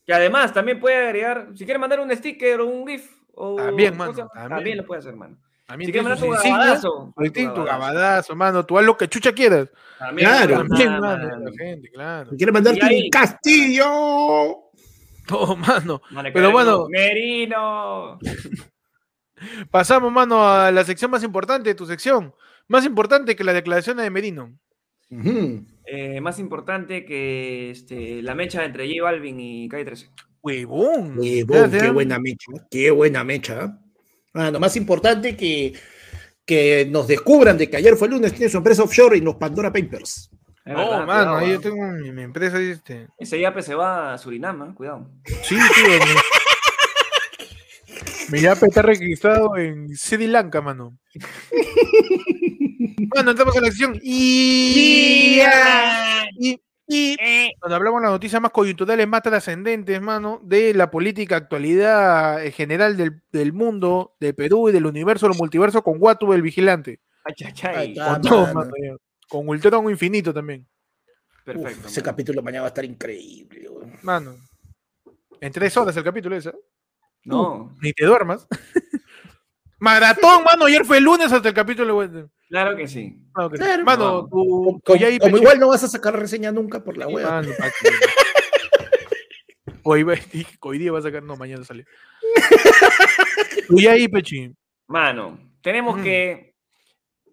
[0.05, 3.91] que además también puede agregar, si quiere mandar un sticker o un GIF, o También,
[3.97, 4.49] ¿cómo mano, también.
[4.49, 5.37] también lo puede hacer, mano.
[5.67, 8.65] También Si quiere tiene mandar tu gabadazo, distinto, tu gabadazo, mano.
[8.65, 9.69] Tú haz lo que chucha quieras.
[9.99, 10.57] También, Claro.
[10.59, 11.27] También, mano.
[11.27, 12.29] mano, la gente, claro.
[12.31, 13.85] Si quieres mandarte ahí- un castillo.
[15.27, 16.01] Todo, mano.
[16.11, 16.87] Mano, Pero bueno.
[16.89, 18.17] Merino.
[19.71, 22.33] Pasamos, mano, a la sección más importante de tu sección.
[22.69, 24.57] Más importante que la declaración de Merino.
[25.09, 30.09] Eh, más importante que este, la mecha entre J Balvin y Calle 13.
[30.41, 31.17] Huevón.
[31.17, 33.79] Huevón, qué buena mecha, qué buena mecha.
[34.37, 34.47] ¿Eh?
[34.47, 35.73] Ah, lo más importante que,
[36.45, 39.71] que nos descubran de que ayer fue lunes, tiene su empresa offshore y los Pandora
[39.71, 40.29] Papers.
[40.65, 42.59] No, verdad, mano, cuidado, ahí yo tengo mi, mi empresa.
[42.59, 43.07] Este.
[43.17, 45.09] Ese yape se va a Surinam, ah, cuidado.
[45.43, 45.87] Sí, tío.
[48.29, 50.97] Mi, mi yape está registrado en Sri Lanka, mano.
[53.09, 53.97] Bueno, entramos a la sección.
[54.03, 55.39] Y.
[56.39, 56.61] Y.
[56.87, 57.17] Y.
[57.59, 62.51] Cuando hablamos de las noticias más coyunturales, más trascendentes, mano, de la política, actualidad eh,
[62.51, 67.01] general del, del mundo, de Perú y del universo, los multiversos, con Watu el vigilante.
[67.25, 67.91] Ay, ay, Ahí ay.
[67.91, 68.13] está.
[68.13, 68.53] Con todo, mano.
[68.53, 68.95] mano, ya.
[69.27, 70.65] Con Ultron infinito también.
[71.43, 71.79] Perfecto.
[71.81, 73.67] Uf, ese capítulo mañana va a estar increíble.
[73.69, 73.93] weón.
[74.03, 74.35] Mano.
[75.41, 76.53] En tres horas el capítulo ese.
[77.25, 78.47] No, Ni te duermas.
[79.79, 80.65] Maratón, mano.
[80.65, 81.95] Ayer fue el lunes hasta el capítulo.
[81.95, 82.09] güey.
[82.49, 83.17] Claro que sí.
[83.33, 83.83] Mano, que- Claro.
[83.83, 87.13] mano, tu, Como, Yai como igual no vas a sacar reseña nunca por la Sí,
[87.13, 87.27] wea.
[87.29, 87.89] mano, pa' que-
[89.83, 90.03] Hoy,
[90.61, 91.85] hoy día va a sacar, no, mañana sale.
[93.67, 94.53] Tu Yai, Pechi.
[94.87, 96.03] Mano, tenemos Mm.
[96.03, 96.53] que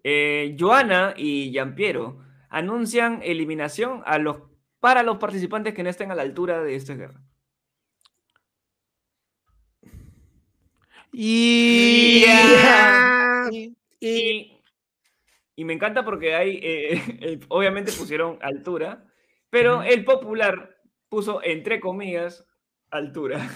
[0.03, 4.37] eh, Joana y Giampiero anuncian eliminación a los,
[4.79, 7.21] para los participantes que no estén a la altura de esta guerra.
[11.11, 12.25] Y.
[13.51, 14.54] Y- Y,
[15.55, 19.05] y me encanta porque hay, eh, eh, obviamente pusieron altura,
[19.49, 20.75] pero el popular
[21.09, 22.45] puso entre comillas
[22.91, 23.49] altura.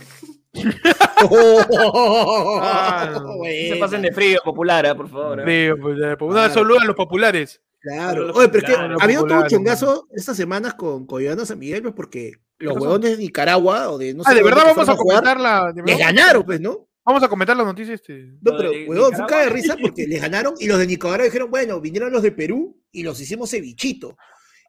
[2.61, 5.41] Ah, No se pasen de frío, popular, ah, por favor.
[5.41, 5.43] ah.
[5.45, 6.53] Veo, pues, ya, pues, una Claro.
[6.53, 7.61] saluda a los populares.
[7.81, 8.25] Claro.
[8.25, 11.59] Los Oye, pero es que había los otro populares, chongazo estas semanas con Coyoana San
[11.59, 14.89] Miguel, pues porque los huevones de Nicaragua o de no sé Ah, de verdad vamos
[14.89, 15.71] a jugar, comentar la.
[15.97, 16.88] ganaron, pues, ¿no?
[17.09, 18.37] Vamos a comentar la noticia este.
[18.39, 21.81] No, pero, huevón, fue de risa porque les ganaron y los de Nicaragua dijeron, bueno,
[21.81, 24.15] vinieron los de Perú y los hicimos cevichito.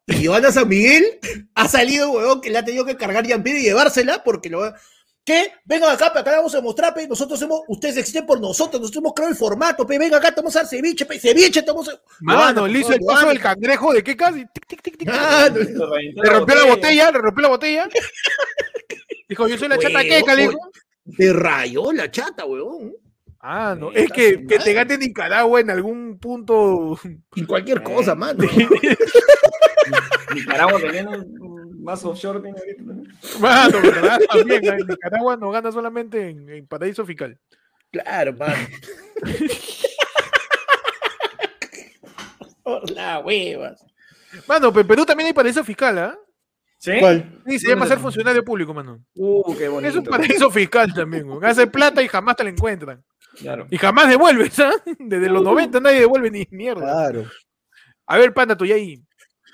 [0.07, 1.19] Y Joana San Miguel
[1.53, 4.73] ha salido, huevón, que le ha tenido que cargar Yampiro y llevársela porque lo...
[5.23, 5.51] ¿Qué?
[5.65, 9.13] Vengan acá, acá vamos a demostrar, pe, nosotros hemos, ustedes existen por nosotros, nosotros hemos
[9.13, 12.01] creado el formato, pe, venga acá, te vamos a dar ceviche, pe, ceviche, estamos a...
[12.21, 14.47] Mano, le hizo el paso del cangrejo de qué casi.
[14.51, 15.07] Tic, tic, tic.
[15.13, 17.87] Ah, no, Le rompió la botella, le rompió la botella.
[19.29, 20.57] Dijo, yo soy la chata queca, le dijo.
[21.17, 22.93] Te rayó la chata, huevón.
[23.39, 23.91] Ah, no.
[23.91, 26.99] Es que, que te gane Nicaragua en algún punto.
[27.35, 28.43] Y cualquier cosa, mano.
[30.35, 31.25] Nicaragua teniendo
[31.81, 33.13] más offshore tiene ahorita también.
[33.39, 34.19] Mano, ¿verdad?
[34.31, 34.65] También.
[34.65, 37.39] En Nicaragua no gana solamente en, en paraíso fiscal.
[37.91, 38.67] Claro, mano.
[42.63, 43.83] Por la huevas.
[44.47, 46.17] Mano, pero en Perú también hay paraíso fiscal, ¿ah?
[46.81, 46.93] ¿Sí?
[46.99, 47.43] ¿Cuál?
[47.45, 49.05] Sí, se llama ser funcionario público, mano.
[49.13, 49.87] Uh, qué bonito.
[49.87, 51.39] Es un paraíso fiscal también, güey.
[51.47, 53.03] Hace plata y jamás te la encuentran.
[53.37, 53.67] Claro.
[53.69, 54.73] Y jamás devuelves, ¿ah?
[54.97, 56.81] Desde los 90 nadie devuelve ni mierda.
[56.81, 57.25] Claro.
[58.07, 58.99] A ver, panda, tú ya ahí.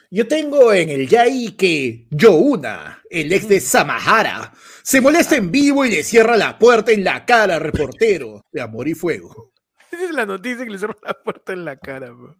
[0.09, 5.83] Yo tengo en el Yai que Youna, el ex de Samahara, se molesta en vivo
[5.83, 9.51] y le cierra la puerta en la cara al reportero de Amor y Fuego.
[9.91, 12.37] Esa es la noticia que le cerró la puerta en la cara, bro.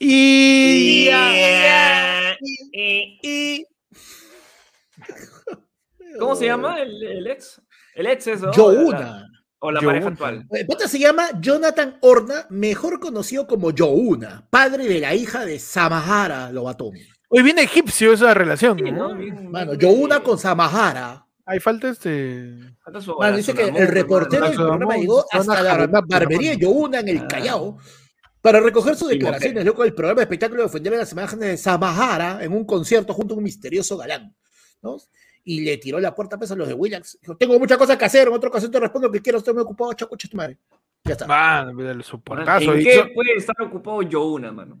[0.00, 1.10] Y.
[3.22, 3.66] Y
[6.18, 7.60] ¿Cómo se llama el, el ex?
[7.94, 8.52] El ex es, ¿no?
[8.52, 9.26] Youna.
[9.58, 10.46] O la pareja actual.
[10.50, 15.58] El pata se llama Jonathan Horna, mejor conocido como Youna, padre de la hija de
[15.58, 16.92] Samahara Lobatón.
[17.28, 19.14] Hoy viene egipcio esa relación, Sí, ¿no?
[19.50, 21.26] Mano, Youna con Samahara.
[21.46, 22.54] Ahí falta este.
[22.84, 26.54] Falta su Mano, dice que amor, el reportero del programa llegó hasta la barbería.
[26.54, 27.28] Youna en el Ah.
[28.46, 31.56] Para recoger sus declaraciones luego del programa de espectáculo de ofender a las imágenes de
[31.56, 34.36] Samahara en un concierto junto a un misterioso galán.
[34.82, 34.98] ¿no?
[35.42, 37.18] Y le tiró la puerta pues, a los de Williams.
[37.20, 39.64] Dijo, tengo muchas cosas que hacer, en otra ocasión te respondo que quiero, estoy muy
[39.64, 40.58] ocupado, chaco, tu madre.
[41.02, 41.26] Ya está.
[41.26, 42.72] Mano, mira, el soportazo.
[42.74, 44.78] ¿En Y qué puede estar ocupado Youna, mano?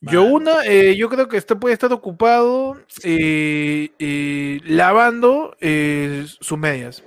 [0.00, 6.56] Yo una, eh, yo creo que este puede estar ocupado eh, eh, lavando eh, sus
[6.56, 7.02] medias.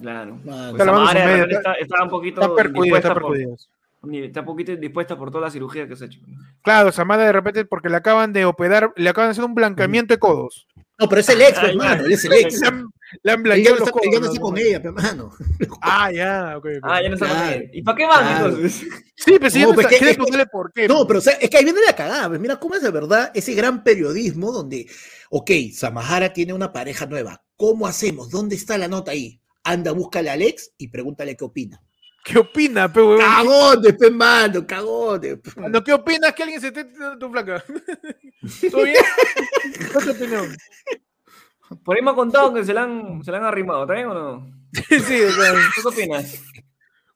[0.00, 0.38] Claro.
[0.44, 3.34] Pues Está lavando sus medias, está, está un poquito Está percudida, por.
[4.06, 6.20] Ni- está un poquito indispuesta por toda la cirugía que se ha hecho.
[6.62, 10.14] Claro, Samara de repente porque le acaban de operar, le acaban de hacer un blancamiento
[10.14, 10.66] de codos.
[10.98, 11.78] No, pero es el ex, pues, ya.
[11.78, 12.58] mano, él es el ex.
[12.60, 12.86] Le han,
[13.22, 14.06] le blanqueado no los está, codos.
[14.06, 14.32] él ya no ¿no?
[14.32, 15.30] está con ella, pero, mano.
[15.82, 16.66] Ah, ya, ok.
[16.82, 17.70] Ah, ya no está con él.
[17.74, 18.86] ¿Y para qué van entonces?
[19.14, 20.88] Sí, pero si No, ya no pues que- por qué.
[20.88, 22.28] No, pero es que ahí viene la cagada.
[22.28, 24.86] pues, Mira cómo es de verdad ese gran periodismo donde,
[25.30, 27.42] ok, Samahara tiene una pareja nueva.
[27.56, 28.30] ¿Cómo hacemos?
[28.30, 29.40] ¿Dónde está la nota ahí?
[29.64, 31.82] Anda, búscale a Alex y pregúntale qué opina.
[32.26, 33.18] ¿Qué opina, pe, huevón?
[33.20, 35.38] Cagones, pe mano, cagones.
[35.38, 35.68] pe.
[35.70, 37.62] ¿No, ¿Qué opinas que alguien se esté tirando tu flaca?
[38.72, 38.96] ¿Todo bien?
[39.92, 40.56] ¿Cuál es tu opinión?
[41.84, 44.08] Por ahí me ha contado que se la han, se la han arrimado, ¿está bien
[44.08, 44.50] o no?
[44.72, 46.42] Sí, o sea, ¿Tú qué opinas?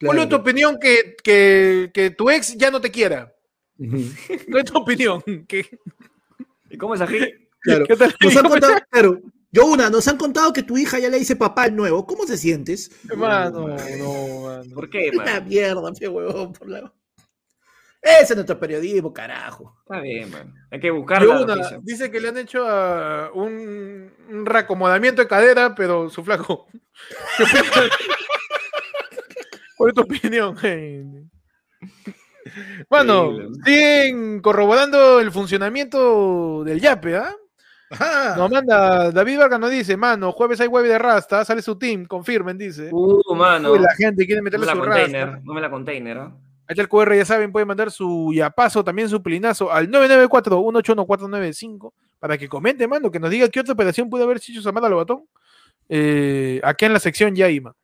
[0.01, 3.35] ¿Cuál es tu opinión que, que, que tu ex ya no te quiera?
[3.77, 5.23] ¿Cuál es tu opinión?
[5.49, 5.67] ¿Qué,
[6.71, 7.19] ¿Y cómo es aquí?
[7.63, 7.85] Claro.
[7.85, 8.15] qué tal?
[8.21, 9.21] Nos han contado, claro,
[9.53, 12.07] yo una, nos han contado que tu hija ya le dice papá al nuevo.
[12.07, 12.90] ¿Cómo te sientes?
[13.16, 14.74] Mano, no, mano.
[14.74, 15.48] ¿Por qué, Una man?
[15.48, 16.92] mierda, pe huevón, por la...
[18.03, 19.76] Ese es nuestro periodismo, carajo.
[19.82, 20.55] Está bien, man.
[20.70, 21.80] Hay que buscar Y la una, noticia.
[21.82, 22.64] dice que le han hecho
[23.34, 26.66] un, un reacomodamiento de cadera, pero su flaco.
[27.36, 27.44] ¿Qué?
[29.76, 30.57] ¿Cuál es tu opinión?
[30.57, 31.24] gente?
[32.88, 33.32] Bueno,
[33.64, 37.36] siguen corroborando el funcionamiento del Yape, ¿ah?
[37.91, 38.36] Ajá.
[38.36, 42.07] Nos manda, David Vargas nos dice, mano, jueves hay web de Rasta, sale su team,
[42.07, 42.88] confirmen, dice.
[42.93, 43.72] Uh, mano.
[43.72, 45.26] Uy, la gente quiere No meterle me la su container.
[45.26, 45.43] Rasta.
[45.45, 46.32] No me la container, ¿ah?
[46.66, 51.93] Ahí está el QR, ya saben, pueden mandar su yapazo, también su plinazo al 994-181-495
[52.20, 55.24] para que comente, mano, que nos diga qué otra operación pudo haber hecho Samara Lobatón.
[55.88, 57.74] Eh, acá en la sección ya Ima.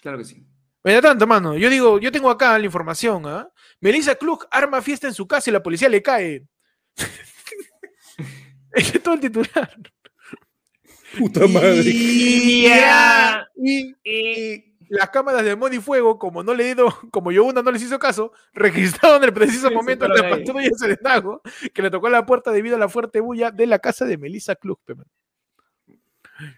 [0.00, 0.44] Claro que sí.
[0.82, 3.48] Mira tanto, mano, yo digo, yo tengo acá la información, ¿ah?
[3.80, 6.44] Melissa Klug arma fiesta en su casa y la policía le cae.
[8.74, 9.70] Ese es todo el titular.
[11.18, 11.82] Puta madre.
[11.84, 13.46] Y, Ya.
[13.56, 14.52] y- Y...
[14.54, 17.62] y las cámaras de Mon y Fuego, como no le he ido, como yo una
[17.62, 21.42] no les hizo caso, registraron el preciso Sí, momento en la patrulla de Serenago
[21.72, 24.18] que le tocó a la puerta debido a la fuerte bulla de la casa de
[24.18, 24.78] Melissa Klug.
[24.84, 25.06] pe, man.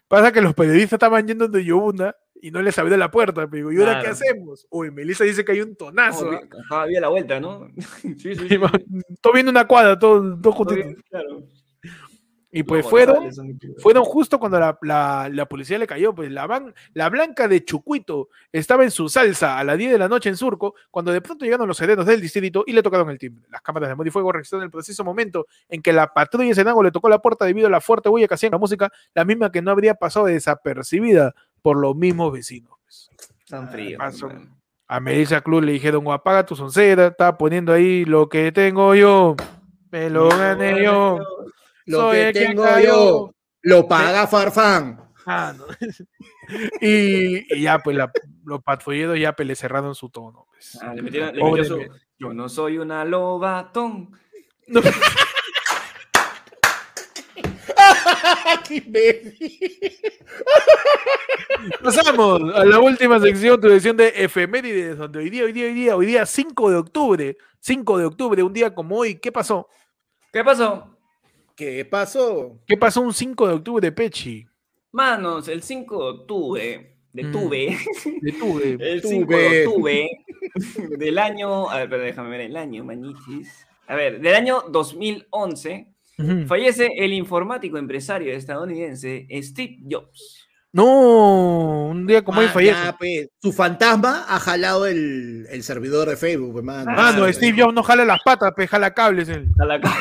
[0.08, 3.46] Pasa que los periodistas estaban yendo de Yobuna y no les abrió la puerta.
[3.48, 4.12] Pero, ¿y ahora qué Claro.
[4.14, 4.66] hacemos?
[4.70, 6.30] Uy, Melissa dice que hay un tonazo.
[6.70, 7.68] Había la vuelta, ¿no?
[8.02, 8.58] sí, sí, sí.
[9.20, 10.76] Todo viendo una cuadra, todo, todo Todo juntito.
[10.86, 11.42] bien, claro.
[12.56, 13.16] Y pues No, fueron,
[13.78, 16.14] fueron justo cuando la, la- la policía le cayó.
[16.14, 19.98] Pues la, ban- la blanca de Chucuito estaba en su salsa a las 10 de
[19.98, 23.10] la noche en Surco, cuando de pronto llegaron los serenos del distrito y le tocaron
[23.10, 23.44] el timbre.
[23.50, 26.92] Las cámaras de Modifuego registraron el preciso momento en que la patrulla de Senago le
[26.92, 29.60] tocó la puerta debido a la fuerte bulla que hacían la música, la misma que
[29.60, 32.70] no habría pasado desapercibida por los mismos vecinos.
[33.48, 33.98] Tan frío.
[34.86, 38.94] A Melissa Cruz le dijeron, "O apaga tu soncera, está poniendo ahí lo que tengo
[38.94, 39.34] yo,
[39.90, 41.18] me lo gané yo.
[41.86, 45.00] Lo Soy que tengo yo, lo paga Farfán.
[45.26, 45.66] Ah, no.
[46.80, 48.12] y, y ya, pues la-
[48.44, 50.46] los patrulleros ya pues, le cerraron su tono.
[50.50, 50.78] pues.
[50.82, 54.10] Ah, le metieron, le Pobre metió su, me- Yo no soy una lobatón.
[61.82, 65.74] Pasamos a la última sección, tu sección de efemérides, donde hoy día, hoy día, hoy
[65.74, 69.68] día, hoy día 5 de octubre, 5 de octubre, un día como hoy, ¿qué pasó?
[70.32, 70.93] ¿Qué pasó?
[71.56, 72.58] ¿Qué pasó?
[72.66, 74.46] ¿Qué pasó un 5 de octubre, Pechi?
[74.92, 77.32] Manos, el 5 de octubre, de Mm.
[77.32, 77.78] tuve,
[78.22, 78.76] De octubre.
[78.80, 79.10] el Tuve.
[79.10, 80.10] 5 de octubre
[80.98, 83.66] del año, a ver, pero déjame ver el año, manitis.
[83.86, 85.86] A ver, del año 2011,
[86.18, 86.46] Ujú.
[86.46, 90.40] fallece el informático empresario estadounidense Steve Jobs.
[90.72, 92.72] No, un día como hoy Ah, fallece.
[92.84, 96.90] ya, pues, su fantasma ha jalado el, el servidor de Facebook, hermano.
[96.90, 99.28] Ah, Ah, no, Steve Jobs no jala las patas, pe, jala cables.
[99.28, 99.96] El A la ca-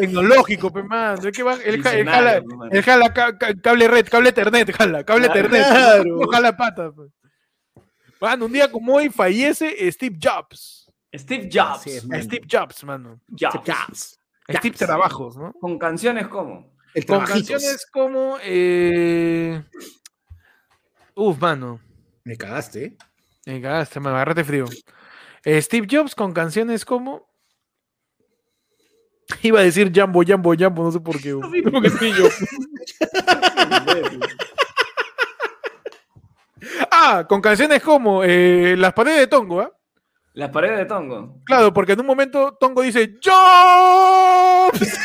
[0.00, 1.20] tecnológico, pe, mano.
[1.28, 5.04] Es que va, ja- él jala, él jala ca- ca- cable red, cable ethernet, jala,
[5.04, 5.66] cable ethernet.
[5.66, 6.04] Claro.
[6.20, 6.92] No jala patas.
[6.94, 7.82] pe.
[8.20, 10.90] Mano, un día como hoy fallece Steve Jobs.
[11.14, 11.82] Steve Jobs.
[12.22, 13.20] Steve Jobs, mano.
[13.28, 13.60] Jobs.
[13.66, 14.18] Jobs.
[14.48, 15.52] Steve Trabajos, ¿no?
[15.54, 17.50] Con canciones como El Con trabajitos.
[17.50, 18.38] canciones como.
[18.42, 19.62] Eh...
[21.14, 21.80] Uf, mano.
[22.24, 22.96] Me cagaste, ¿eh?
[23.46, 24.64] Me cagaste, me agarraste frío.
[25.44, 27.28] Eh, Steve Jobs con canciones como.
[29.42, 31.32] Iba a decir Jambo, Jambo, Jambo, no sé por qué.
[31.32, 32.46] Como que Steve Jobs.
[36.90, 39.72] Ah, con canciones como eh, Las paredes de Tongo, ¿ah?
[40.34, 41.40] Las paredes de Tongo.
[41.44, 44.98] Claro, porque en un momento Tongo dice ¡Jobs!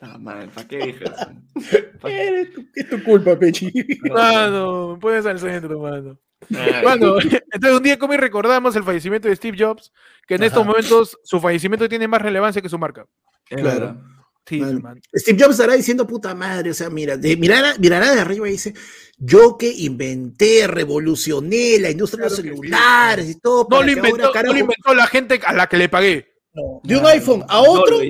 [0.00, 2.08] Ah, madre, ¿para qué dije eso?
[2.08, 3.70] Es tu, es tu culpa, Pechi.
[4.10, 6.18] Mano, pones al centro, mano.
[6.50, 7.16] Ay, Mano,
[7.52, 9.92] entonces un día como y recordamos el fallecimiento de Steve Jobs,
[10.26, 10.46] que en Ajá.
[10.48, 13.06] estos momentos su fallecimiento tiene más relevancia que su marca.
[13.50, 14.00] es claro.
[14.44, 15.00] Sí, man.
[15.14, 18.52] Steve Jobs estará diciendo puta madre, o sea, mira, de, mirará, mirará de arriba y
[18.52, 18.74] dice,
[19.16, 22.42] yo que inventé, revolucioné la industria de los sí.
[22.42, 23.68] celulares y todo.
[23.70, 26.34] No lo, inventó, ahora, no lo inventó la gente a la que le pagué.
[26.54, 28.00] no, de un No, iPhone a otro,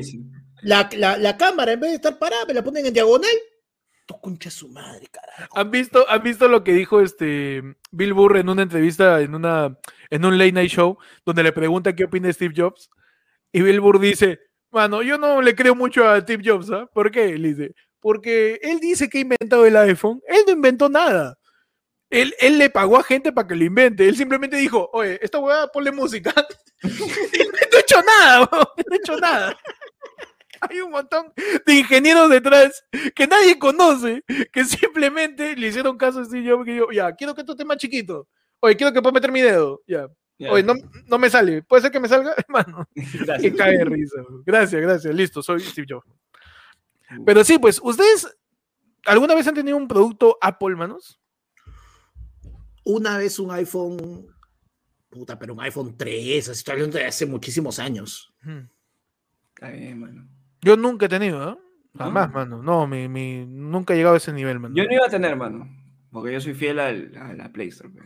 [0.62, 3.30] la, la, la cámara en vez de estar parada, me la ponen en diagonal.
[4.20, 5.56] Concha su madre, carajo.
[5.56, 9.78] ¿Han visto, ¿Han visto lo que dijo este Bill Burr en una entrevista, en, una,
[10.10, 12.90] en un late night show, donde le pregunta qué opina Steve Jobs?
[13.52, 14.40] Y Bill Burr dice,
[14.70, 16.88] mano, yo no le creo mucho a Steve Jobs, ¿ah?
[16.92, 17.34] ¿Por qué?
[17.34, 21.38] Dice, porque él dice que ha inventado el iPhone, él no inventó nada.
[22.10, 24.06] Él, él le pagó a gente para que lo invente.
[24.06, 26.34] Él simplemente dijo, oye, esta hueá ponle música.
[26.84, 29.56] Y no he hecho nada, weón, no he hecho nada.
[30.70, 31.32] Hay un montón
[31.66, 32.84] de ingenieros detrás
[33.14, 37.34] que nadie conoce, que simplemente le hicieron caso a Steve Jobs, que yo, ya, quiero
[37.34, 38.28] que esto esté más chiquito.
[38.60, 39.82] Oye, quiero que pueda meter mi dedo.
[39.86, 40.08] Ya.
[40.38, 40.52] Ya.
[40.52, 40.74] Oye, no,
[41.06, 41.62] no me sale.
[41.62, 42.34] ¿Puede ser que me salga?
[42.48, 43.40] Hermano, Gracias.
[43.40, 44.22] que cae de risa.
[44.44, 45.14] Gracias, gracias.
[45.14, 46.06] Listo, soy Steve Jobs.
[47.26, 48.26] Pero sí, pues, ¿ustedes
[49.04, 51.20] alguna vez han tenido un producto Apple, manos?
[52.84, 54.26] Una vez un iPhone,
[55.10, 58.32] puta, pero un iPhone 3, así estoy hablando de hace muchísimos años.
[59.54, 60.28] Está bien, mano.
[60.62, 61.56] Yo nunca he tenido, ¿eh?
[61.98, 62.34] Jamás, No.
[62.34, 62.62] mano.
[62.62, 64.74] No, mi, mi- nunca he llegado a ese nivel, mano.
[64.74, 65.68] Yo no iba a tener, mano.
[66.10, 67.90] Porque yo soy fiel al, a la Play Store.
[67.90, 68.00] pe.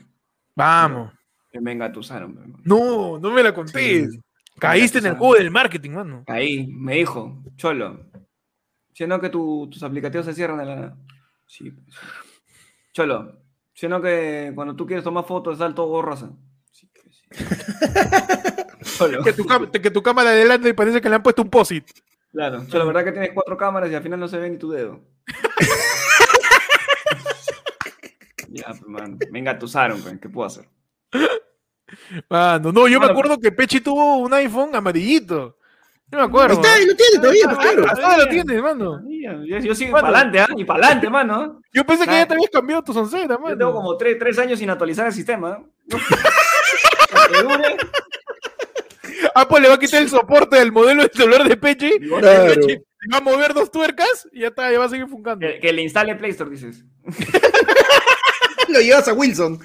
[0.55, 1.13] Vamos.
[1.51, 2.35] Que me engatusaron.
[2.35, 2.59] pe, mano.
[2.65, 4.13] No, no me la contés.
[4.13, 4.21] Sí.
[4.59, 6.25] Caíste en el juego del marketing, mano.
[6.27, 8.07] Ahí me dijo, Cholo,
[8.95, 10.97] si no que tu- tus aplicativos se cierran de la.
[11.47, 12.07] Sí, pues, sí.
[12.93, 13.39] Cholo,
[13.75, 16.31] si no que cuando tú quieres tomar fotos sale todo borrosa.
[16.73, 17.27] Sí, pues, sí.
[18.99, 19.45] Cholo, Que tu,
[19.83, 21.85] que tu cámara de delante parece que le han puesto un posit.
[22.33, 24.71] Claro, Cholo, verdad que tienes cuatro cámaras y al final no se ve ni tu
[24.71, 25.01] dedo.
[28.49, 30.69] ya, pues, man, me engatusaron, pues, ¿qué puedo hacer?
[32.29, 35.57] Mano, no, yo me acuerdo que Pechi tuvo un iPhone amarillito.
[36.09, 36.55] Yo me acuerdo.
[36.55, 37.85] Ahí está, y lo tiene todavía, pues, claro.
[37.91, 39.01] Hasta ahora lo tienes, mano.
[39.45, 40.47] Yo, yo sigo para adelante, ¿ah?
[40.57, 41.61] Y para adelante, mano.
[41.73, 43.59] Yo pensé que ya te habías cambiado tu soncera, Yo mano.
[43.59, 45.61] tengo como tres, tres años sin actualizar el sistema.
[47.43, 47.77] Dure.
[49.35, 51.91] Apple le va a quitar el soporte del modelo de celular de Pechi.
[51.99, 52.55] Claro.
[53.13, 55.47] Va a mover dos tuercas y ya está, ya va a seguir fungando.
[55.47, 56.85] Que, que le instale Play Store, dices.
[58.69, 59.61] Lo llevas a Wilson.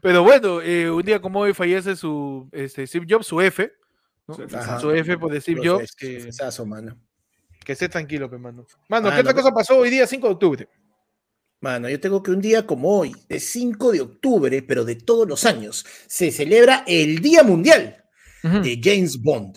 [0.00, 3.72] Pero bueno, eh, un día como hoy fallece su este, Steve Jobs, su F.
[4.26, 4.34] ¿no?
[4.34, 4.56] Su F.
[4.56, 4.78] Ajá.
[4.78, 5.94] Su F por Steve Jobs.
[5.98, 6.96] sé, Que, mano.
[7.64, 8.66] que esté tranquilo, pe, mano.
[8.88, 10.68] Mano, ¿qué Mano, otra cosa pasó hoy día, 5 de octubre?
[11.64, 15.26] Mano, yo tengo que un día como hoy, de 5 de octubre, pero de todos
[15.26, 18.04] los años, se celebra el Día Mundial
[18.42, 19.56] de James Bond.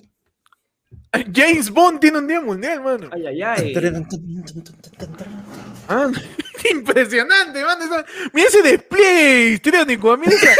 [1.36, 3.10] James Bond tiene un día mundial, mano.
[3.12, 3.74] Ay, ay, ay.
[5.90, 6.10] Ah,
[6.72, 7.84] impresionante, mano.
[7.84, 10.16] esa- mira ese despliegue histriónico.
[10.16, 10.52] Mira esa,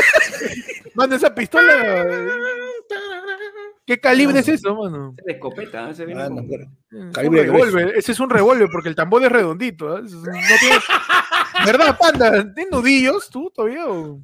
[0.96, 2.06] mano, esa pistola.
[3.88, 5.16] ¿Qué calibre es eso, mano?
[5.18, 8.30] Ese de escopeta, ese viene Mano, con- pero- Es un Calibre revólver, Ese es un
[8.30, 9.96] revólver porque el tambor es redondito.
[9.96, 10.02] ¿ah?
[10.06, 10.24] Es- No
[10.60, 10.76] tiene...
[11.66, 12.54] ¿Verdad, panda?
[12.54, 13.88] ¿Tienes nudillos tú todavía?
[13.88, 14.22] o?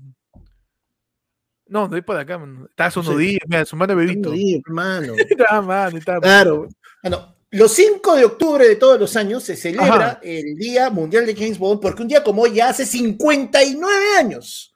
[1.68, 2.66] No, no hay para acá, mano.
[2.66, 3.10] Está su Sí.
[3.10, 4.32] nudillo, mira, su mano bebito.
[4.34, 5.14] Sí, hermano.
[5.18, 6.20] Está, mano, está.
[6.20, 6.68] Claro.
[7.02, 10.20] Bueno, los 5 de octubre de todos los años se celebra Ajá.
[10.22, 14.74] el Día Mundial de James Bond, porque un día como hoy, ya hace 59 años,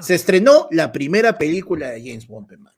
[0.00, 2.76] se estrenó la primera película de James Bond, hermano.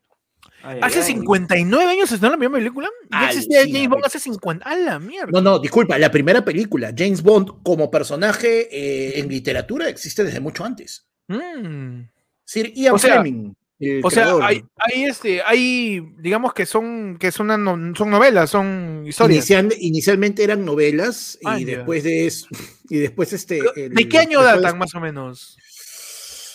[0.62, 1.04] Ay, ay, ¿Hace ay.
[1.06, 2.88] 59 años se estrenó la primera película?
[3.10, 4.64] ¿Ya existía James Bond hace 50?
[4.68, 5.30] ¡A la mierda!
[5.32, 10.40] No, no, disculpa, la primera película, James Bond, como personaje eh, en literatura, existe desde
[10.40, 11.06] mucho antes.
[11.28, 12.02] Mm.
[12.44, 13.54] Sir Ian O sea- Fleming.
[13.80, 18.10] el O sea, hay, hay, este, hay, digamos que son, que son, una no- son
[18.10, 19.48] novelas, son historias.
[19.50, 22.46] Inicial- inicialmente eran novelas Ah, y después de eso,
[22.88, 23.60] y después este.
[23.76, 25.56] el- ¿De qué año datan más o menos?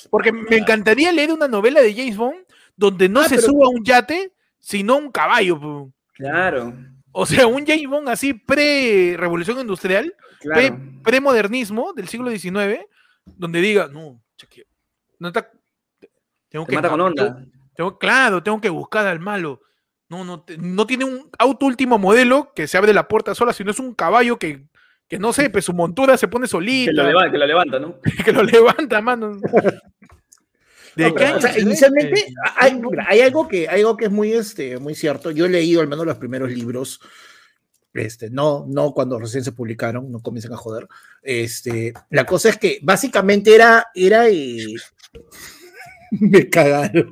[0.09, 2.37] Porque me encantaría leer una novela de James Bond
[2.77, 5.59] donde no Ah, se pero- suba un yate, sino un caballo.
[5.59, 5.91] po.
[6.13, 6.73] Claro,
[7.11, 10.77] O sea, un James Bond así pre-revolución industrial, claro.
[11.03, 12.85] pre-modernismo del siglo XIX,
[13.25, 14.65] donde diga, no, cheque,
[15.19, 15.49] no está-
[16.49, 17.43] tengo Te que mata con onda.
[17.75, 19.61] Tengo, claro, tengo que buscar al malo.
[20.09, 23.71] No, no, no tiene un auto último modelo que se abre la puerta sola, sino
[23.71, 24.67] es un caballo que,
[25.07, 26.91] que no sé, pues su montura se pone solita.
[26.91, 27.95] Que lo levanta, que lo levanta, ¿no?
[28.25, 29.39] que lo levanta, mano.
[30.97, 32.33] ¿De No, qué pero, o sea, inicialmente este?
[32.55, 32.71] hay,
[33.21, 35.29] algo que hay algo que es muy este muy cierto.
[35.29, 36.99] Yo he leído al menos los primeros libros.
[37.93, 40.87] Este, no, no cuando recién se publicaron, no comiencen a joder.
[41.21, 44.65] Este, la cosa es que básicamente era, era eh,
[46.11, 47.11] me cagaron.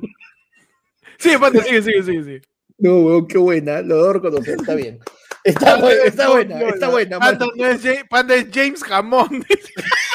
[1.18, 2.42] Sí, panda, sigue, sigue, sigue, sigue.
[2.78, 4.98] No, weón, qué buena, lo debo reconocer, está bien.
[5.44, 7.20] Está, buena, está buena, está buena.
[8.10, 9.46] Panda es James Jamón.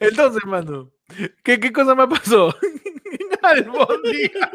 [0.00, 0.90] Entonces, mano,
[1.42, 2.54] ¿qué, qué cosa me pasó?
[3.42, 4.50] Albóndiga.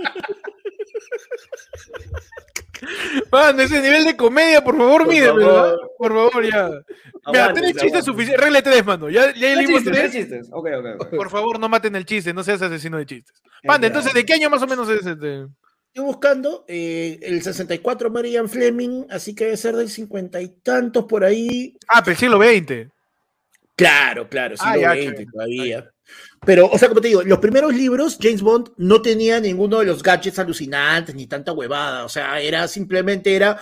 [3.31, 5.45] Mano, ese nivel de comedia, por favor, mídeme.
[5.45, 5.75] ¿verdad?
[5.97, 6.69] Por favor, ya.
[7.27, 8.43] Mira, tres chistes suficientes.
[8.43, 9.09] Regla tres, mano.
[9.09, 10.11] Ya, ya leímos chistes, tres.
[10.11, 10.49] chistes.
[10.49, 13.41] Por favor, no maten el chiste, no seas asesino de chistes.
[13.63, 13.75] Ya.
[13.75, 15.45] entonces, ¿de qué año más o menos es este?
[15.93, 21.05] Estoy buscando eh, el 64 Marian Fleming, así que debe ser del 50 y tantos
[21.05, 21.77] por ahí.
[21.89, 22.89] Ah, pero el siglo XX.
[23.76, 25.91] Claro, claro, Ah, siglo ya, XX todavía.
[26.45, 29.85] Pero, o sea, como te digo, los primeros libros, James Bond no tenía ninguno de
[29.85, 32.06] los gadgets alucinantes ni tanta huevada.
[32.06, 33.60] O sea, era simplemente era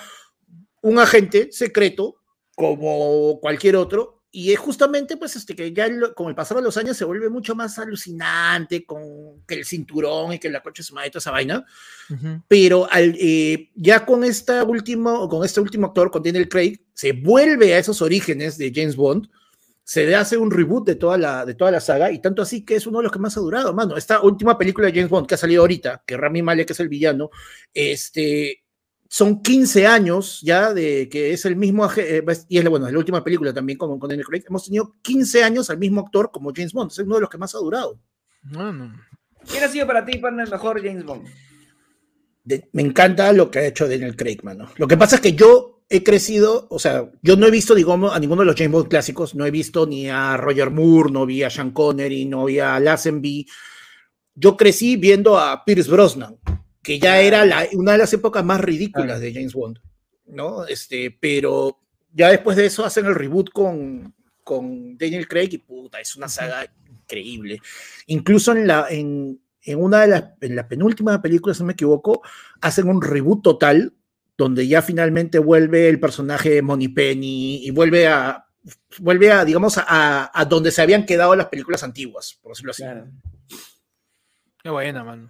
[0.82, 2.16] un agente secreto
[2.56, 4.16] como cualquier otro.
[4.32, 7.04] Y es justamente, pues, este, que ya lo- con el pasar de los años se
[7.04, 11.18] vuelve mucho más alucinante con que el cinturón y que la coche se y toda
[11.18, 11.66] esa vaina.
[12.48, 17.12] Pero al, eh, ya con, esta último, con este último actor, con Daniel Craig, se
[17.14, 19.28] vuelve a esos orígenes de James Bond,
[19.90, 22.64] se le hace un reboot de toda, la, de toda la saga, y tanto así
[22.64, 23.98] que es uno de los que más ha durado, mano.
[23.98, 26.90] Esta última película de James Bond que ha salido ahorita, que Rami Malek es el
[26.90, 27.32] villano,
[27.74, 28.64] este,
[29.08, 32.94] son 15 años ya de que es el mismo, eh, y es la, bueno, es
[32.94, 36.30] la última película también con, con Daniel Craig, hemos tenido 15 años al mismo actor
[36.32, 38.00] como James Bond, es uno de los que más ha durado.
[38.44, 38.94] Mano.
[39.50, 41.28] ¿Quién ha sido para ti, partner, el mejor James Bond?
[42.44, 44.70] de- me encanta lo que ha hecho Daniel Craig, mano.
[44.78, 48.14] Lo que pasa es que yo he crecido, o sea, yo no he visto, digamos,
[48.14, 51.26] a ninguno de los James Bond clásicos, no he visto ni a Roger Moore, no
[51.26, 53.48] vi a Sean Connery, no vi a Lazenby.
[54.36, 56.38] Yo crecí viendo a Pierce Brosnan,
[56.84, 59.80] que ya era la- una de las épocas más ridículas de James Bond,
[60.28, 60.66] ¿no?
[60.66, 61.80] Este, pero
[62.14, 64.14] ya después de eso hacen el reboot con,
[64.44, 67.60] con Daniel Craig y puta, es una saga increíble.
[68.08, 71.74] Incluso en la, en, en una de las, en la penúltima película, si no me
[71.74, 72.22] equivoco,
[72.62, 73.94] hacen un reboot total,
[74.40, 78.46] donde ya finalmente vuelve el personaje de Money Penny y vuelve a,
[79.00, 82.84] vuelve a, digamos, a, a donde se habían quedado las películas antiguas, por decirlo así.
[82.84, 83.08] Claro.
[84.64, 85.30] Qué buena, mano.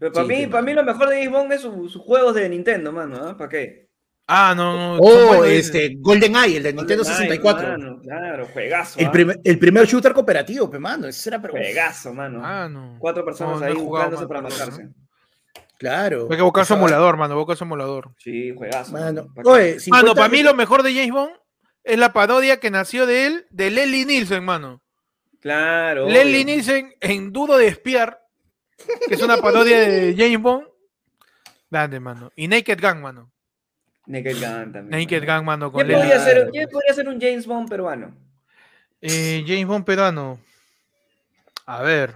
[0.00, 2.34] Pero para Sí, mí, para mí lo mejor de James Bond es su- sus juegos
[2.34, 3.16] de Nintendo, mano.
[3.16, 3.36] ¿ah?
[3.36, 3.88] ¿Para qué?
[4.26, 4.98] Ah, no, no.
[5.00, 7.68] Oh, este, Golden Eye, el de Nintendo Ay, 64.
[7.68, 8.98] mano, claro, juegazo.
[8.98, 9.12] El ¿ah?
[9.12, 12.40] primer, el primer shooter cooperativo, pe mano, ese era pero Juegazo, mano.
[12.42, 12.96] Ah, no.
[12.98, 14.88] Cuatro personas No, no he ahí jugado buscándose para matarse.
[15.84, 16.28] Claro.
[16.30, 17.36] Hay que buscar su emulador, mano.
[17.36, 18.10] Busca su emulador.
[18.18, 18.92] Sí, juegazo.
[18.92, 19.50] Mano, ¿Para qué?
[19.50, 21.32] oye, 50 Mano, para mí lo mejor de James Bond
[21.84, 24.82] es la parodia que nació de él, de Leslie Nielsen, mano.
[25.40, 26.06] Claro.
[26.06, 26.44] Obvio.
[26.44, 28.18] Nielsen en Duro de Espiar,
[29.06, 30.66] que es una parodia de James Bond.
[31.70, 32.32] Grande, mano.
[32.34, 33.30] Y Naked Gun, mano.
[34.06, 34.88] Naked Gun también.
[34.90, 35.36] Naked mano.
[35.36, 38.14] Gun, mano, con ¿Quién podría, ser, quién podría ser un James Bond peruano?
[39.02, 40.40] Eh, James Bond peruano.
[41.66, 42.14] A ver.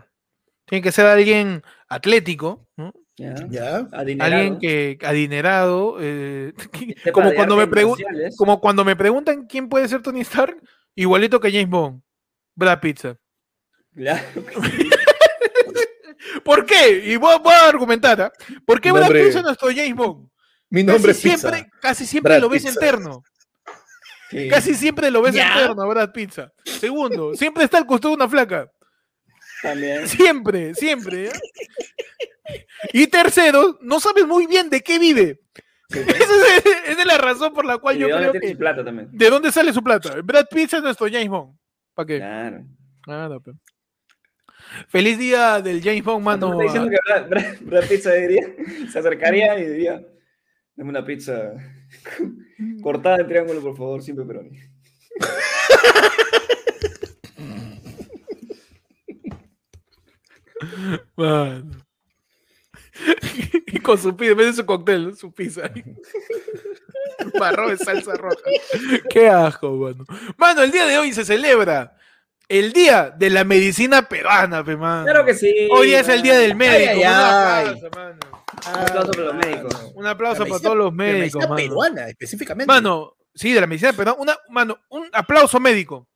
[0.65, 2.93] Tiene que ser alguien atlético, ¿no?
[3.19, 3.89] ¿Ya?
[3.93, 5.97] Alguien que adinerado.
[6.01, 7.67] eh, Que sepa como cuando me.
[8.37, 10.57] Como cuando me preguntan quién puede ser Tony Stark,
[10.95, 12.01] igualito que James Bond.
[12.55, 13.17] Brad Pizza.
[13.95, 14.23] Claro.
[16.45, 17.03] ¿Por qué?
[17.07, 18.33] Y voy, a- voy a argumentar, ¿ah?
[18.67, 20.29] ¿Por qué Brad nombre- Pitt es nuestro James Bond?
[20.71, 21.71] Mi Casi nombre es siempre, Pizza.
[21.81, 22.75] casi siempre Brad lo ves Pizza.
[22.75, 23.23] interno.
[24.31, 24.49] Sí.
[24.49, 25.49] Casi siempre lo ves Ya.
[25.53, 26.53] interno, a Brad Pizza.
[26.65, 28.71] Segundo, siempre está al costado de una flaca.
[29.63, 30.09] También.
[30.09, 31.27] Siempre, siempre.
[31.27, 31.33] ¿eh?
[32.93, 35.41] Y tercero, no sabes muy bien de qué vive.
[35.91, 36.01] Sí.
[36.01, 38.51] Esa es, esa es la razón por la cual Y yo de dónde creo que...
[38.53, 39.09] su plata también.
[39.11, 40.21] ¿De dónde sale su plata?
[40.23, 41.57] Brad Pitt es nuestro James Bond.
[41.95, 42.19] ¿Para qué?
[43.03, 43.43] Claro.
[44.89, 46.59] Feliz día del James Bond, ¿Tú mano.
[46.59, 48.43] diciendo que Brad, Brad- Brad Pizza diría,
[48.93, 50.03] se acercaría y diría,
[50.77, 51.53] dame una pizza
[52.83, 54.59] cortada en triángulo, por favor, sin pepperoni.
[61.17, 61.71] Mano.
[63.67, 65.63] y con su pizza, en vez de su cóctel, su pizza.
[67.39, 68.37] Barro de salsa roja.
[69.11, 70.05] Qué asco, mano.
[70.37, 71.95] Mano, el día de hoy se celebra
[72.49, 75.05] el Día de la Medicina Peruana, pe, mano.
[75.05, 75.69] Claro que sí.
[75.71, 76.93] Hoy es el Día del médico.
[76.93, 77.67] ay, un ay.
[77.67, 78.19] aplauso, mano.
[78.59, 79.93] Un aplauso para los médicos.
[79.95, 81.57] Un aplauso La para todos los la médicos, medicina mano.
[81.57, 82.67] peruana, específicamente.
[82.73, 84.19] Mano, sí, de la medicina peruana.
[84.21, 86.09] Una, mano, un aplauso médico.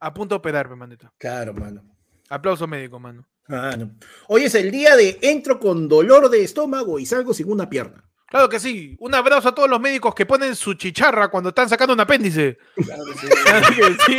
[0.00, 1.12] A punto de operar, pe, manito.
[1.18, 1.82] Claro, mano.
[2.28, 3.26] Aplauso médico, mano.
[3.48, 3.90] Ah, no.
[4.28, 8.04] Hoy es el día de entro con dolor de estómago y salgo sin una pierna.
[8.26, 8.94] Claro que sí.
[9.00, 12.58] Un abrazo a todos los médicos que ponen su chicharra cuando están sacando un apéndice.
[12.74, 13.26] Claro que sí.
[13.42, 14.18] Claro que sí.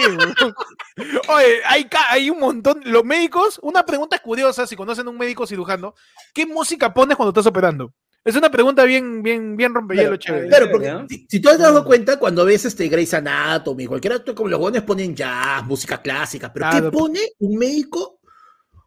[1.28, 1.62] Oye,
[2.10, 2.82] hay un montón.
[2.86, 5.94] Los médicos, una pregunta curiosa, si conocen a un médico cirujano,
[6.34, 7.94] ¿qué música pones cuando estás operando?
[8.26, 10.48] Es una pregunta bien, bien, bien rompehielo, Claro, chévere.
[10.50, 14.36] Claro, porque si, si tú has dado cuenta, cuando ves este Grey's Anatomy, cualquiera, tú-
[14.36, 16.92] como los buenos ponen jazz, música clásica, pero Claro.
[16.92, 18.20] ¿qué pone un médico?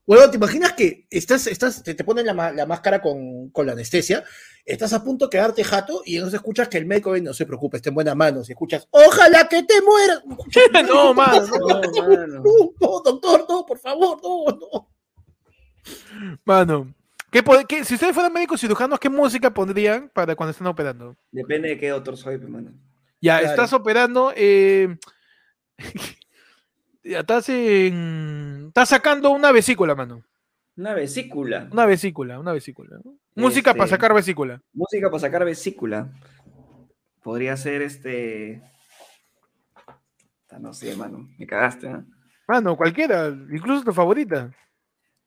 [0.06, 3.72] Bueno, ¿te imaginas que estás, estás, te, te ponen la, la máscara con, con la
[3.72, 4.22] anestesia,
[4.64, 7.76] estás a punto de quedarte jato y entonces escuchas que el médico no se preocupe,
[7.78, 10.22] está en buenas manos, y escuchas, ojalá que te mueras.
[10.88, 12.26] no, mano, no, No, mano.
[12.26, 12.42] No,
[12.80, 14.88] no, doctor, no, por favor, no, no.
[16.44, 16.94] mano.
[17.32, 21.16] ¿Qué qué- si ustedes fueran médicos cirujanos, ¿qué música pondrían para cuando están operando?
[21.32, 22.72] Depende de qué doctor soy, pe, mano.
[23.22, 23.50] Ya, Claro.
[23.54, 24.32] estás operando.
[24.36, 24.96] eh,
[27.02, 28.66] ya estás en.
[28.68, 30.22] Estás sacando una vesícula, mano.
[30.76, 31.68] Una vesícula.
[31.72, 32.98] Una vesícula, una vesícula.
[33.34, 34.60] Música para Este- sacar vesícula.
[34.72, 36.12] Música para sacar vesícula.
[37.22, 38.62] Podría ser este.
[40.60, 41.28] No sé, mano.
[41.38, 42.04] Me cagaste, ¿no?
[42.46, 44.50] Mano, cualquiera, incluso tu favorita.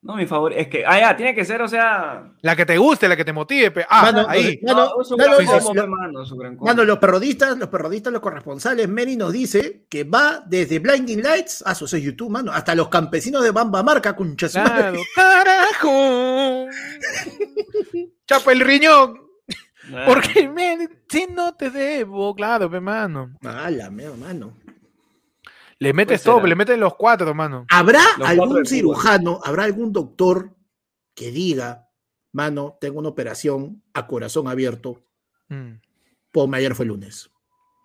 [0.05, 0.61] No, mi favorito.
[0.61, 0.85] Es que.
[0.85, 2.31] Ah, ya, tiene que ser, o sea.
[2.41, 3.71] La que te guste, la que te motive.
[3.71, 4.59] pe- Ah, Mano, ahí.
[4.61, 6.57] No, no, gran combo, pe, mano, gran.
[6.61, 11.63] Mano, los periodistas, los periodistas, los corresponsales, Mary nos dice que va desde Blinding Lights,
[11.65, 16.67] ah, eso es YouTube, mano, hasta los campesinos de Bamba Marca, con Claro, carajo.
[18.27, 19.21] Chapa el riñón.
[20.05, 23.31] Porque me, si no te debo, claro, pe, mano.
[23.41, 24.53] La mía, mano.
[25.79, 26.47] Le metes Pues todo, será.
[26.47, 27.65] le metes los cuatro, mano.
[27.69, 30.55] ¿Habrá Los algún cirujano, habrá algún doctor
[31.13, 31.89] que diga,
[32.31, 35.01] mano, tengo una operación a corazón abierto,
[35.49, 35.79] Mm.
[36.31, 37.29] por ayer fue lunes?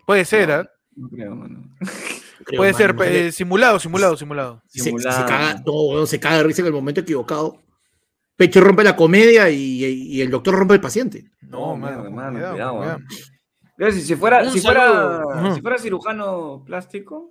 [0.06, 0.50] Puede ser.
[0.52, 0.70] ¿ah?
[0.96, 1.62] No creo, mano.
[2.42, 4.62] Creo, Puede mano, ser imagínate, eh, simulado, simulado, simulado.
[4.66, 5.26] se, se simulado.
[5.26, 7.60] caga, no, se caga de risa en el momento equivocado.
[8.34, 11.30] Pecho rompe la comedia y, y el doctor rompe el paciente.
[11.42, 15.22] No, No, mano, mano, cuidado, cuidado, si, si fuera, si fuera,
[15.54, 17.30] si fuera cirujano plástico,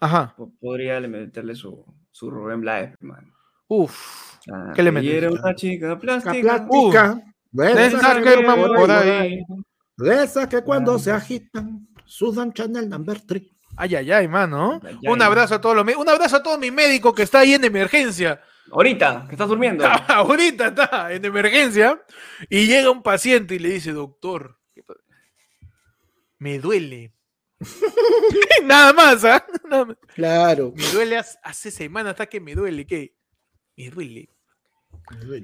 [0.00, 0.34] Ajá.
[0.36, 3.32] po- podría le- meterle su, su Rubén Blades, mano.
[3.68, 4.36] Uf.
[4.52, 5.16] Ah, ¿Qué le?
[5.16, 6.40] Era una chica plástica.
[6.40, 7.20] Plástica,
[7.50, 9.40] de esas que- que hermano, por ahí.
[9.96, 10.98] de esas que cuando Ah.
[10.98, 13.42] se agitan, sudan Chanel number 3.
[13.78, 14.80] Ay, ay, ay, mano.
[14.84, 15.26] Ay, Un ay.
[15.26, 18.40] abrazo a todos los Un abrazo a todo mi médico que está ahí en emergencia.
[18.70, 19.84] Ahorita, que estás durmiendo.
[20.08, 22.00] Ahorita está en emergencia.
[22.48, 24.94] Y llega un paciente y le dice, doctor, ¿qué pa-
[26.38, 27.12] me duele.
[28.64, 29.44] Nada más, ¿ah?
[29.68, 29.86] Más.
[30.14, 30.72] Claro.
[30.76, 32.86] Me duele hace, semanas hasta que me duele.
[32.86, 33.16] ¿Qué?
[33.76, 34.28] Me duele.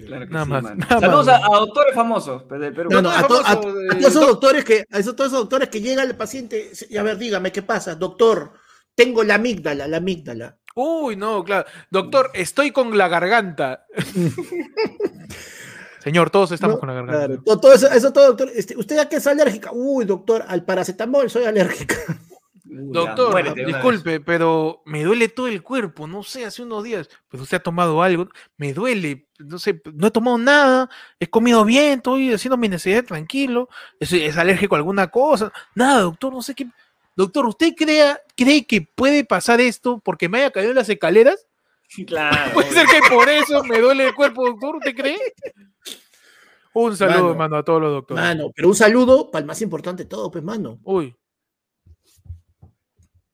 [0.07, 1.43] Claro Nada sí, más, nada Saludos más.
[1.43, 2.91] a, a doctores famosos del Perú.
[2.91, 5.15] No, no, a, to- a- famoso, a eh, todos esos doc- doctores que, a esos,
[5.15, 7.95] todos esos doctores que llega el paciente, y a ver, dígame, ¿qué pasa?
[7.95, 8.55] Doctor,
[8.95, 10.59] tengo la amígdala, la amígdala.
[10.75, 11.69] Uy, no, claro.
[11.91, 13.87] Doctor, estoy con la garganta.
[16.03, 17.27] Señor, todos estamos No, con la garganta.
[17.27, 18.51] Claro, todo, todo eso, eso todo, doctor.
[18.55, 19.71] Este, ¿Usted a qué es alérgica?
[19.73, 21.95] Uy, doctor, al paracetamol soy alérgica.
[22.09, 26.83] Uy, ya, Doctor, muérete disculpe, pero me duele todo el cuerpo, no sé, hace unos
[26.83, 30.89] días, pues usted ha tomado algo, me duele, no sé, no he tomado nada,
[31.21, 33.69] he comido bien, estoy haciendo mi necesidad tranquilo,
[34.01, 36.67] es, es alérgico a alguna cosa, nada, doctor, no sé qué.
[37.15, 41.47] Doctor, ¿usted crea, cree que puede pasar esto porque me haya caído en las escaleras?
[42.07, 42.37] Claro.
[42.55, 45.35] Puede ser que por eso me duele el cuerpo, doctor, ¿usted cree?
[46.75, 48.23] Un saludo, Mano, a todos los doctores.
[48.25, 50.79] Mano, pero un saludo para el más importante de todo, pues, mano.
[50.85, 51.15] Uy,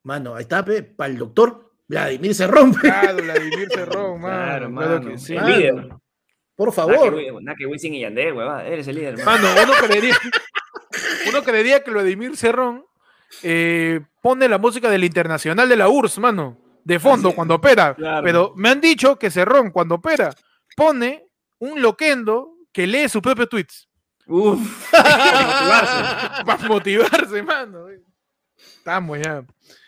[0.04, 4.98] Mano, ahí está, pe, para el doctor Vladimir Cerrón, claro, Vladimir Cerrón, mano, Claro, claro
[4.98, 5.10] mano.
[5.10, 5.34] que sí.
[5.34, 5.88] El Mano, líder.
[6.56, 7.42] Por favor.
[7.42, 8.66] Nada que Wisin y Yandel, huevada.
[8.66, 9.30] Eres el líder, mano.
[9.48, 10.16] Mano, uno creería,
[11.28, 12.84] uno creería que Vladimir Cerrón
[13.42, 17.94] eh, pone la música del Internacional de la URSS, mano, de fondo Así- cuando opera.
[17.94, 18.24] claro.
[18.24, 20.34] Pero me han dicho que Cerrón, cuando opera,
[20.76, 21.28] pone
[21.60, 23.88] un loquendo que lee sus propios tweets.
[24.26, 24.58] Uf.
[24.92, 26.44] motivarse.
[26.46, 27.86] Para motivarse, mano.
[28.56, 29.44] Estamos ya.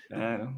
[0.09, 0.55] Claro.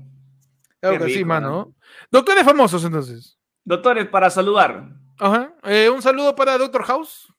[0.81, 1.49] Claro que sí, mano.
[1.51, 1.74] ¿no?
[2.11, 3.39] Doctores famosos, entonces.
[3.65, 4.89] Doctores, para saludar.
[5.19, 5.55] Ajá.
[5.65, 7.32] Eh, un saludo para Doctor House.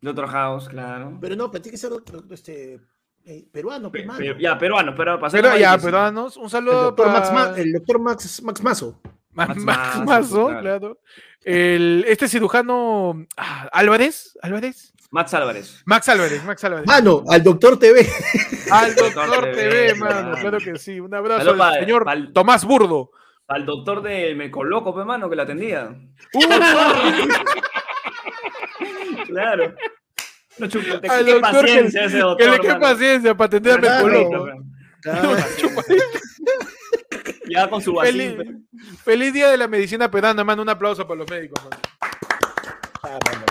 [0.00, 1.16] Doctor House, claro.
[1.20, 2.80] Pero no, pero tiene que ser doctor, este,
[3.24, 6.36] eh, peruano, Pe- pe- ya, peruano, pero para Pero ya, peruanos.
[6.36, 9.00] Un el saludo doctor, para Max, Ma- el doctor Max, Max Mazo.
[9.32, 10.60] Ma- Max Max Mazo, Mazo, claro.
[10.62, 10.98] claro.
[11.42, 15.82] El, este cirujano ah, Álvarez, Álvarez, Max Álvarez.
[15.86, 16.86] Max Álvarez, Max Álvarez.
[16.86, 18.06] Mano, al doctor TV.
[18.70, 21.00] Al Doctor TV, mano, claro que sí.
[21.00, 23.10] Un abrazo al señor pa'l- Tomás Burdo.
[23.48, 25.90] Al doctor de Me Coloco, pe, mano, que la atendía.
[26.34, 26.40] Uh,
[29.26, 29.74] Claro.
[30.58, 32.80] No, chupa, te- Al qué doctor que- paciencia ese que doctor, le quede mano.
[32.80, 34.46] paciencia para coloco.
[35.00, 35.36] Claro.
[35.58, 35.82] Chupa.
[37.50, 38.34] Ya con su Feliz,
[39.04, 40.62] feliz día de la medicina pedana, mano.
[40.62, 41.76] Un aplauso para los médicos, mano.
[43.02, 43.44] Ah, mano.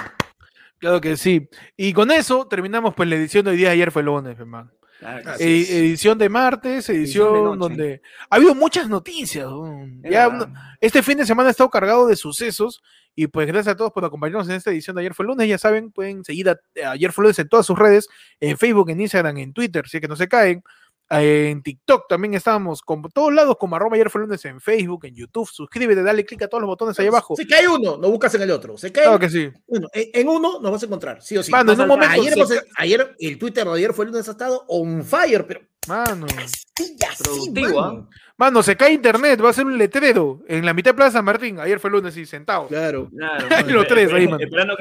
[0.79, 1.49] Claro que sí.
[1.75, 3.71] Y con eso terminamos pues la edición de hoy día.
[3.71, 4.71] Ayer fue lunes, hermano.
[4.99, 5.31] Claro.
[5.39, 7.57] Edi- edición de martes, edición, Edición de noche.
[7.59, 9.47] donde ha habido muchas noticias.
[10.03, 12.81] Ya uno- este fin de semana ha estado cargado de sucesos
[13.15, 15.47] y pues gracias a todos por acompañarnos en esta edición de Ayer fue lunes.
[15.47, 18.07] Ya saben, pueden seguir a, a Ayer fue lunes en todas sus redes,
[18.41, 20.63] en Facebook, en Instagram, en Twitter, si es que no se caen.
[21.11, 25.05] Eh, En TikTok también estamos, con todos lados como arroba ayer fue lunes en Facebook,
[25.05, 25.49] en YouTube.
[25.49, 27.35] Suscríbete, dale click a todos los botones ahí abajo.
[27.35, 28.77] Se cae uno, no buscas en el otro.
[28.77, 29.49] Se cae Claro que sí.
[29.67, 29.87] uno.
[29.93, 31.51] En, en uno nos vas a encontrar, sí o sí.
[31.51, 32.13] Mano, en un momento.
[32.13, 36.27] ayer, se el Twitter de ayer fue lunes ha estado on fire, pero Mano.
[36.77, 38.09] sí, ya sí, Productivo, mano.
[38.37, 41.59] Mano, se cae internet, va a ser un letrero en la mitad de Plaza Martín.
[41.59, 42.67] Ayer fue lunes y sentado.
[42.67, 43.09] Claro.
[43.09, 43.67] Claro.
[43.67, 44.37] Los tres ahí, mano.
[44.37, 44.75] Que Mano,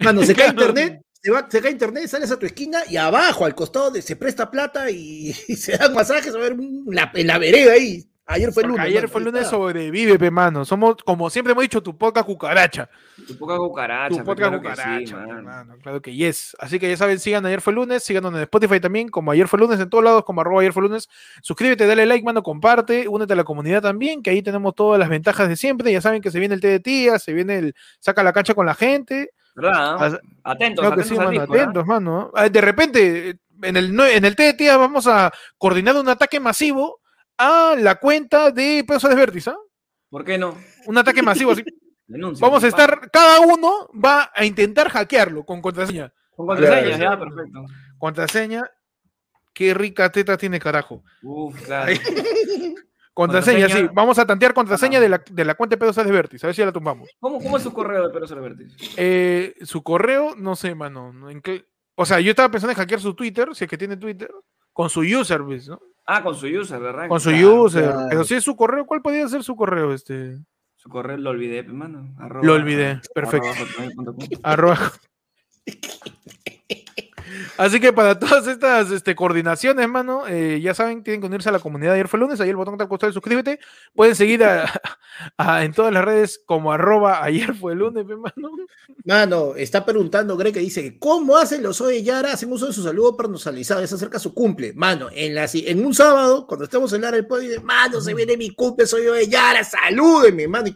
[0.00, 3.46] mano, se cae internet, se, va, se cae internet, sales a tu esquina y abajo,
[3.46, 6.54] al costado, de, se presta plata y, y se dan masajes a ver
[6.86, 8.06] la, en la vereda ahí.
[8.26, 8.86] Ayer fue el lunes.
[8.86, 10.64] ayer fue el lunes sobrevive, pe mano.
[10.64, 12.88] Somos, como siempre hemos dicho, tu poca cucaracha.
[13.26, 14.16] Tu poca cucaracha.
[14.16, 15.42] Tu podcast claro que cucaracha, sí, mano.
[15.42, 16.56] mano, Claro que yes.
[16.58, 19.58] Así que ya saben, sigan ayer fue lunes, síganos en Spotify también, como ayer fue
[19.58, 21.08] lunes, en todos lados, como arroba ayer fue lunes.
[21.42, 25.10] Suscríbete, dale like, mano, comparte, únete a la comunidad también, que ahí tenemos todas las
[25.10, 25.92] ventajas de siempre.
[25.92, 28.54] Ya saben que se viene el té de tía, se viene el saca la cancha
[28.54, 29.32] con la gente.
[29.54, 30.02] ¿Verdad?
[30.02, 31.62] As- Atentos, atentos sí, al mano, Discord, ¿ah?
[31.62, 32.30] atentos, mano.
[32.34, 37.00] Ah, De repente, en el, no- en el tía vamos a coordinar un ataque masivo
[37.38, 39.56] a la cuenta de Pesos de Vértice, ¿ah?
[40.10, 40.56] ¿Por qué no?
[40.86, 41.64] Un ataque masivo así.
[42.06, 42.46] Denuncia.
[42.46, 46.12] Vamos a estar, cada uno va a intentar hackearlo con contraseña.
[46.36, 47.14] Con contraseñas, Claro.
[47.14, 47.64] ya, perfecto.
[47.98, 48.70] Contraseña.
[49.54, 51.02] Qué rica teta tiene, carajo.
[51.22, 51.92] Uf, claro.
[53.14, 53.88] Contraseña, Contraseña.
[53.88, 53.94] sí.
[53.94, 56.44] Vamos a tantear contraseña de la, de la cuenta de Pedos de Vértice.
[56.44, 57.08] A ver si ya la tumbamos.
[57.20, 58.76] ¿Cómo, ¿Cómo es su correo de Pedro Cervertis?
[58.96, 61.12] Eh, su correo, no sé, mano.
[61.12, 61.64] no, ¿en qué?
[61.94, 64.30] O sea, yo estaba pensando en hackear su Twitter, si es que tiene Twitter,
[64.72, 65.80] con su user, ¿ves, no?
[66.06, 67.06] Ah, con su user, ¿verdad?
[67.08, 67.84] Con su Claro, user.
[67.84, 68.06] claro.
[68.10, 69.94] Pero si es su correo, ¿cuál podría ser su correo?
[69.94, 70.36] Este.
[70.74, 72.14] Su correo lo olvidé, pe, mano.
[72.18, 73.46] Arroba- Lo olvidé, perfecto.
[73.48, 74.16] arroba.
[74.42, 74.92] Arroba.
[77.56, 81.52] Así que para todas estas este, coordinaciones, mano, eh, ya saben, tienen que unirse a
[81.52, 83.58] la comunidad de ayer fue lunes, ahí el botón que está al costado de suscríbete.
[83.94, 84.64] Pueden seguir a-
[85.38, 88.50] a- en todas las redes como arroba ayer fue lunes, mano.
[89.04, 92.32] Mano, está preguntando Greg que dice, ¿cómo hacen los Oye Yara?
[92.32, 94.72] Hacen uso de su saludo personalizado, se acerca su cumple.
[94.74, 98.00] Mano, en, la, si- en un sábado, cuando estemos en Lara el podio, dice, mano,
[98.00, 100.70] se viene mi cumple, soy Oye Yara, salúdenme, mano.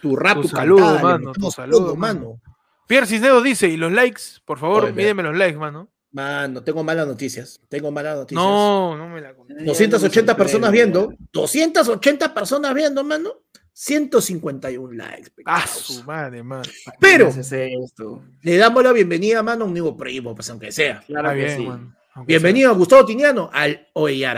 [0.00, 2.20] Tu rap, Tu tu, saludo, cantada, mano, tu saludo, todo, mano.
[2.20, 2.40] mano.
[2.86, 5.88] Pierre Cisneros dice, y los likes, por favor, Oye, mídeme los likes, mano.
[6.12, 8.44] Mano, tengo malas noticias, tengo malas noticias.
[8.44, 9.54] No, no me la conté.
[9.64, 13.30] 280 personas viendo, 280 personas viendo, mano,
[13.72, 15.30] 151 likes.
[15.46, 16.62] Ah, su madre, mano.
[17.00, 18.22] Pero esto?
[18.42, 21.02] le damos la bienvenida, mano, a un nuevo primo, pues aunque sea.
[21.06, 21.64] Claro Ah, que bien, sí.
[21.64, 21.94] sea.
[22.26, 23.88] Bienvenido a Gustavo Tiniano al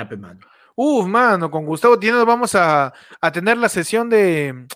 [0.09, 0.41] pe, mano.
[0.77, 4.67] Uf, mano, con Gustavo Tino vamos a, a tener la sesión de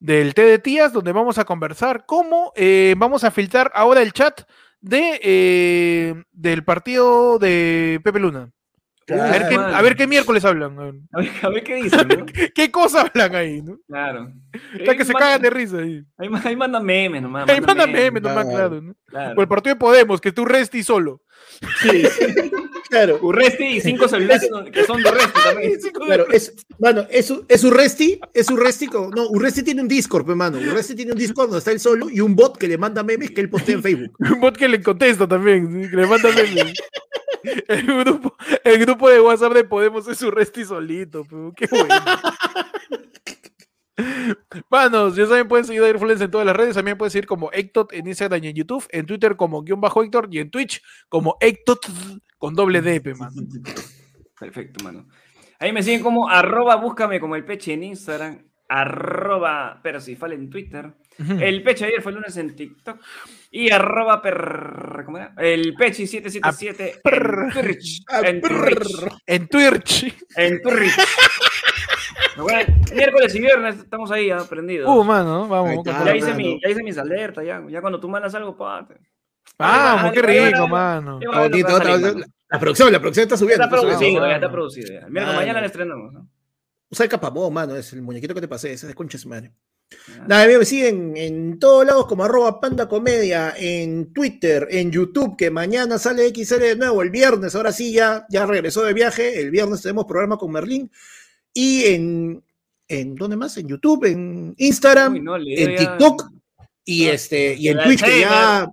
[0.00, 4.12] del té de tías, donde vamos a conversar cómo eh, vamos a filtrar ahora el
[4.12, 4.42] chat
[4.80, 8.50] de eh, del partido de Pepe Luna.
[9.10, 9.74] A ver, qué, mano.
[9.74, 10.78] a ver qué miércoles hablan.
[10.78, 10.94] a ver.
[11.12, 12.26] A ver, a ver qué dicen, ¿no?
[12.54, 13.62] ¿Qué cosa hablan ahí?
[13.62, 13.78] ¿no?
[13.86, 14.30] Claro.
[14.78, 16.04] Está que se manda- cagan de risa ahí.
[16.18, 17.48] Ahí, ahí manda memes nomás.
[17.48, 18.68] Ahí manda memes nomás, claro.
[18.68, 18.82] claro.
[18.82, 18.94] ¿no?
[19.06, 19.34] Claro.
[19.38, 21.22] O el partido de Podemos, que tú resti solo.
[21.80, 22.02] Sí,
[22.88, 23.18] claro.
[23.22, 25.72] Urresti y cinco celulares que son de Urresti también.
[26.08, 29.82] Claro, es, mano, es, es un Resti, es un Resti, con- no, un Resti tiene
[29.82, 32.34] un Discord, pe, mano, un Resti tiene un Discord donde está él solo y un
[32.34, 34.16] bot que le manda memes que él postea en Facebook.
[34.32, 36.72] Un bot que le contesta también, que le manda memes.
[37.68, 38.34] El grupo,
[38.64, 41.94] el grupo de WhatsApp de Podemos es su resti solito, pero qué bueno.
[44.70, 46.74] Manos, ya saben, pueden seguir a Airfluence en todas las redes.
[46.74, 50.02] También pueden seguir como Ectot en Instagram y en YouTube, en Twitter como guion bajo
[50.02, 51.80] Héctor y en Twitch como Ectot
[52.38, 53.42] con doble D, pe, mano.
[54.38, 55.06] Perfecto, mano.
[55.58, 58.38] Ahí me siguen como arroba búscame como el peche en Instagram,
[58.68, 63.00] arroba persifal en Twitter, el peche ayer fue el lunes en TikTok
[63.50, 65.02] y arroba per...
[65.04, 65.34] ¿cómo era?
[65.36, 68.04] El peche 777 en Twitch.
[68.22, 69.08] En Twitch.
[69.26, 70.16] En Twitch.
[70.36, 70.96] En Twitch.
[72.36, 74.88] Bueno, miércoles y viernes estamos ahí aprendidos.
[74.88, 75.84] Uh, mano, vamos.
[75.84, 78.86] Ya, hice mi, ya hice mis alertas, ya, ya cuando tú mandas algo, pa,
[79.58, 81.16] Vamos, qué ahí va, rico, mano.
[81.18, 81.98] otra
[82.50, 83.64] la producción, la producción está subiendo.
[83.64, 85.08] está producido, ya está producido.
[85.10, 85.32] Mano.
[85.34, 86.12] mañana la estrenamos.
[86.12, 86.28] ¿no?
[86.90, 89.22] Usa el capabón, mano, es el muñequito que te pasé, ese es de concha de
[89.22, 89.52] su madre.
[90.26, 95.50] Nada, me siguen en todos lados como arroba panda comedia, en Twitter, en YouTube, que
[95.50, 99.50] mañana sale XL de nuevo, el viernes, ahora sí ya, ya regresó de viaje, el
[99.50, 100.90] viernes tenemos programa con Merlín,
[101.52, 102.44] y en,
[102.86, 103.56] en ¿dónde más?
[103.56, 106.30] En YouTube, en Instagram, Uy, no, en ya- TikTok,
[106.84, 108.66] y Ah, este, y en Twitch, que ya.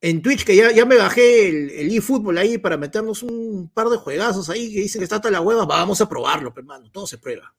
[0.00, 3.88] En Twitch, que ya, ya me bajé el, el eFootball ahí para meternos un par
[3.88, 6.90] de juegazos ahí que dicen que está hasta la hueva, vamos a probarlo, pero, hermano,
[6.90, 7.54] todo se prueba.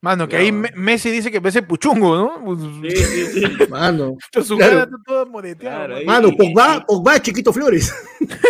[0.00, 0.74] Mano, que ahí mano.
[0.76, 2.44] Me- Messi dice que parece puchungo, ¿no?
[2.44, 2.60] Pues,
[2.94, 3.46] Sí, sí, sí.
[3.70, 4.80] Mano, Su Claro.
[4.82, 5.86] está toda moreteada.
[5.86, 6.28] Claro, mano.
[6.28, 7.90] mano, Pogba, Pogba, chiquito Flores.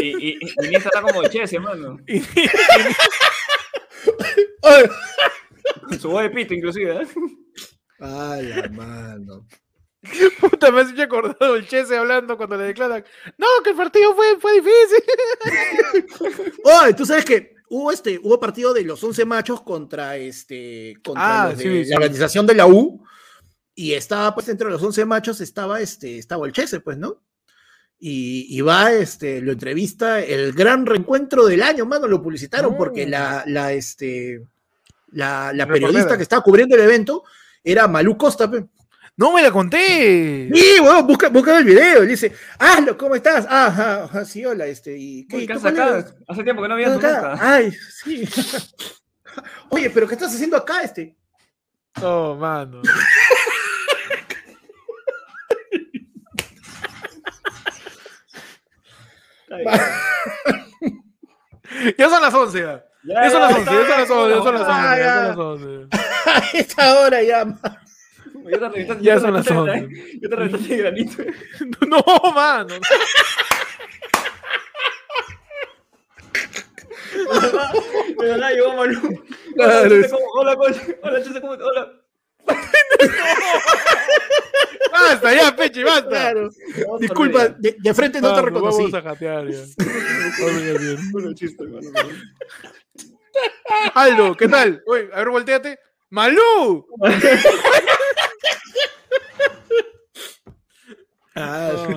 [0.03, 1.97] Y, y, y Iniesta está como Chess, hermano.
[2.09, 2.21] Y-
[5.99, 7.03] su voz de pito, inclusive.
[7.03, 7.07] ¿eh?
[8.01, 9.47] Ay, la mano.
[10.41, 13.05] Puta, me has hecho acordado el Chese hablando cuando le declaran.
[13.39, 16.53] No, que el partido fue, fue difícil.
[16.65, 21.43] Oye, tú sabes que hubo este, hubo partido de los 11 machos contra este, contra
[21.45, 23.05] Ah, los de sí, la organización de la U.
[23.75, 27.23] Y estaba, pues, entre los 11 machos estaba este, estaba el Chese, pues, ¿no?
[27.99, 32.79] Y, y va, este, lo entrevista, el gran reencuentro del año, mano, lo publicitaron No.
[32.79, 34.43] porque la, la, este,
[35.09, 37.25] la, la periodista que estaba cubriendo el evento
[37.65, 38.67] era Malú Costa, pe.
[39.16, 40.51] No me la conté.
[40.53, 43.47] Sí, weón, busca, busca el video, y le dice, hazlo, ¿cómo estás?
[43.49, 46.15] Ah, ajá, ajá, sí, hola, este, y Uy, ¿y ¿qué tú haces cuál acá?
[46.27, 47.39] Hace tiempo que no ¿Qué había nunca.
[47.41, 48.28] Ay, sí.
[49.70, 51.16] Oye, pero ¿qué estás haciendo acá, este?
[52.01, 52.82] No, mano.
[61.99, 62.59] Ya son las 11.
[62.61, 63.65] Ya, Ya, ya son las 11.
[63.65, 64.35] Ya son las 11.
[64.36, 64.73] Ya son las 11.
[64.73, 65.35] Ah, Ya ya.
[65.35, 65.89] son las 11.
[66.27, 67.45] A esta hora ya.
[67.45, 67.61] man.
[69.01, 70.19] Ya son las reventaste- 11.
[70.23, 71.23] Ya te reventaste el granito.
[71.89, 72.05] No,
[72.35, 72.74] mano.
[78.19, 79.01] De verdad llegó Manu.
[79.55, 80.56] Claro, Hola, Chuse, es- ¿cómo- Hola,
[81.02, 81.93] hola, Chuse, ¿cómo- hola.
[84.93, 86.09] Basta, ya, Peche, basta.
[86.09, 86.51] Claro.
[87.01, 88.78] Disculpa, de, de frente no te reconocí.
[88.78, 89.61] Vamos a jatear ya.
[91.12, 91.65] Bueno, chiste.
[93.94, 94.82] Aldo, ¿qué tal?
[94.86, 95.78] Oye, a ver, volteate.
[96.11, 96.86] ¡Malú!
[101.36, 101.97] Ah, Ay,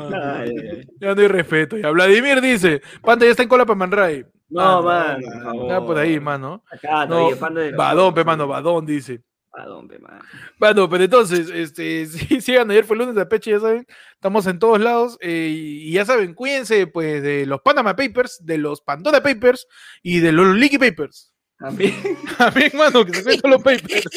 [0.50, 0.88] ay, ay.
[1.00, 1.78] Ya no hay respeto.
[1.78, 1.90] Ya.
[1.92, 4.26] Vladimir dice: Panda ya está en cola para Manray.
[4.50, 5.70] No, Mano, man, por favor.
[5.70, 6.64] Ya por ahí, mano.
[6.72, 9.22] Acá, No, de Badón, pe, mano, Badón dice.
[9.52, 10.20] Badón, pe, man.
[10.58, 14.58] Bueno, pero entonces, este, sí, sigan, ayer fue lunes de Peche, ya saben, estamos en
[14.60, 18.82] todos lados, eh, y y ya saben, cuídense, pues, de los Panama Papers, de los
[18.82, 19.68] Pandora Papers
[20.02, 21.34] y de los Leaky Papers.
[21.60, 21.94] También.
[22.38, 24.06] También, mano, que se todos los papers.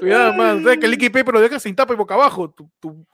[0.00, 2.50] Cuidado, mano, sabes que el Leaky Paper lo dejas sin tapa y boca abajo.
[2.50, 3.06] Tu, tu-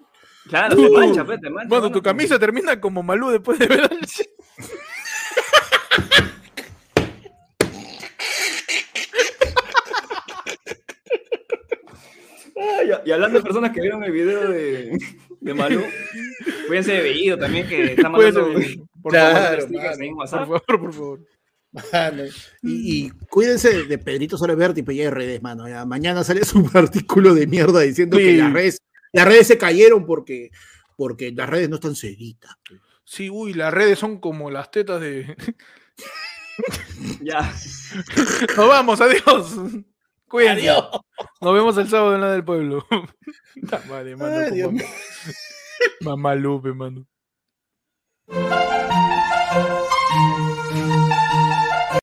[0.49, 1.69] Claro, te mancha, pe, te mancha.
[1.69, 4.01] mano, tu camisa termina como Malú después de ver al...
[13.05, 14.97] Y- hablando de personas que vieron el video de,
[15.41, 15.83] de Malú,
[16.67, 18.53] cuídense de Bellido también, que está mandando
[19.03, 21.21] por Claro, por favor, por favor.
[21.73, 22.25] Mano.
[22.63, 25.69] Y, y cuídense de Pedrito Soleberti y Pella redes, mano.
[25.69, 28.25] Ya, mañana sale su artículo de mierda diciendo Sí.
[28.25, 28.79] que las redes,
[29.13, 30.51] las redes se cayeron porque,
[30.97, 32.55] porque las redes no están ceditas.
[32.69, 32.77] pe.
[33.05, 35.37] Sí, uy, las redes son como las tetas de...
[37.21, 37.41] Ya.
[38.57, 39.55] Nos vamos, adiós.
[40.29, 40.69] Cuídense.
[40.71, 40.89] Adiós.
[41.41, 42.87] Nos vemos el sábado en la del pueblo.
[43.89, 44.37] Madre, mano.
[44.37, 44.85] Ay, Dios mamá-
[46.01, 47.07] Mamá Lupe, mano.